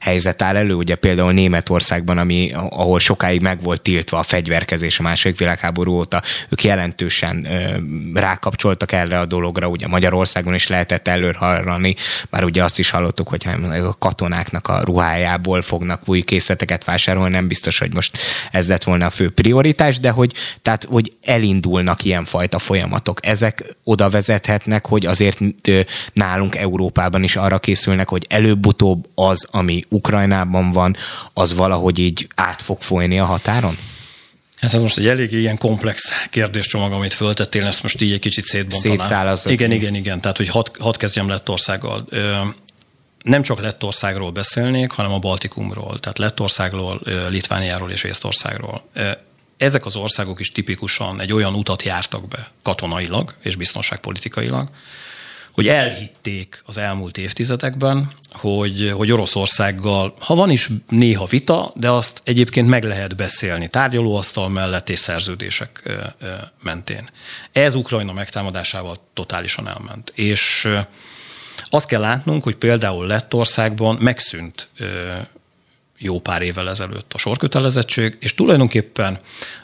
helyzet 0.00 0.42
áll 0.42 0.56
elő, 0.56 0.74
ugye 0.74 0.94
például 0.94 1.32
Németországban, 1.32 2.18
ami, 2.18 2.50
ahol 2.54 2.98
sokáig 2.98 3.40
meg 3.40 3.62
volt 3.62 3.82
tiltva 3.82 4.18
a 4.18 4.22
fegyverkezés 4.22 4.98
a 4.98 5.02
második 5.02 5.38
világháború 5.38 5.92
óta, 5.92 6.22
ők 6.48 6.64
jelentősen 6.64 7.46
ö, 7.50 8.20
rákapcsoltak 8.20 8.92
erre 8.92 9.18
a 9.18 9.26
dologra, 9.26 9.68
ugye 9.68 9.86
Magyarországon 9.86 10.54
is 10.54 10.68
lehetett 10.68 11.08
előrhallani, 11.08 11.94
már 12.30 12.44
ugye 12.44 12.64
azt 12.64 12.78
is 12.78 12.90
hallottuk, 12.90 13.28
hogy 13.28 13.46
a 13.86 13.98
katonáknak 13.98 14.68
a 14.68 14.80
ruhájából 14.84 15.62
fognak 15.62 16.08
új 16.08 16.20
készleteket 16.20 16.84
vásárolni, 16.84 17.30
nem 17.30 17.48
biztos, 17.48 17.78
hogy 17.78 17.94
most 17.94 18.18
ez 18.50 18.68
lett 18.68 18.84
volna 18.84 19.06
a 19.06 19.10
fő 19.10 19.30
prioritás, 19.30 20.00
de 20.00 20.10
hogy, 20.10 20.32
tehát, 20.62 20.84
hogy 20.84 21.12
elindulnak 21.24 22.04
ilyenfajta 22.04 22.58
folyamatok. 22.58 23.26
Ezek 23.26 23.76
oda 23.84 24.08
vezethetnek, 24.08 24.86
hogy 24.86 25.06
azért 25.06 25.38
nálunk 26.12 26.56
Európában 26.56 27.22
is 27.22 27.36
arra 27.36 27.58
készülnek, 27.58 28.08
hogy 28.08 28.26
előbb-utóbb 28.28 29.08
az, 29.14 29.48
ami 29.62 29.84
Ukrajnában 29.88 30.70
van, 30.72 30.96
az 31.32 31.54
valahogy 31.54 31.98
így 31.98 32.28
át 32.34 32.62
fog 32.62 32.80
folyni 32.80 33.18
a 33.18 33.24
határon? 33.24 33.76
Hát 34.60 34.74
ez 34.74 34.82
most 34.82 34.98
egy 34.98 35.06
elég 35.06 35.32
ilyen 35.32 35.58
komplex 35.58 36.12
kérdéscsomag, 36.30 36.92
amit 36.92 37.14
föltettél, 37.14 37.66
ezt 37.66 37.82
most 37.82 38.00
így 38.00 38.12
egy 38.12 38.18
kicsit 38.18 38.44
szétbontanám. 38.44 39.36
Igen, 39.44 39.70
igen, 39.70 39.94
igen. 39.94 40.20
Tehát, 40.20 40.36
hogy 40.36 40.48
hat, 40.48 40.70
hat 40.78 40.96
kezdjem 40.96 41.28
Lettországgal. 41.28 42.06
Nem 43.22 43.42
csak 43.42 43.60
Lettországról 43.60 44.30
beszélnék, 44.30 44.90
hanem 44.90 45.12
a 45.12 45.18
Baltikumról. 45.18 45.98
Tehát 46.00 46.18
Lettországról, 46.18 47.00
Litvániáról 47.28 47.90
és 47.90 48.02
Észtországról. 48.02 48.88
Ezek 49.56 49.86
az 49.86 49.96
országok 49.96 50.40
is 50.40 50.52
tipikusan 50.52 51.20
egy 51.20 51.32
olyan 51.32 51.54
utat 51.54 51.82
jártak 51.82 52.28
be 52.28 52.50
katonailag 52.62 53.34
és 53.40 53.56
biztonságpolitikailag, 53.56 54.68
hogy 55.52 55.68
elhitték 55.68 56.62
az 56.66 56.78
elmúlt 56.78 57.18
évtizedekben, 57.18 58.12
hogy, 58.32 58.92
hogy 58.96 59.12
Oroszországgal, 59.12 60.14
ha 60.18 60.34
van 60.34 60.50
is 60.50 60.68
néha 60.88 61.26
vita, 61.26 61.72
de 61.74 61.90
azt 61.90 62.20
egyébként 62.24 62.68
meg 62.68 62.84
lehet 62.84 63.16
beszélni 63.16 63.68
tárgyalóasztal 63.68 64.48
mellett 64.48 64.88
és 64.88 64.98
szerződések 64.98 65.90
mentén. 66.62 67.10
Ez 67.52 67.74
Ukrajna 67.74 68.12
megtámadásával 68.12 68.96
totálisan 69.12 69.68
elment. 69.68 70.12
És 70.14 70.68
azt 71.70 71.86
kell 71.86 72.00
látnunk, 72.00 72.42
hogy 72.42 72.56
például 72.56 73.06
Lettországban 73.06 73.96
megszűnt 74.00 74.68
jó 75.98 76.20
pár 76.20 76.42
évvel 76.42 76.68
ezelőtt 76.68 77.12
a 77.12 77.18
sorkötelezettség, 77.18 78.16
és 78.20 78.34
tulajdonképpen 78.34 79.18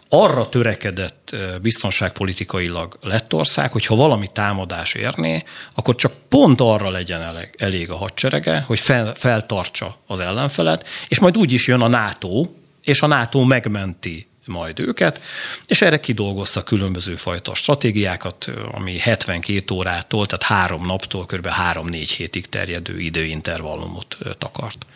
arra 0.09 0.49
törekedett 0.49 1.37
biztonságpolitikailag 1.63 2.99
Lettország, 3.03 3.73
hogy 3.73 3.87
ha 3.87 3.95
valami 3.95 4.27
támadás 4.33 4.95
érné, 4.95 5.45
akkor 5.75 5.95
csak 5.95 6.13
pont 6.29 6.61
arra 6.61 6.91
legyen 6.91 7.51
elég, 7.57 7.91
a 7.91 7.97
hadserege, 7.97 8.65
hogy 8.67 8.81
fel, 8.81 9.15
feltartsa 9.15 9.97
az 10.07 10.21
ellenfelet, 10.21 10.87
és 11.09 11.19
majd 11.19 11.37
úgy 11.37 11.53
is 11.53 11.67
jön 11.67 11.81
a 11.81 11.89
NATO, 11.89 12.47
és 12.83 13.03
a 13.03 13.07
NATO 13.07 13.45
megmenti 13.45 14.27
majd 14.45 14.81
őket, 14.81 15.21
és 15.67 15.83
erre 15.83 16.01
kidolgozta 16.01 16.63
különböző 16.63 17.17
fajta 17.17 17.55
stratégiákat, 17.55 18.51
ami 18.73 18.99
72 18.99 19.75
órától, 19.75 20.27
tehát 20.27 20.43
három 20.43 20.87
naptól 20.87 21.27
kb. 21.27 21.49
3-4 21.73 22.13
hétig 22.17 22.49
terjedő 22.49 22.99
időintervallumot 22.99 24.17
takart. 24.39 24.87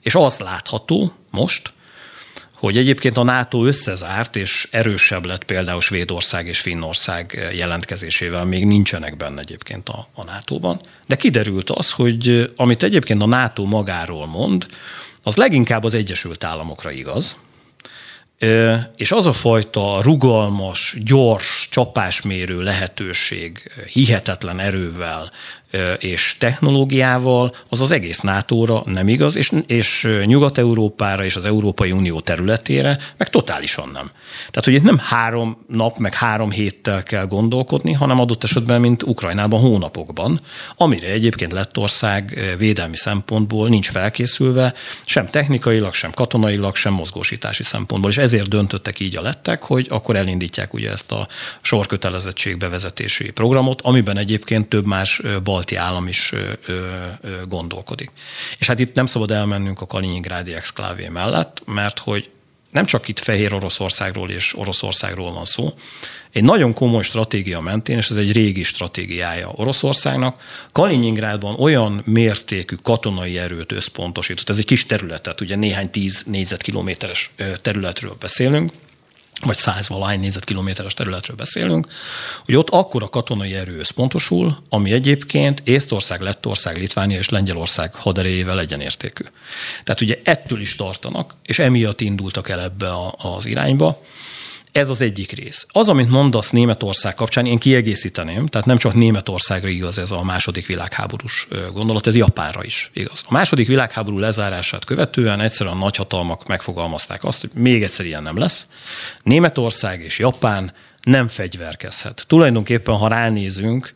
És 0.00 0.14
az 0.14 0.38
látható 0.38 1.12
most, 1.30 1.72
hogy 2.62 2.76
egyébként 2.76 3.16
a 3.16 3.22
NATO 3.22 3.64
összezárt 3.64 4.36
és 4.36 4.68
erősebb 4.70 5.24
lett 5.24 5.44
például 5.44 5.80
Svédország 5.80 6.46
és 6.46 6.60
Finnország 6.60 7.50
jelentkezésével, 7.54 8.44
még 8.44 8.66
nincsenek 8.66 9.16
benne 9.16 9.40
egyébként 9.40 9.88
a, 9.88 10.08
a 10.14 10.24
NATO-ban, 10.24 10.80
de 11.06 11.16
kiderült 11.16 11.70
az, 11.70 11.90
hogy 11.90 12.52
amit 12.56 12.82
egyébként 12.82 13.22
a 13.22 13.26
NATO 13.26 13.64
magáról 13.64 14.26
mond, 14.26 14.66
az 15.22 15.36
leginkább 15.36 15.84
az 15.84 15.94
Egyesült 15.94 16.44
Államokra 16.44 16.90
igaz, 16.90 17.36
és 18.96 19.12
az 19.12 19.26
a 19.26 19.32
fajta 19.32 19.98
rugalmas, 20.02 20.96
gyors, 21.04 21.68
csapásmérő 21.70 22.60
lehetőség 22.60 23.70
hihetetlen 23.92 24.58
erővel 24.58 25.30
és 25.98 26.36
technológiával, 26.38 27.54
az 27.68 27.80
az 27.80 27.90
egész 27.90 28.20
NATO-ra 28.20 28.82
nem 28.84 29.08
igaz, 29.08 29.36
és, 29.36 29.52
és 29.66 30.08
Nyugat-Európára 30.24 31.24
és 31.24 31.36
az 31.36 31.44
Európai 31.44 31.92
Unió 31.92 32.20
területére 32.20 32.98
meg 33.16 33.30
totálisan 33.30 33.90
nem. 33.92 34.10
Tehát, 34.50 34.64
hogy 34.64 34.74
itt 34.74 34.82
nem 34.82 34.98
három 34.98 35.64
nap, 35.68 35.98
meg 35.98 36.14
három 36.14 36.50
héttel 36.50 37.02
kell 37.02 37.26
gondolkodni, 37.26 37.92
hanem 37.92 38.20
adott 38.20 38.44
esetben, 38.44 38.80
mint 38.80 39.02
Ukrajnában 39.02 39.60
hónapokban, 39.60 40.40
amire 40.76 41.06
egyébként 41.06 41.52
Lettország 41.52 42.40
védelmi 42.58 42.96
szempontból 42.96 43.68
nincs 43.68 43.90
felkészülve, 43.90 44.74
sem 45.04 45.30
technikailag, 45.30 45.94
sem 45.94 46.10
katonailag, 46.10 46.76
sem 46.76 46.92
mozgósítási 46.92 47.62
szempontból, 47.62 48.10
és 48.10 48.18
ezért 48.18 48.48
döntöttek 48.48 49.00
így 49.00 49.16
a 49.16 49.22
lettek, 49.22 49.62
hogy 49.62 49.86
akkor 49.90 50.16
elindítják 50.16 50.74
ugye 50.74 50.90
ezt 50.90 51.12
a 51.12 51.28
sorkötelezettség 51.60 52.56
bevezetési 52.56 53.30
programot, 53.30 53.80
amiben 53.80 54.16
egyébként 54.16 54.68
több 54.68 54.86
más 54.86 55.22
bal 55.44 55.61
balti 55.62 55.76
állam 55.76 56.06
is 56.06 56.32
gondolkodik. 57.48 58.10
És 58.58 58.66
hát 58.66 58.78
itt 58.78 58.94
nem 58.94 59.06
szabad 59.06 59.30
elmennünk 59.30 59.80
a 59.80 59.86
Kaliningrádi 59.86 60.54
exklávé 60.54 61.08
mellett, 61.08 61.62
mert 61.66 61.98
hogy 61.98 62.30
nem 62.70 62.84
csak 62.86 63.08
itt 63.08 63.18
Fehér 63.18 63.54
Oroszországról 63.54 64.30
és 64.30 64.56
Oroszországról 64.56 65.32
van 65.32 65.44
szó, 65.44 65.74
egy 66.32 66.44
nagyon 66.44 66.74
komoly 66.74 67.02
stratégia 67.02 67.60
mentén, 67.60 67.96
és 67.96 68.10
ez 68.10 68.16
egy 68.16 68.32
régi 68.32 68.62
stratégiája 68.62 69.52
Oroszországnak, 69.54 70.40
Kaliningrádban 70.72 71.54
olyan 71.58 72.02
mértékű 72.04 72.76
katonai 72.82 73.38
erőt 73.38 73.72
összpontosított, 73.72 74.48
ez 74.48 74.58
egy 74.58 74.64
kis 74.64 74.86
területet, 74.86 75.40
ugye 75.40 75.56
néhány 75.56 75.90
tíz 75.90 76.22
négyzetkilométeres 76.26 77.30
területről 77.60 78.16
beszélünk, 78.20 78.72
vagy 79.42 79.56
százvalány 79.56 80.20
négyzetkilométeres 80.20 80.94
területről 80.94 81.36
beszélünk, 81.36 81.86
hogy 82.44 82.54
ott 82.54 82.70
akkora 82.70 83.08
katonai 83.08 83.54
erő 83.54 83.78
összpontosul, 83.78 84.62
ami 84.68 84.92
egyébként 84.92 85.62
Észtország, 85.64 86.20
Lettország, 86.20 86.76
Litvánia 86.76 87.18
és 87.18 87.28
Lengyelország 87.28 87.94
haderejével 87.94 88.60
egyenértékű. 88.60 89.24
Tehát 89.84 90.00
ugye 90.00 90.18
ettől 90.24 90.60
is 90.60 90.76
tartanak, 90.76 91.34
és 91.46 91.58
emiatt 91.58 92.00
indultak 92.00 92.48
el 92.48 92.60
ebbe 92.60 92.90
az 93.16 93.46
irányba. 93.46 94.02
Ez 94.72 94.90
az 94.90 95.00
egyik 95.00 95.32
rész. 95.32 95.66
Az, 95.70 95.88
amit 95.88 96.10
mondasz 96.10 96.50
Németország 96.50 97.14
kapcsán, 97.14 97.46
én 97.46 97.58
kiegészíteném, 97.58 98.46
tehát 98.46 98.66
nem 98.66 98.78
csak 98.78 98.94
Németországra 98.94 99.68
igaz 99.68 99.98
ez 99.98 100.10
a 100.10 100.22
második 100.22 100.66
világháborús 100.66 101.48
gondolat, 101.72 102.06
ez 102.06 102.16
Japánra 102.16 102.64
is 102.64 102.90
igaz. 102.94 103.24
A 103.28 103.32
második 103.32 103.66
világháború 103.66 104.18
lezárását 104.18 104.84
követően 104.84 105.40
egyszerűen 105.40 105.76
a 105.76 105.78
nagyhatalmak 105.78 106.46
megfogalmazták 106.46 107.24
azt, 107.24 107.40
hogy 107.40 107.50
még 107.54 107.82
egyszer 107.82 108.06
ilyen 108.06 108.22
nem 108.22 108.38
lesz. 108.38 108.66
Németország 109.22 110.00
és 110.00 110.18
Japán 110.18 110.72
nem 111.02 111.28
fegyverkezhet. 111.28 112.24
Tulajdonképpen, 112.26 112.96
ha 112.96 113.08
ránézünk, 113.08 113.94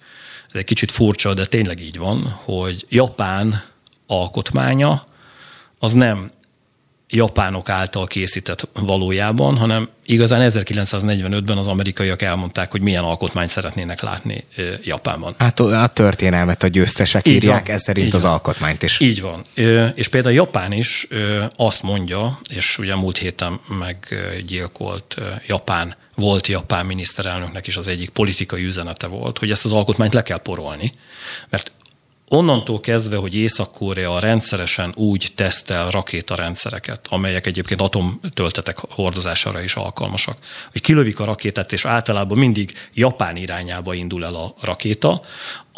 ez 0.49 0.55
egy 0.55 0.65
kicsit 0.65 0.91
furcsa, 0.91 1.35
de 1.35 1.47
tényleg 1.47 1.81
így 1.81 1.99
van, 1.99 2.41
hogy 2.45 2.87
Japán 2.89 3.65
alkotmánya 4.07 5.05
az 5.79 5.93
nem 5.93 6.31
japánok 7.09 7.69
által 7.69 8.07
készített 8.07 8.69
valójában, 8.73 9.57
hanem 9.57 9.89
igazán 10.07 10.51
1945-ben 10.53 11.59
az 11.59 11.67
amerikaiak 11.67 12.23
elmondták, 12.23 12.71
hogy 12.71 12.81
milyen 12.81 13.05
alkotmányt 13.05 13.51
szeretnének 13.51 14.03
látni 14.03 14.45
Japánban. 14.83 15.35
Hát 15.39 15.61
a 15.61 15.87
történelmet 15.87 16.63
a 16.63 16.67
győztesek 16.67 17.29
így 17.29 17.35
írják, 17.35 17.67
van, 17.67 17.75
ez 17.75 17.83
szerint 17.83 18.15
az 18.15 18.23
van. 18.23 18.33
alkotmányt 18.33 18.83
is. 18.83 19.01
Így 19.01 19.21
van. 19.21 19.45
És 19.95 20.09
például 20.09 20.35
Japán 20.35 20.73
is 20.73 21.09
azt 21.57 21.83
mondja, 21.83 22.39
és 22.55 22.79
ugye 22.79 22.97
múlt 22.97 23.19
héten 23.19 23.61
meggyilkolt 23.79 25.17
Japán 25.47 25.97
volt 26.15 26.47
japán 26.47 26.87
miniszterelnöknek 26.87 27.67
is 27.67 27.77
az 27.77 27.89
egyik 27.89 28.11
politikai 28.11 28.65
üzenete 28.65 29.07
volt, 29.07 29.39
hogy 29.39 29.51
ezt 29.51 29.65
az 29.65 29.73
alkotmányt 29.73 30.13
le 30.13 30.23
kell 30.23 30.39
porolni, 30.39 30.93
mert 31.49 31.73
Onnantól 32.29 32.81
kezdve, 32.81 33.17
hogy 33.17 33.35
Észak-Korea 33.35 34.19
rendszeresen 34.19 34.93
úgy 34.97 35.33
tesztel 35.35 35.91
rakétarendszereket, 35.91 37.07
amelyek 37.11 37.47
egyébként 37.47 37.81
atomtöltetek 37.81 38.79
hordozására 38.79 39.63
is 39.63 39.75
alkalmasak, 39.75 40.37
hogy 40.73 40.81
kilövik 40.81 41.21
a 41.21 41.25
rakétát, 41.25 41.73
és 41.73 41.85
általában 41.85 42.39
mindig 42.39 42.73
Japán 42.95 43.37
irányába 43.37 43.95
indul 43.95 44.25
el 44.25 44.35
a 44.35 44.55
rakéta, 44.61 45.21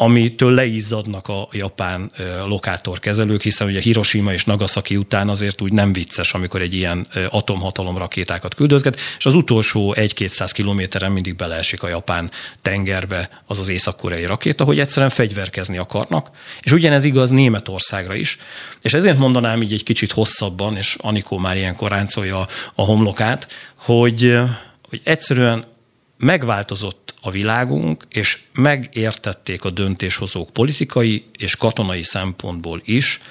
amitől 0.01 0.51
leizzadnak 0.51 1.27
a 1.27 1.47
japán 1.51 2.11
lokátorkezelők, 2.45 3.41
hiszen 3.41 3.67
ugye 3.67 3.79
Hiroshima 3.79 4.33
és 4.33 4.45
Nagasaki 4.45 4.97
után 4.97 5.29
azért 5.29 5.61
úgy 5.61 5.71
nem 5.71 5.93
vicces, 5.93 6.33
amikor 6.33 6.61
egy 6.61 6.73
ilyen 6.73 7.07
atomhatalom 7.29 7.97
rakétákat 7.97 8.55
küldözget, 8.55 8.99
és 9.17 9.25
az 9.25 9.35
utolsó 9.35 9.93
1-200 9.97 10.49
kilométeren 10.53 11.11
mindig 11.11 11.35
beleesik 11.35 11.83
a 11.83 11.87
japán 11.87 12.31
tengerbe 12.61 13.43
az 13.45 13.59
az 13.59 13.67
észak-koreai 13.67 14.25
rakéta, 14.25 14.63
hogy 14.63 14.79
egyszerűen 14.79 15.11
fegyverkezni 15.11 15.77
akarnak, 15.77 16.29
és 16.61 16.71
ugyanez 16.71 17.03
igaz 17.03 17.29
Németországra 17.29 18.15
is. 18.15 18.37
És 18.81 18.93
ezért 18.93 19.17
mondanám 19.17 19.61
így 19.61 19.73
egy 19.73 19.83
kicsit 19.83 20.11
hosszabban, 20.11 20.77
és 20.77 20.95
Anikó 20.99 21.37
már 21.37 21.57
ilyenkor 21.57 21.89
ráncolja 21.89 22.47
a 22.75 22.81
homlokát, 22.81 23.47
hogy, 23.75 24.37
hogy 24.89 25.01
egyszerűen 25.03 25.77
megváltozott 26.19 27.13
a 27.21 27.31
világunk, 27.31 28.05
és 28.09 28.39
megértették 28.53 29.63
a 29.63 29.69
döntéshozók 29.69 30.49
politikai 30.49 31.25
és 31.37 31.55
katonai 31.55 32.03
szempontból 32.03 32.81
is, 32.85 33.21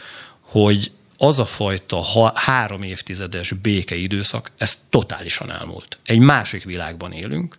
hogy 0.41 0.93
az 1.18 1.39
a 1.39 1.45
fajta 1.45 2.32
három 2.34 2.82
évtizedes 2.82 3.53
békeidőszak, 3.53 4.51
ez 4.59 4.78
totálisan 4.89 5.53
elmúlt. 5.53 5.99
Egy 6.05 6.18
másik 6.18 6.64
világban 6.64 7.12
élünk, 7.12 7.59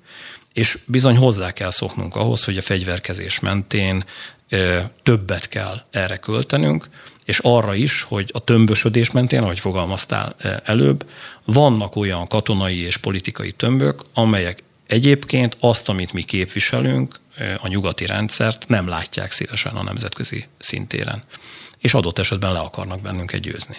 és 0.54 0.80
bizony 0.86 1.16
hozzá 1.16 1.52
kell 1.52 1.72
szoknunk 1.72 2.16
ahhoz, 2.16 2.44
hogy 2.44 2.58
a 2.58 2.62
fegyverkezés 2.62 3.40
mentén 3.40 4.04
többet 5.04 5.48
kell 5.48 5.82
erre 5.92 6.18
költenünk, 6.18 6.90
és 7.26 7.40
arra 7.40 7.74
is, 7.74 8.02
hogy 8.02 8.30
a 8.34 8.40
tömbösödés 8.40 9.12
mentén, 9.12 9.42
ahogy 9.42 9.60
fogalmaztál 9.60 10.36
előbb, 10.64 11.10
vannak 11.46 11.96
olyan 11.96 12.28
katonai 12.28 12.78
és 12.78 12.98
politikai 12.98 13.52
tömbök, 13.52 14.02
amelyek 14.14 14.64
Egyébként 14.90 15.58
azt, 15.60 15.90
amit 15.90 16.14
mi 16.14 16.22
képviselünk, 16.24 17.20
a 17.58 17.68
nyugati 17.68 18.06
rendszert 18.06 18.68
nem 18.68 18.88
látják 18.88 19.32
szívesen 19.32 19.76
a 19.76 19.84
nemzetközi 19.84 20.46
szintéren. 20.60 21.24
És 21.78 21.94
adott 21.94 22.20
esetben 22.20 22.52
le 22.52 22.60
akarnak 22.60 23.02
bennünket 23.02 23.40
győzni. 23.40 23.78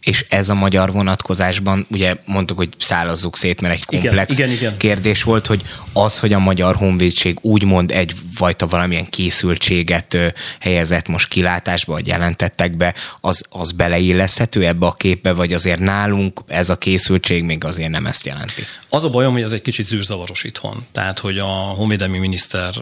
És 0.00 0.24
ez 0.28 0.48
a 0.48 0.54
magyar 0.54 0.92
vonatkozásban, 0.92 1.86
ugye 1.90 2.14
mondtuk, 2.24 2.56
hogy 2.56 2.68
szállazzuk 2.78 3.36
szét, 3.36 3.60
mert 3.60 3.74
egy 3.74 3.84
komplex 3.84 4.38
igen, 4.38 4.50
igen, 4.50 4.60
igen. 4.60 4.76
kérdés 4.76 5.22
volt, 5.22 5.46
hogy 5.46 5.62
az, 5.92 6.18
hogy 6.18 6.32
a 6.32 6.38
magyar 6.38 6.76
honvédség 6.76 7.38
úgymond 7.40 7.92
egyfajta 7.92 8.66
valamilyen 8.66 9.08
készültséget 9.08 10.16
helyezett 10.60 11.08
most 11.08 11.28
kilátásba, 11.28 11.92
vagy 11.92 12.06
jelentettek 12.06 12.76
be, 12.76 12.94
az, 13.20 13.44
az 13.50 13.72
beleilleszthető 13.72 14.66
ebbe 14.66 14.86
a 14.86 14.92
képbe, 14.92 15.32
vagy 15.32 15.52
azért 15.52 15.80
nálunk 15.80 16.40
ez 16.46 16.70
a 16.70 16.76
készültség 16.76 17.44
még 17.44 17.64
azért 17.64 17.90
nem 17.90 18.06
ezt 18.06 18.26
jelenti? 18.26 18.62
Az 18.88 19.04
a 19.04 19.10
bajom, 19.10 19.32
hogy 19.32 19.42
ez 19.42 19.52
egy 19.52 19.62
kicsit 19.62 19.86
zűrzavaros 19.86 20.44
itthon. 20.44 20.86
Tehát, 20.92 21.18
hogy 21.18 21.38
a 21.38 21.46
honvédelmi 21.46 22.18
miniszter 22.18 22.74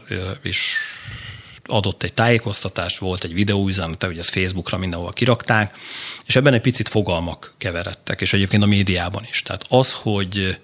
is 0.42 0.76
adott 1.66 2.02
egy 2.02 2.12
tájékoztatást, 2.12 2.98
volt 2.98 3.24
egy 3.24 3.34
videóüzenete, 3.34 4.06
hogy 4.06 4.18
ezt 4.18 4.30
Facebookra 4.30 4.78
mindenhol 4.78 5.12
kirakták, 5.12 5.78
és 6.26 6.36
ebben 6.36 6.54
egy 6.54 6.60
picit 6.60 6.88
fogalmak 6.88 7.54
keveredtek, 7.58 8.20
és 8.20 8.32
egyébként 8.32 8.62
a 8.62 8.66
médiában 8.66 9.26
is. 9.30 9.42
Tehát 9.42 9.66
az, 9.68 9.92
hogy 9.92 10.58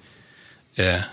eh, 0.75 1.05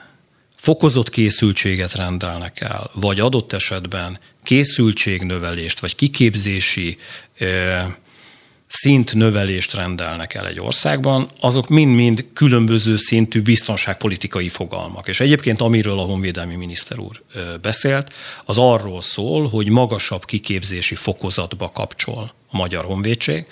fokozott 0.55 1.09
készültséget 1.09 1.93
rendelnek 1.93 2.61
el, 2.61 2.89
vagy 2.93 3.19
adott 3.19 3.53
esetben 3.53 4.19
készültségnövelést, 4.43 5.79
vagy 5.79 5.95
kiképzési 5.95 6.97
eh, 7.37 7.85
szintnövelést 8.67 9.73
rendelnek 9.73 10.33
el 10.33 10.47
egy 10.47 10.59
országban, 10.59 11.29
azok 11.39 11.67
mind-mind 11.67 12.25
különböző 12.33 12.97
szintű 12.97 13.41
biztonságpolitikai 13.41 14.49
fogalmak. 14.49 15.07
És 15.07 15.19
egyébként 15.19 15.61
amiről 15.61 15.99
a 15.99 16.03
honvédelmi 16.03 16.55
miniszter 16.55 16.99
úr 16.99 17.21
beszélt, 17.61 18.13
az 18.45 18.57
arról 18.57 19.01
szól, 19.01 19.47
hogy 19.47 19.69
magasabb 19.69 20.25
kiképzési 20.25 20.95
fokozatba 20.95 21.69
kapcsol 21.69 22.35
a 22.51 22.57
Magyar 22.57 22.85
Honvédség, 22.85 23.45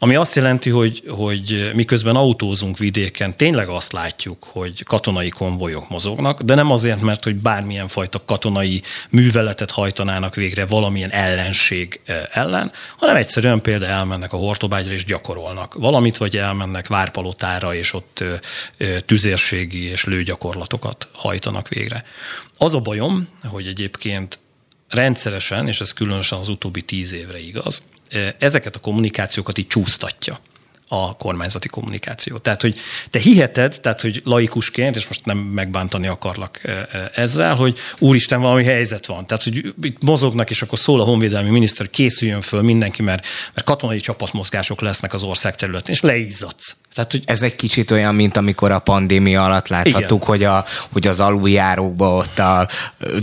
ami 0.00 0.14
azt 0.14 0.34
jelenti, 0.34 0.70
hogy, 0.70 1.02
hogy 1.08 1.70
miközben 1.74 2.16
autózunk 2.16 2.78
vidéken, 2.78 3.36
tényleg 3.36 3.68
azt 3.68 3.92
látjuk, 3.92 4.44
hogy 4.44 4.82
katonai 4.82 5.28
konvojok 5.28 5.88
mozognak, 5.88 6.42
de 6.42 6.54
nem 6.54 6.70
azért, 6.70 7.00
mert 7.00 7.24
hogy 7.24 7.34
bármilyen 7.34 7.88
fajta 7.88 8.24
katonai 8.24 8.82
műveletet 9.10 9.70
hajtanának 9.70 10.34
végre 10.34 10.66
valamilyen 10.66 11.10
ellenség 11.10 12.00
eh, 12.04 12.22
ellen, 12.32 12.72
hanem 12.96 13.16
egyszerűen 13.16 13.60
például 13.60 13.92
elmennek 13.92 14.32
a 14.32 14.36
Hortobágyra 14.36 14.92
és 14.92 15.04
gyakorolnak 15.04 15.74
valamit, 15.74 16.16
vagy 16.16 16.36
elmennek 16.36 16.86
Várpalotára, 16.86 17.74
és 17.74 17.92
ott 17.92 18.20
eh, 18.20 18.38
eh, 18.76 19.00
tüzérségi 19.00 19.82
és 19.82 20.04
lőgyakorlatokat 20.04 21.08
hajtanak 21.12 21.68
végre. 21.68 22.04
Az 22.58 22.74
a 22.74 22.80
bajom, 22.80 23.28
hogy 23.44 23.66
egyébként 23.66 24.38
rendszeresen, 24.88 25.68
és 25.68 25.80
ez 25.80 25.92
különösen 25.92 26.38
az 26.38 26.48
utóbbi 26.48 26.82
tíz 26.82 27.12
évre 27.12 27.38
igaz, 27.38 27.82
ezeket 28.38 28.76
a 28.76 28.78
kommunikációkat 28.78 29.58
így 29.58 29.66
csúsztatja 29.66 30.40
a 30.88 31.16
kormányzati 31.16 31.68
kommunikáció. 31.68 32.36
Tehát, 32.36 32.60
hogy 32.60 32.78
te 33.10 33.18
hiheted, 33.18 33.80
tehát, 33.80 34.00
hogy 34.00 34.20
laikusként, 34.24 34.96
és 34.96 35.06
most 35.06 35.24
nem 35.24 35.38
megbántani 35.38 36.06
akarlak 36.06 36.60
ezzel, 37.14 37.54
hogy 37.54 37.78
úristen, 37.98 38.40
valami 38.40 38.64
helyzet 38.64 39.06
van. 39.06 39.26
Tehát, 39.26 39.44
hogy 39.44 39.74
itt 39.82 40.02
mozognak, 40.02 40.50
és 40.50 40.62
akkor 40.62 40.78
szól 40.78 41.00
a 41.00 41.04
honvédelmi 41.04 41.50
miniszter, 41.50 41.90
készüljön 41.90 42.40
föl 42.40 42.62
mindenki, 42.62 43.02
mert, 43.02 43.26
mert 43.54 43.66
katonai 43.66 44.00
csapatmozgások 44.00 44.80
lesznek 44.80 45.14
az 45.14 45.22
ország 45.22 45.56
területén, 45.56 45.94
és 45.94 46.00
leizzadsz. 46.00 46.76
Tehát, 46.94 47.12
hogy 47.12 47.22
ez 47.26 47.42
egy 47.42 47.54
kicsit 47.54 47.90
olyan, 47.90 48.14
mint 48.14 48.36
amikor 48.36 48.70
a 48.70 48.78
pandémia 48.78 49.44
alatt 49.44 49.68
láthattuk, 49.68 50.22
hogy, 50.24 50.44
a, 50.44 50.64
hogy 50.92 51.06
az 51.06 51.20
aluljárókban 51.20 52.18
ott 52.18 52.38
a, 52.38 52.68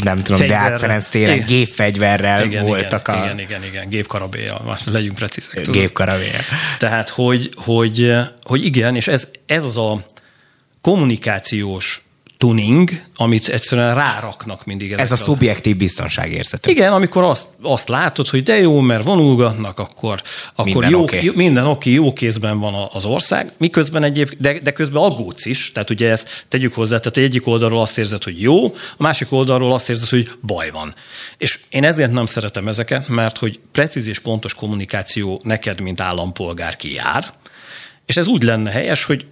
nem 0.04 0.22
tudom, 0.22 0.48
Deák 0.48 0.78
Ferenc 0.78 1.08
téren 1.08 1.34
igen. 1.34 1.46
gépfegyverrel 1.46 2.44
igen, 2.44 2.66
voltak 2.66 3.08
igen, 3.08 3.22
a... 3.22 3.24
Igen, 3.24 3.40
igen, 3.40 3.64
igen, 3.64 3.90
gépkarabéja, 3.90 4.62
most 4.66 4.90
legyünk 4.92 5.16
precízek. 5.16 5.70
Gépkarabéja. 5.70 6.40
Tehát, 6.78 7.10
hogy, 7.10 7.52
hogy, 7.56 8.14
hogy 8.44 8.66
igen, 8.66 8.96
és 8.96 9.08
ez, 9.08 9.30
ez 9.46 9.64
az 9.64 9.78
a 9.78 10.06
kommunikációs 10.82 12.05
tuning, 12.38 12.90
amit 13.16 13.48
egyszerűen 13.48 13.96
ráraknak 13.96 14.66
mindig. 14.66 14.92
Ez 14.92 15.12
a, 15.12 15.14
a 15.14 15.18
szubjektív 15.18 15.78
biztonságérzet. 15.78 16.66
Igen, 16.66 16.94
amikor 16.94 17.24
azt, 17.24 17.48
azt 17.62 17.88
látod, 17.90 18.28
hogy 18.30 18.44
de 18.44 18.60
jó, 18.60 18.80
mert 18.80 19.04
vonulgatnak, 19.04 19.80
akkor, 19.80 20.22
akkor 20.56 20.66
minden 20.66 20.90
jó, 20.90 21.02
okay. 21.02 21.32
minden 21.36 21.66
oké, 21.66 21.92
jó 21.92 22.14
kézben 22.14 22.60
van 22.60 22.90
az 22.94 23.06
ország, 23.06 23.52
miközben 23.58 24.04
egyéb, 24.04 24.32
de, 24.38 24.60
de 24.60 24.72
közben 24.72 25.02
aggódsz 25.02 25.46
is, 25.46 25.72
tehát 25.72 25.90
ugye 25.90 26.10
ezt 26.10 26.46
tegyük 26.48 26.74
hozzá, 26.74 26.98
tehát 26.98 27.30
egyik 27.30 27.48
oldalról 27.48 27.82
azt 27.82 27.98
érzed, 27.98 28.24
hogy 28.24 28.42
jó, 28.42 28.66
a 28.66 28.72
másik 28.98 29.32
oldalról 29.32 29.74
azt 29.74 29.90
érzed, 29.90 30.10
hogy 30.10 30.32
baj 30.42 30.70
van. 30.70 30.94
És 31.38 31.60
én 31.70 31.84
ezért 31.84 32.12
nem 32.12 32.26
szeretem 32.26 32.68
ezeket, 32.68 33.08
mert 33.08 33.38
hogy 33.38 33.60
precíz 33.72 34.08
és 34.08 34.20
pontos 34.20 34.54
kommunikáció 34.54 35.42
neked, 35.44 35.82
mint 35.82 36.02
állampolgár 36.02 36.76
kijár, 36.76 37.34
és 38.06 38.18
ez 38.18 38.28
úgy 38.28 38.44
lenne 38.44 38.72
helyes, 38.72 39.04
hogy 39.04 39.26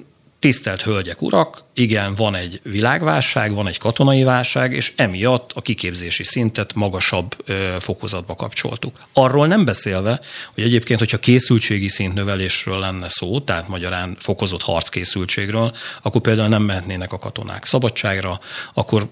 tisztelt 0.44 0.82
hölgyek, 0.82 1.22
urak, 1.22 1.64
igen, 1.74 2.16
van 2.16 2.36
egy 2.36 2.60
világválság, 2.64 3.54
van 3.54 3.68
egy 3.68 3.78
katonai 3.78 4.24
válság, 4.24 4.74
és 4.74 4.94
emiatt 4.96 5.52
a 5.52 5.62
kiképzési 5.62 6.24
szintet 6.24 6.74
magasabb 6.74 7.36
ö, 7.46 7.76
fokozatba 7.80 8.36
kapcsoltuk. 8.36 9.00
Arról 9.14 9.48
nem 9.48 9.66
beszélve, 9.66 10.20
hogy 10.54 10.64
egyébként, 10.64 11.00
hogyha 11.00 11.18
készültségi 11.18 11.90
szint 11.90 12.14
növelésről 12.14 12.80
lenne 12.80 13.10
szó, 13.10 13.40
tehát 13.40 13.68
magyarán 13.68 14.16
fokozott 14.20 14.62
harckészültségről, 14.62 15.72
akkor 16.02 16.22
például 16.22 16.48
nem 16.48 16.64
mehetnének 16.64 17.14
a 17.14 17.20
katonák 17.20 17.66
szabadságra, 17.66 18.40
akkor 18.74 19.10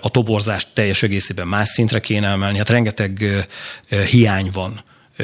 a 0.00 0.08
toborzást 0.08 0.68
teljes 0.74 1.02
egészében 1.02 1.48
más 1.48 1.68
szintre 1.68 2.00
kéne 2.00 2.28
emelni. 2.28 2.58
Hát 2.58 2.68
rengeteg 2.68 3.46
hiány 4.10 4.50
van 4.52 4.82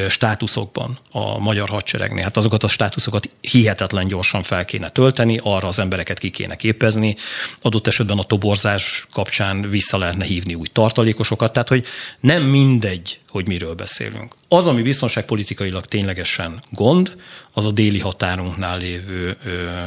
státuszokban 0.09 0.99
a 1.11 1.39
magyar 1.39 1.69
hadseregnél. 1.69 2.23
Hát 2.23 2.37
azokat 2.37 2.63
a 2.63 2.69
státuszokat 2.69 3.29
hihetetlen 3.41 4.07
gyorsan 4.07 4.43
fel 4.43 4.65
kéne 4.65 4.89
tölteni, 4.89 5.41
arra 5.43 5.69
az 5.69 5.79
embereket 5.79 6.19
ki 6.19 6.31
kéne 6.31 6.57
képezni, 6.57 7.17
adott 7.63 7.87
esetben 7.87 8.19
a 8.19 8.25
toborzás 8.25 9.07
kapcsán 9.13 9.71
vissza 9.71 9.99
lehetne 9.99 10.25
hívni 10.25 10.55
új 10.55 10.67
tartalékosokat, 10.73 11.53
tehát 11.53 11.69
hogy 11.69 11.85
nem 12.21 12.43
mindegy, 12.43 13.19
hogy 13.29 13.47
miről 13.47 13.75
beszélünk. 13.75 14.35
Az, 14.49 14.67
ami 14.67 14.83
biztonságpolitikailag 14.83 15.85
ténylegesen 15.85 16.63
gond, 16.71 17.17
az 17.53 17.65
a 17.65 17.71
déli 17.71 17.99
határunknál 17.99 18.79
lévő 18.79 19.37
ö, 19.45 19.85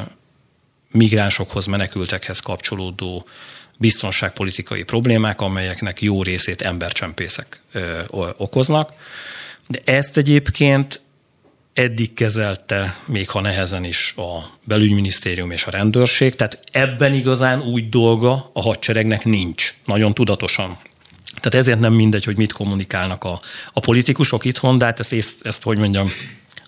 migránsokhoz, 0.92 1.66
menekültekhez 1.66 2.40
kapcsolódó 2.40 3.26
biztonságpolitikai 3.78 4.84
problémák, 4.84 5.42
amelyeknek 5.42 6.02
jó 6.02 6.24
részét 6.24 6.62
embercsempészek 6.62 7.62
ö, 7.72 8.00
okoznak. 8.38 8.94
De 9.68 9.80
ezt 9.86 10.18
egyébként 10.18 11.02
eddig 11.74 12.14
kezelte, 12.14 12.98
még 13.06 13.30
ha 13.30 13.42
nehezen 13.42 13.84
is 13.84 14.14
a 14.18 14.58
belügyminisztérium 14.64 15.52
és 15.52 15.66
a 15.66 15.72
rendőrség, 15.72 16.36
tehát 16.36 16.60
ebben 16.72 17.14
igazán 17.14 17.62
úgy 17.62 17.90
dolga 17.90 18.50
a 18.54 18.62
hadseregnek 18.62 19.26
nincs, 19.26 19.74
nagyon 19.86 20.14
tudatosan. 20.14 20.78
Tehát 21.36 21.54
ezért 21.54 21.80
nem 21.80 21.94
mindegy, 21.94 22.24
hogy 22.24 22.38
mit 22.38 22.54
kommunikálnak 22.54 23.24
a, 23.24 23.40
a 23.74 23.80
politikusok 23.80 24.46
itthon, 24.46 24.78
de 24.78 24.86
hát 24.86 25.00
ezt, 25.00 25.14
ezt, 25.14 25.34
ezt, 25.42 25.64
hogy 25.64 25.78
mondjam, 25.78 26.10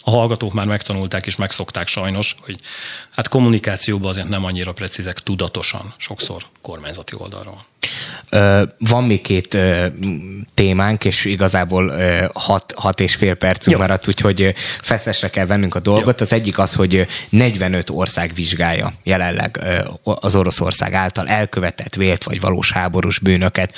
a 0.09 0.11
hallgatók 0.11 0.53
már 0.53 0.65
megtanulták 0.65 1.25
és 1.25 1.35
megszokták 1.35 1.87
sajnos, 1.87 2.35
hogy 2.39 2.59
hát 3.15 3.27
kommunikációban 3.27 4.09
azért 4.09 4.29
nem 4.29 4.45
annyira 4.45 4.71
precízek 4.71 5.19
tudatosan, 5.19 5.93
sokszor 5.97 6.45
kormányzati 6.61 7.13
oldalról. 7.17 7.65
Van 8.77 9.03
még 9.03 9.21
két 9.21 9.57
témánk, 10.53 11.05
és 11.05 11.25
igazából 11.25 11.93
hat, 12.33 12.73
hat 12.75 12.99
és 12.99 13.15
fél 13.15 13.35
percünk 13.35 13.75
Jó. 13.75 13.81
maradt, 13.81 14.07
úgyhogy 14.07 14.53
feszesre 14.81 15.29
kell 15.29 15.45
vennünk 15.45 15.75
a 15.75 15.79
dolgot. 15.79 16.19
Jó. 16.19 16.25
Az 16.25 16.33
egyik 16.33 16.59
az, 16.59 16.73
hogy 16.73 17.07
45 17.29 17.89
ország 17.89 18.31
vizsgálja 18.33 18.93
jelenleg 19.03 19.59
az 20.03 20.35
Oroszország 20.35 20.93
által 20.93 21.27
elkövetett 21.27 21.95
vélt 21.95 22.23
vagy 22.23 22.39
valós 22.39 22.71
háborús 22.71 23.19
bűnöket. 23.19 23.73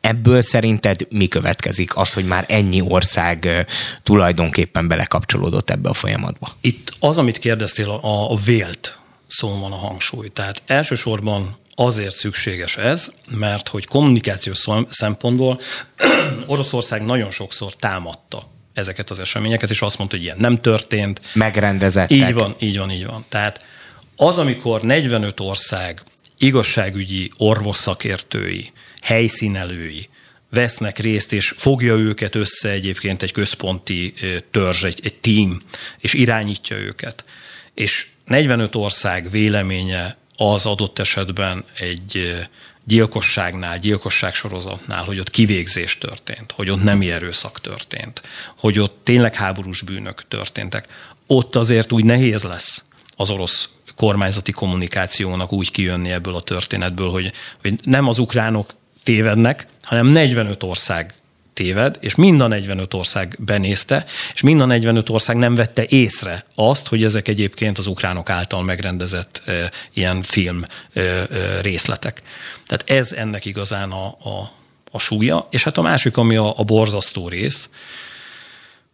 Ebből 0.00 0.42
szerinted 0.42 1.06
mi 1.10 1.28
következik? 1.28 1.96
Az, 1.96 2.12
hogy 2.12 2.24
már 2.24 2.44
ennyi 2.48 2.80
ország 2.80 3.66
tulajdonképpen 4.02 4.88
belekapcsolódott 4.88 5.70
ebbe 5.70 5.88
a 5.88 5.94
folyamatba? 5.94 6.56
Itt 6.60 6.92
az, 7.00 7.18
amit 7.18 7.38
kérdeztél, 7.38 7.90
a, 7.90 8.32
a 8.32 8.36
vélt 8.44 8.98
szó 9.28 9.58
van 9.58 9.72
a 9.72 9.76
hangsúly. 9.76 10.28
Tehát 10.28 10.62
elsősorban 10.66 11.56
azért 11.74 12.16
szükséges 12.16 12.76
ez, 12.76 13.12
mert 13.30 13.68
hogy 13.68 13.86
kommunikációs 13.86 14.66
szempontból 14.88 15.60
Oroszország 16.46 17.04
nagyon 17.04 17.30
sokszor 17.30 17.74
támadta 17.74 18.50
ezeket 18.72 19.10
az 19.10 19.20
eseményeket, 19.20 19.70
és 19.70 19.82
azt 19.82 19.98
mondta, 19.98 20.16
hogy 20.16 20.24
ilyen 20.24 20.38
nem 20.38 20.60
történt. 20.60 21.20
Megrendezettek. 21.32 22.16
Így 22.16 22.32
van, 22.32 22.54
így 22.58 22.78
van, 22.78 22.90
így 22.90 23.06
van. 23.06 23.24
Tehát 23.28 23.64
az, 24.16 24.38
amikor 24.38 24.82
45 24.82 25.40
ország 25.40 26.02
igazságügyi 26.38 27.30
orvosszakértői, 27.36 28.72
helyszínelői 29.06 30.08
vesznek 30.50 30.98
részt, 30.98 31.32
és 31.32 31.54
fogja 31.56 31.94
őket 31.94 32.34
össze 32.34 32.70
egyébként 32.70 33.22
egy 33.22 33.32
központi 33.32 34.14
törzs, 34.50 34.84
egy, 34.84 35.00
egy 35.02 35.14
team, 35.14 35.62
és 35.98 36.14
irányítja 36.14 36.76
őket. 36.76 37.24
És 37.74 38.06
45 38.24 38.74
ország 38.74 39.30
véleménye 39.30 40.16
az 40.36 40.66
adott 40.66 40.98
esetben 40.98 41.64
egy 41.78 42.38
gyilkosságnál, 42.84 43.78
gyilkosságsorozatnál, 43.78 45.04
hogy 45.04 45.18
ott 45.18 45.30
kivégzés 45.30 45.98
történt, 45.98 46.52
hogy 46.52 46.70
ott 46.70 46.82
nem 46.82 47.00
erőszak 47.00 47.60
történt, 47.60 48.22
hogy 48.56 48.78
ott 48.78 49.00
tényleg 49.02 49.34
háborús 49.34 49.82
bűnök 49.82 50.28
történtek. 50.28 50.86
Ott 51.26 51.56
azért 51.56 51.92
úgy 51.92 52.04
nehéz 52.04 52.42
lesz 52.42 52.84
az 53.16 53.30
orosz 53.30 53.68
kormányzati 53.96 54.52
kommunikációnak 54.52 55.52
úgy 55.52 55.70
kijönni 55.70 56.10
ebből 56.10 56.34
a 56.34 56.42
történetből, 56.42 57.10
hogy, 57.10 57.32
hogy 57.60 57.80
nem 57.82 58.08
az 58.08 58.18
ukránok 58.18 58.74
tévednek, 59.06 59.66
hanem 59.82 60.06
45 60.06 60.62
ország 60.62 61.14
téved, 61.52 61.98
és 62.00 62.14
mind 62.14 62.40
a 62.40 62.46
45 62.46 62.94
ország 62.94 63.36
benézte, 63.38 64.04
és 64.34 64.40
mind 64.40 64.60
a 64.60 64.64
45 64.64 65.08
ország 65.08 65.36
nem 65.36 65.54
vette 65.54 65.86
észre 65.88 66.44
azt, 66.54 66.86
hogy 66.86 67.04
ezek 67.04 67.28
egyébként 67.28 67.78
az 67.78 67.86
ukránok 67.86 68.30
által 68.30 68.62
megrendezett 68.62 69.42
e, 69.46 69.70
ilyen 69.92 70.22
film 70.22 70.64
e, 70.92 71.00
e, 71.00 71.26
részletek. 71.60 72.22
Tehát 72.66 72.90
ez 72.90 73.12
ennek 73.12 73.44
igazán 73.44 73.90
a, 73.90 74.06
a, 74.06 74.52
a 74.90 74.98
súlya. 74.98 75.48
És 75.50 75.64
hát 75.64 75.78
a 75.78 75.82
másik, 75.82 76.16
ami 76.16 76.36
a, 76.36 76.58
a 76.58 76.64
borzasztó 76.64 77.28
rész, 77.28 77.68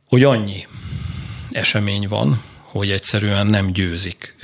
hogy 0.09 0.25
annyi 0.25 0.67
esemény 1.51 2.09
van, 2.09 2.43
hogy 2.63 2.91
egyszerűen 2.91 3.47
nem 3.47 3.73
győzik 3.73 4.37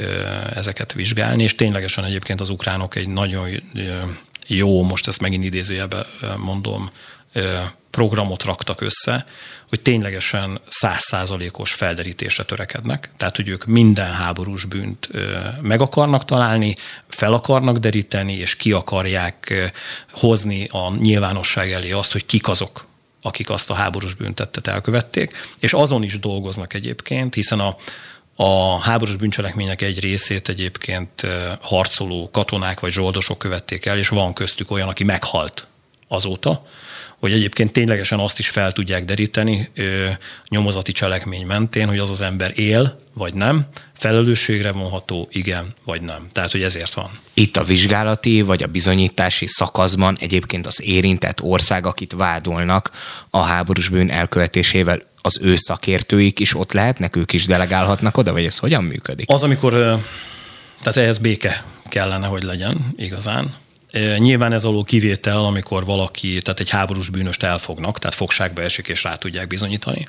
ezeket 0.55 0.93
vizsgálni, 0.93 1.43
és 1.43 1.55
ténylegesen 1.55 2.05
egyébként 2.05 2.41
az 2.41 2.49
ukránok 2.49 2.95
egy 2.95 3.09
nagyon 3.09 3.49
jó, 4.49 4.83
most 4.83 5.07
ezt 5.07 5.21
megint 5.21 5.45
idézőjelben 5.45 6.07
mondom, 6.37 6.91
programot 7.91 8.43
raktak 8.43 8.81
össze, 8.81 9.27
hogy 9.69 9.81
ténylegesen 9.81 10.61
százszázalékos 10.69 11.73
felderítésre 11.73 12.45
törekednek. 12.45 13.11
Tehát, 13.17 13.37
hogy 13.37 13.49
ők 13.49 13.65
minden 13.65 14.13
háborús 14.13 14.65
bűnt 14.65 15.09
meg 15.63 15.81
akarnak 15.81 16.25
találni, 16.25 16.77
fel 17.09 17.33
akarnak 17.33 17.77
deríteni, 17.77 18.33
és 18.33 18.57
ki 18.57 18.73
akarják 18.73 19.55
hozni 20.11 20.69
a 20.71 20.95
nyilvánosság 20.97 21.73
elé 21.73 21.91
azt, 21.91 22.13
hogy 22.13 22.27
kik 22.27 22.49
azok, 22.49 22.87
akik 23.23 23.51
azt 23.51 23.71
a 23.71 23.75
háborús 23.75 24.15
büntettet 24.15 24.67
elkövették, 24.67 25.37
és 25.59 25.73
azon 25.73 26.03
is 26.03 26.19
dolgoznak 26.19 26.75
egyébként, 26.75 27.35
hiszen 27.35 27.61
a, 27.61 27.77
a 28.41 28.79
háborús 28.81 29.17
bűncselekmények 29.17 29.83
egy 29.83 30.01
részét 30.01 30.49
egyébként 30.49 31.27
harcoló 31.61 32.31
katonák 32.33 32.81
vagy 32.81 32.93
zsoldosok 32.93 33.39
követték 33.39 33.87
el, 33.87 33.99
és 33.99 34.09
van 34.09 34.33
köztük 34.33 34.71
olyan, 34.71 34.89
aki 34.89 35.05
meghalt 35.05 35.67
azóta, 36.09 36.63
hogy 37.19 37.33
egyébként 37.33 37.73
ténylegesen 37.73 38.19
azt 38.19 38.39
is 38.39 38.49
fel 38.49 38.73
tudják 38.73 39.05
deríteni 39.05 39.69
ö, 39.75 40.09
nyomozati 40.49 40.93
cselekmény 40.93 41.47
mentén, 41.47 41.89
hogy 41.89 41.99
az 41.99 42.11
az 42.11 42.21
ember 42.21 42.53
él, 42.55 43.01
vagy 43.13 43.35
nem, 43.35 43.67
felelősségre 43.93 44.73
vonható, 44.73 45.29
igen, 45.31 45.75
vagy 45.85 46.01
nem. 46.01 46.29
Tehát, 46.33 46.51
hogy 46.51 46.63
ezért 46.63 46.95
van. 46.95 47.11
Itt 47.35 47.57
a 47.57 47.65
vizsgálati 47.65 48.41
vagy 48.41 48.63
a 48.63 48.67
bizonyítási 48.67 49.47
szakaszban 49.47 50.17
egyébként 50.21 50.67
az 50.67 50.83
érintett 50.83 51.43
ország, 51.43 51.87
akit 51.87 52.13
vádolnak 52.13 52.91
a 53.31 53.41
háborús 53.41 53.89
bűn 53.89 54.11
elkövetésével, 54.11 55.03
az 55.21 55.39
ő 55.43 55.57
szakértőik 55.57 56.41
is 56.41 56.55
ott 56.55 56.73
lehetnek, 56.73 57.17
ők 57.17 57.33
is 57.33 57.47
delegálhatnak 57.47 58.17
oda, 58.17 58.33
vagy 58.33 58.45
ez 58.45 58.59
hogyan 58.59 58.85
működik? 58.85 59.31
Az, 59.31 59.43
amikor, 59.43 59.73
tehát 60.81 60.97
ehhez 60.97 61.19
béke 61.19 61.65
kellene, 61.89 62.27
hogy 62.27 62.43
legyen 62.43 62.77
igazán, 62.97 63.55
Nyilván 64.19 64.53
ez 64.53 64.65
alól 64.65 64.85
kivétel, 64.85 65.45
amikor 65.45 65.85
valaki, 65.85 66.43
tehát 66.43 66.61
egy 66.61 66.71
háborús 66.71 67.09
bűnöst 67.09 67.43
elfognak, 67.43 67.99
tehát 67.99 68.17
fogságba 68.17 68.63
esik 68.63 68.89
és 68.89 69.03
rá 69.03 69.15
tudják 69.15 69.47
bizonyítani. 69.47 70.07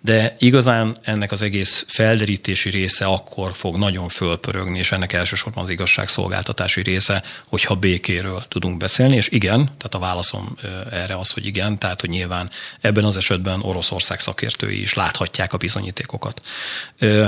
De 0.00 0.36
igazán 0.38 0.98
ennek 1.02 1.32
az 1.32 1.42
egész 1.42 1.84
felderítési 1.88 2.70
része 2.70 3.04
akkor 3.04 3.54
fog 3.54 3.78
nagyon 3.78 4.08
fölpörögni, 4.08 4.78
és 4.78 4.92
ennek 4.92 5.12
elsősorban 5.12 5.64
az 5.64 5.70
igazságszolgáltatási 5.70 6.82
része, 6.82 7.22
hogyha 7.46 7.74
békéről 7.74 8.44
tudunk 8.48 8.76
beszélni, 8.76 9.16
és 9.16 9.28
igen, 9.28 9.64
tehát 9.64 9.94
a 9.94 9.98
válaszom 9.98 10.56
erre 10.90 11.16
az, 11.16 11.30
hogy 11.30 11.46
igen, 11.46 11.78
tehát 11.78 12.00
hogy 12.00 12.10
nyilván 12.10 12.50
ebben 12.80 13.04
az 13.04 13.16
esetben 13.16 13.62
Oroszország 13.62 14.20
szakértői 14.20 14.80
is 14.80 14.94
láthatják 14.94 15.52
a 15.52 15.56
bizonyítékokat. 15.56 16.42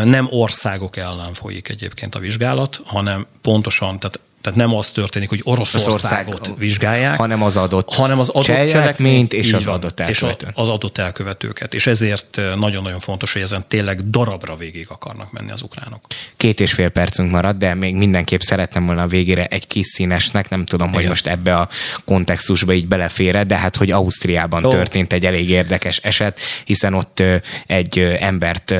Nem 0.05 0.27
országok 0.31 0.97
ellen 0.97 1.35
folyik 1.35 1.69
egyébként 1.69 2.15
a 2.15 2.19
vizsgálat, 2.19 2.81
hanem 2.85 3.27
pontosan, 3.43 3.99
tehát 3.99 4.19
tehát 4.45 4.59
nem 4.59 4.75
az 4.75 4.89
történik, 4.89 5.29
hogy 5.29 5.41
Oroszországot 5.45 6.29
Oroszország, 6.29 6.59
vizsgálják, 6.59 7.17
hanem 7.17 7.43
az 7.43 7.57
adott, 7.57 7.95
hanem 7.95 8.19
az 8.19 8.29
adott 8.29 8.69
cselekményt 8.69 9.33
és 9.33 9.53
az 9.53 9.65
van, 9.65 9.75
adott 9.75 10.01
elkövetőt. 10.01 10.49
És 10.49 10.55
az 10.55 10.69
adott 10.69 10.99
elkövetőket. 10.99 11.75
És 11.75 11.87
ezért 11.87 12.39
eh, 12.39 12.55
nagyon-nagyon 12.57 13.01
fontos, 13.01 13.33
hogy 13.33 13.43
ezen 13.43 13.65
tényleg 13.69 14.11
darabra 14.11 14.57
végig 14.57 14.87
akarnak 14.91 15.33
menni 15.33 15.51
az 15.51 15.63
ukránok. 15.63 16.01
Két 16.37 16.61
és 16.61 16.73
fél 16.73 16.89
percünk 16.89 17.31
marad, 17.31 17.57
de 17.57 17.75
még 17.75 17.95
mindenképp 17.95 18.41
szeretném 18.41 18.87
volna 18.87 19.03
a 19.03 19.07
végére 19.07 19.47
egy 19.47 19.67
kis 19.67 19.87
színesnek, 19.87 20.49
nem 20.49 20.65
tudom, 20.65 20.89
Igen. 20.89 21.01
hogy 21.01 21.09
most 21.09 21.27
ebbe 21.27 21.57
a 21.57 21.69
kontextusba 22.05 22.73
így 22.73 22.89
belefére, 22.89 23.45
de 23.45 23.57
hát, 23.57 23.77
hogy 23.77 23.91
Ausztriában 23.91 24.65
oh. 24.65 24.71
történt 24.71 25.13
egy 25.13 25.27
elég 25.27 25.51
érdekes 25.51 25.97
eset, 25.97 26.41
hiszen 26.65 26.95
ott 26.95 27.21
eh, 27.21 27.41
egy 27.67 27.99
eh, 27.99 28.23
embert 28.23 28.75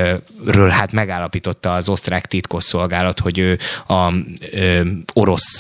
ről 0.47 0.69
hát 0.69 0.93
megállapította 0.93 1.75
az 1.75 1.89
osztrák 1.89 2.27
titkosszolgálat, 2.27 3.21
hogy 3.21 3.39
ő 3.39 3.59
a 3.89 4.13
orosz 5.13 5.54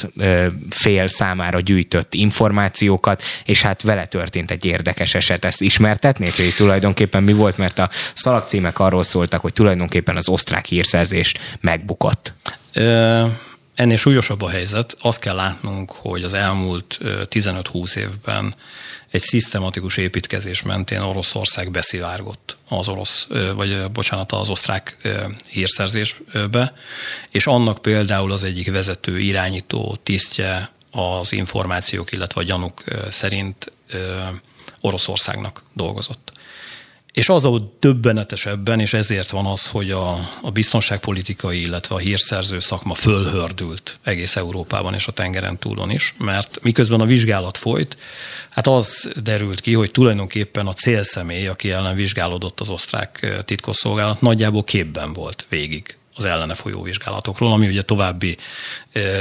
fél 0.70 1.08
számára 1.08 1.60
gyűjtött 1.60 2.14
információkat, 2.14 3.22
és 3.44 3.62
hát 3.62 3.82
vele 3.82 4.06
történt 4.06 4.50
egy 4.50 4.64
érdekes 4.64 5.14
eset. 5.14 5.44
Ezt 5.44 5.60
ismertetnék, 5.60 6.36
hogy 6.36 6.54
tulajdonképpen 6.56 7.22
mi 7.22 7.32
volt, 7.32 7.56
mert 7.56 7.78
a 7.78 7.90
szalagcímek 8.14 8.78
arról 8.78 9.02
szóltak, 9.02 9.40
hogy 9.40 9.52
tulajdonképpen 9.52 10.16
az 10.16 10.28
osztrák 10.28 10.66
hírszerzés 10.66 11.34
megbukott. 11.60 12.34
Ö, 12.72 13.26
ennél 13.74 13.96
súlyosabb 13.96 14.42
a 14.42 14.48
helyzet. 14.48 14.96
Azt 15.00 15.20
kell 15.20 15.34
látnunk, 15.34 15.90
hogy 15.90 16.22
az 16.22 16.34
elmúlt 16.34 16.98
15-20 17.30 17.96
évben 17.96 18.54
egy 19.14 19.22
szisztematikus 19.22 19.96
építkezés 19.96 20.62
mentén 20.62 21.00
Oroszország 21.00 21.70
beszivárgott 21.70 22.56
az 22.68 22.88
orosz, 22.88 23.26
vagy 23.54 23.90
bocsánat, 23.92 24.32
az 24.32 24.48
osztrák 24.48 24.96
hírszerzésbe, 25.48 26.72
és 27.30 27.46
annak 27.46 27.82
például 27.82 28.32
az 28.32 28.44
egyik 28.44 28.70
vezető 28.70 29.18
irányító 29.18 29.98
tisztje 30.02 30.70
az 30.90 31.32
információk, 31.32 32.12
illetve 32.12 32.40
a 32.40 32.44
gyanúk 32.44 32.84
szerint 33.10 33.70
Oroszországnak 34.80 35.62
dolgozott. 35.72 36.32
És 37.14 37.28
az 37.28 37.44
a 37.44 37.76
döbbenetesebben, 37.80 38.80
és 38.80 38.92
ezért 38.92 39.30
van 39.30 39.46
az, 39.46 39.66
hogy 39.66 39.90
a, 39.90 40.30
a 40.42 40.50
biztonságpolitikai, 40.50 41.60
illetve 41.60 41.94
a 41.94 41.98
hírszerző 41.98 42.60
szakma 42.60 42.94
fölhördült 42.94 43.98
egész 44.02 44.36
Európában 44.36 44.94
és 44.94 45.06
a 45.06 45.12
tengeren 45.12 45.58
túlon 45.58 45.90
is, 45.90 46.14
mert 46.18 46.58
miközben 46.62 47.00
a 47.00 47.04
vizsgálat 47.04 47.56
folyt, 47.56 47.96
hát 48.50 48.66
az 48.66 49.12
derült 49.22 49.60
ki, 49.60 49.74
hogy 49.74 49.90
tulajdonképpen 49.90 50.66
a 50.66 50.72
célszemély, 50.72 51.46
aki 51.46 51.70
ellen 51.70 51.94
vizsgálódott 51.94 52.60
az 52.60 52.68
osztrák 52.68 53.42
titkosszolgálat, 53.44 54.20
nagyjából 54.20 54.64
képben 54.64 55.12
volt 55.12 55.46
végig 55.48 55.96
az 56.14 56.24
ellene 56.24 56.54
folyó 56.54 56.82
vizsgálatokról, 56.82 57.52
ami 57.52 57.66
ugye 57.66 57.82
további 57.82 58.36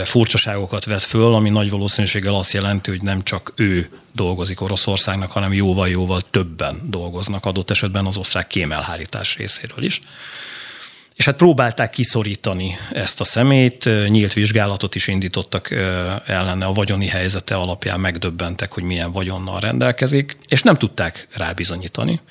furcsaságokat 0.04 0.86
vet 0.86 1.04
föl, 1.04 1.34
ami 1.34 1.50
nagy 1.50 1.70
valószínűséggel 1.70 2.34
azt 2.34 2.54
jelenti, 2.54 2.90
hogy 2.90 3.02
nem 3.02 3.24
csak 3.24 3.54
ő 3.56 3.90
dolgozik 4.16 4.62
Oroszországnak, 4.62 5.32
hanem 5.32 5.54
jóval-jóval 5.54 6.22
többen 6.22 6.82
dolgoznak 6.84 7.46
adott 7.46 7.70
esetben 7.70 8.06
az 8.06 8.18
osztrák 8.18 8.48
kémelhárítás 8.48 9.38
részéről 9.38 9.84
is. 9.84 10.02
és 11.16 11.26
hát 11.26 11.36
próbálták 11.36 11.90
kiszorítani 11.90 12.78
ezt 12.92 13.22
a 13.22 13.24
szemét, 13.24 13.90
nyílt 14.08 14.34
vizsgálatot 14.34 14.96
is 14.96 15.08
indítottak 15.08 15.72
ellene 16.26 16.66
a 16.66 16.74
vagyoni 16.74 17.08
helyzete 17.08 17.56
alapján, 17.56 18.00
megdöbbentek, 18.00 18.72
hogy 18.72 18.84
milyen 18.84 19.12
vagyonnal 19.12 19.60
rendelkezik, 19.60 20.38
és 20.48 20.62
nem 20.62 20.76
tudták 20.76 21.28
rábizonyítani 21.32 22.22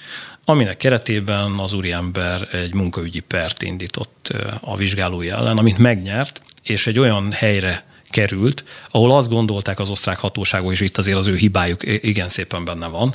aminek 0.44 0.76
keretében 0.76 1.50
az 1.58 1.72
úriember 1.72 2.48
egy 2.54 2.74
munkaügyi 2.74 3.20
pert 3.20 3.62
indított 3.62 4.32
a 4.60 4.76
vizsgálói 4.76 5.28
ellen, 5.30 5.58
amit 5.58 5.78
megnyert, 5.78 6.40
és 6.62 6.86
egy 6.86 6.98
olyan 6.98 7.32
helyre 7.32 7.84
került, 8.10 8.64
ahol 8.90 9.12
azt 9.12 9.28
gondolták 9.28 9.78
az 9.78 9.90
osztrák 9.90 10.18
hatóságok, 10.18 10.72
és 10.72 10.80
itt 10.80 10.98
azért 10.98 11.16
az 11.16 11.26
ő 11.26 11.36
hibájuk 11.36 11.82
igen 11.84 12.28
szépen 12.28 12.64
benne 12.64 12.86
van, 12.86 13.14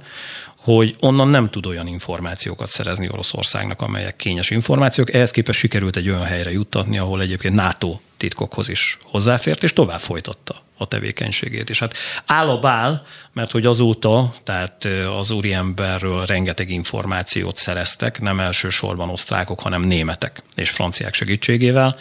hogy 0.73 0.95
onnan 0.99 1.27
nem 1.27 1.49
tud 1.49 1.65
olyan 1.65 1.87
információkat 1.87 2.69
szerezni 2.69 3.09
Oroszországnak, 3.11 3.81
amelyek 3.81 4.15
kényes 4.15 4.49
információk. 4.49 5.13
Ehhez 5.13 5.31
képest 5.31 5.59
sikerült 5.59 5.95
egy 5.95 6.09
olyan 6.09 6.23
helyre 6.23 6.51
juttatni, 6.51 6.97
ahol 6.97 7.21
egyébként 7.21 7.53
NATO 7.53 7.99
titkokhoz 8.17 8.69
is 8.69 8.97
hozzáfért, 9.03 9.63
és 9.63 9.73
tovább 9.73 9.99
folytatta 9.99 10.55
a 10.77 10.85
tevékenységét. 10.85 11.69
És 11.69 11.79
hát 11.79 11.93
áll 12.25 12.49
a 12.49 12.59
bál, 12.59 13.05
mert 13.33 13.51
hogy 13.51 13.65
azóta, 13.65 14.35
tehát 14.43 14.87
az 15.19 15.31
úriemberről 15.31 16.25
rengeteg 16.25 16.69
információt 16.69 17.57
szereztek, 17.57 18.21
nem 18.21 18.39
elsősorban 18.39 19.09
osztrákok, 19.09 19.59
hanem 19.59 19.81
németek 19.81 20.43
és 20.55 20.69
franciák 20.69 21.13
segítségével, 21.13 21.97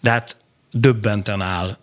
de 0.00 0.10
hát 0.10 0.36
döbbenten 0.70 1.40
áll 1.40 1.76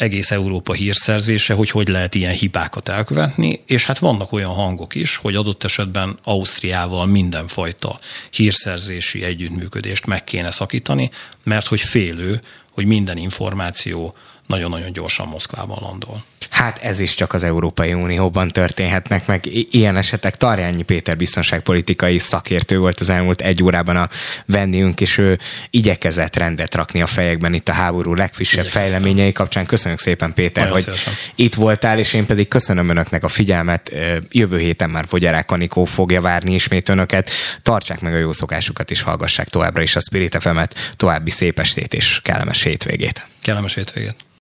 egész 0.00 0.30
Európa 0.30 0.72
hírszerzése, 0.72 1.54
hogy 1.54 1.70
hogy 1.70 1.88
lehet 1.88 2.14
ilyen 2.14 2.32
hibákat 2.32 2.88
elkövetni, 2.88 3.62
és 3.66 3.84
hát 3.84 3.98
vannak 3.98 4.32
olyan 4.32 4.50
hangok 4.50 4.94
is, 4.94 5.16
hogy 5.16 5.34
adott 5.34 5.64
esetben 5.64 6.18
Ausztriával 6.24 7.06
mindenfajta 7.06 7.98
hírszerzési 8.30 9.24
együttműködést 9.24 10.06
meg 10.06 10.24
kéne 10.24 10.50
szakítani, 10.50 11.10
mert 11.42 11.66
hogy 11.66 11.80
félő, 11.80 12.40
hogy 12.70 12.84
minden 12.84 13.16
információ 13.16 14.14
nagyon-nagyon 14.46 14.92
gyorsan 14.92 15.28
Moszkvában 15.28 15.78
landol. 15.80 16.24
Hát 16.50 16.78
ez 16.78 17.00
is 17.00 17.14
csak 17.14 17.32
az 17.32 17.42
Európai 17.42 17.92
Unióban 17.92 18.48
történhetnek 18.48 19.26
meg 19.26 19.46
ilyen 19.70 19.96
esetek. 19.96 20.36
Tarjányi 20.36 20.82
Péter 20.82 21.16
biztonságpolitikai 21.16 22.18
szakértő 22.18 22.78
volt 22.78 23.00
az 23.00 23.08
elmúlt 23.08 23.40
egy 23.40 23.62
órában 23.62 23.96
a 23.96 24.08
vendégünk, 24.46 25.00
és 25.00 25.18
ő 25.18 25.38
igyekezett 25.70 26.36
rendet 26.36 26.74
rakni 26.74 27.02
a 27.02 27.06
fejekben 27.06 27.54
itt 27.54 27.68
a 27.68 27.72
háború 27.72 28.14
legfrissebb 28.14 28.66
fejleményei 28.66 29.32
kapcsán. 29.32 29.66
Köszönjük 29.66 30.00
szépen 30.00 30.32
Péter, 30.34 30.62
Nagyon 30.62 30.72
hogy 30.72 30.82
szívesen. 30.82 31.12
itt 31.34 31.54
voltál, 31.54 31.98
és 31.98 32.12
én 32.12 32.26
pedig 32.26 32.48
köszönöm 32.48 32.88
önöknek 32.88 33.24
a 33.24 33.28
figyelmet. 33.28 33.92
Jövő 34.30 34.58
héten 34.58 34.90
már 34.90 35.04
Fogyarák 35.08 35.50
Anikó 35.50 35.84
fogja 35.84 36.20
várni 36.20 36.54
ismét 36.54 36.88
önöket. 36.88 37.30
Tartsák 37.62 38.00
meg 38.00 38.14
a 38.14 38.18
jó 38.18 38.32
szokásukat, 38.32 38.90
és 38.90 39.00
hallgassák 39.00 39.48
továbbra 39.48 39.82
is 39.82 39.96
a 39.96 40.00
Spirit 40.00 40.36
FM-et. 40.40 40.74
További 40.96 41.30
szép 41.30 41.58
estét 41.58 41.94
és 41.94 42.20
kellemes 42.22 42.62
hétvégét. 42.62 43.26
Kellemes 43.42 43.74
hétvégét. 43.74 44.14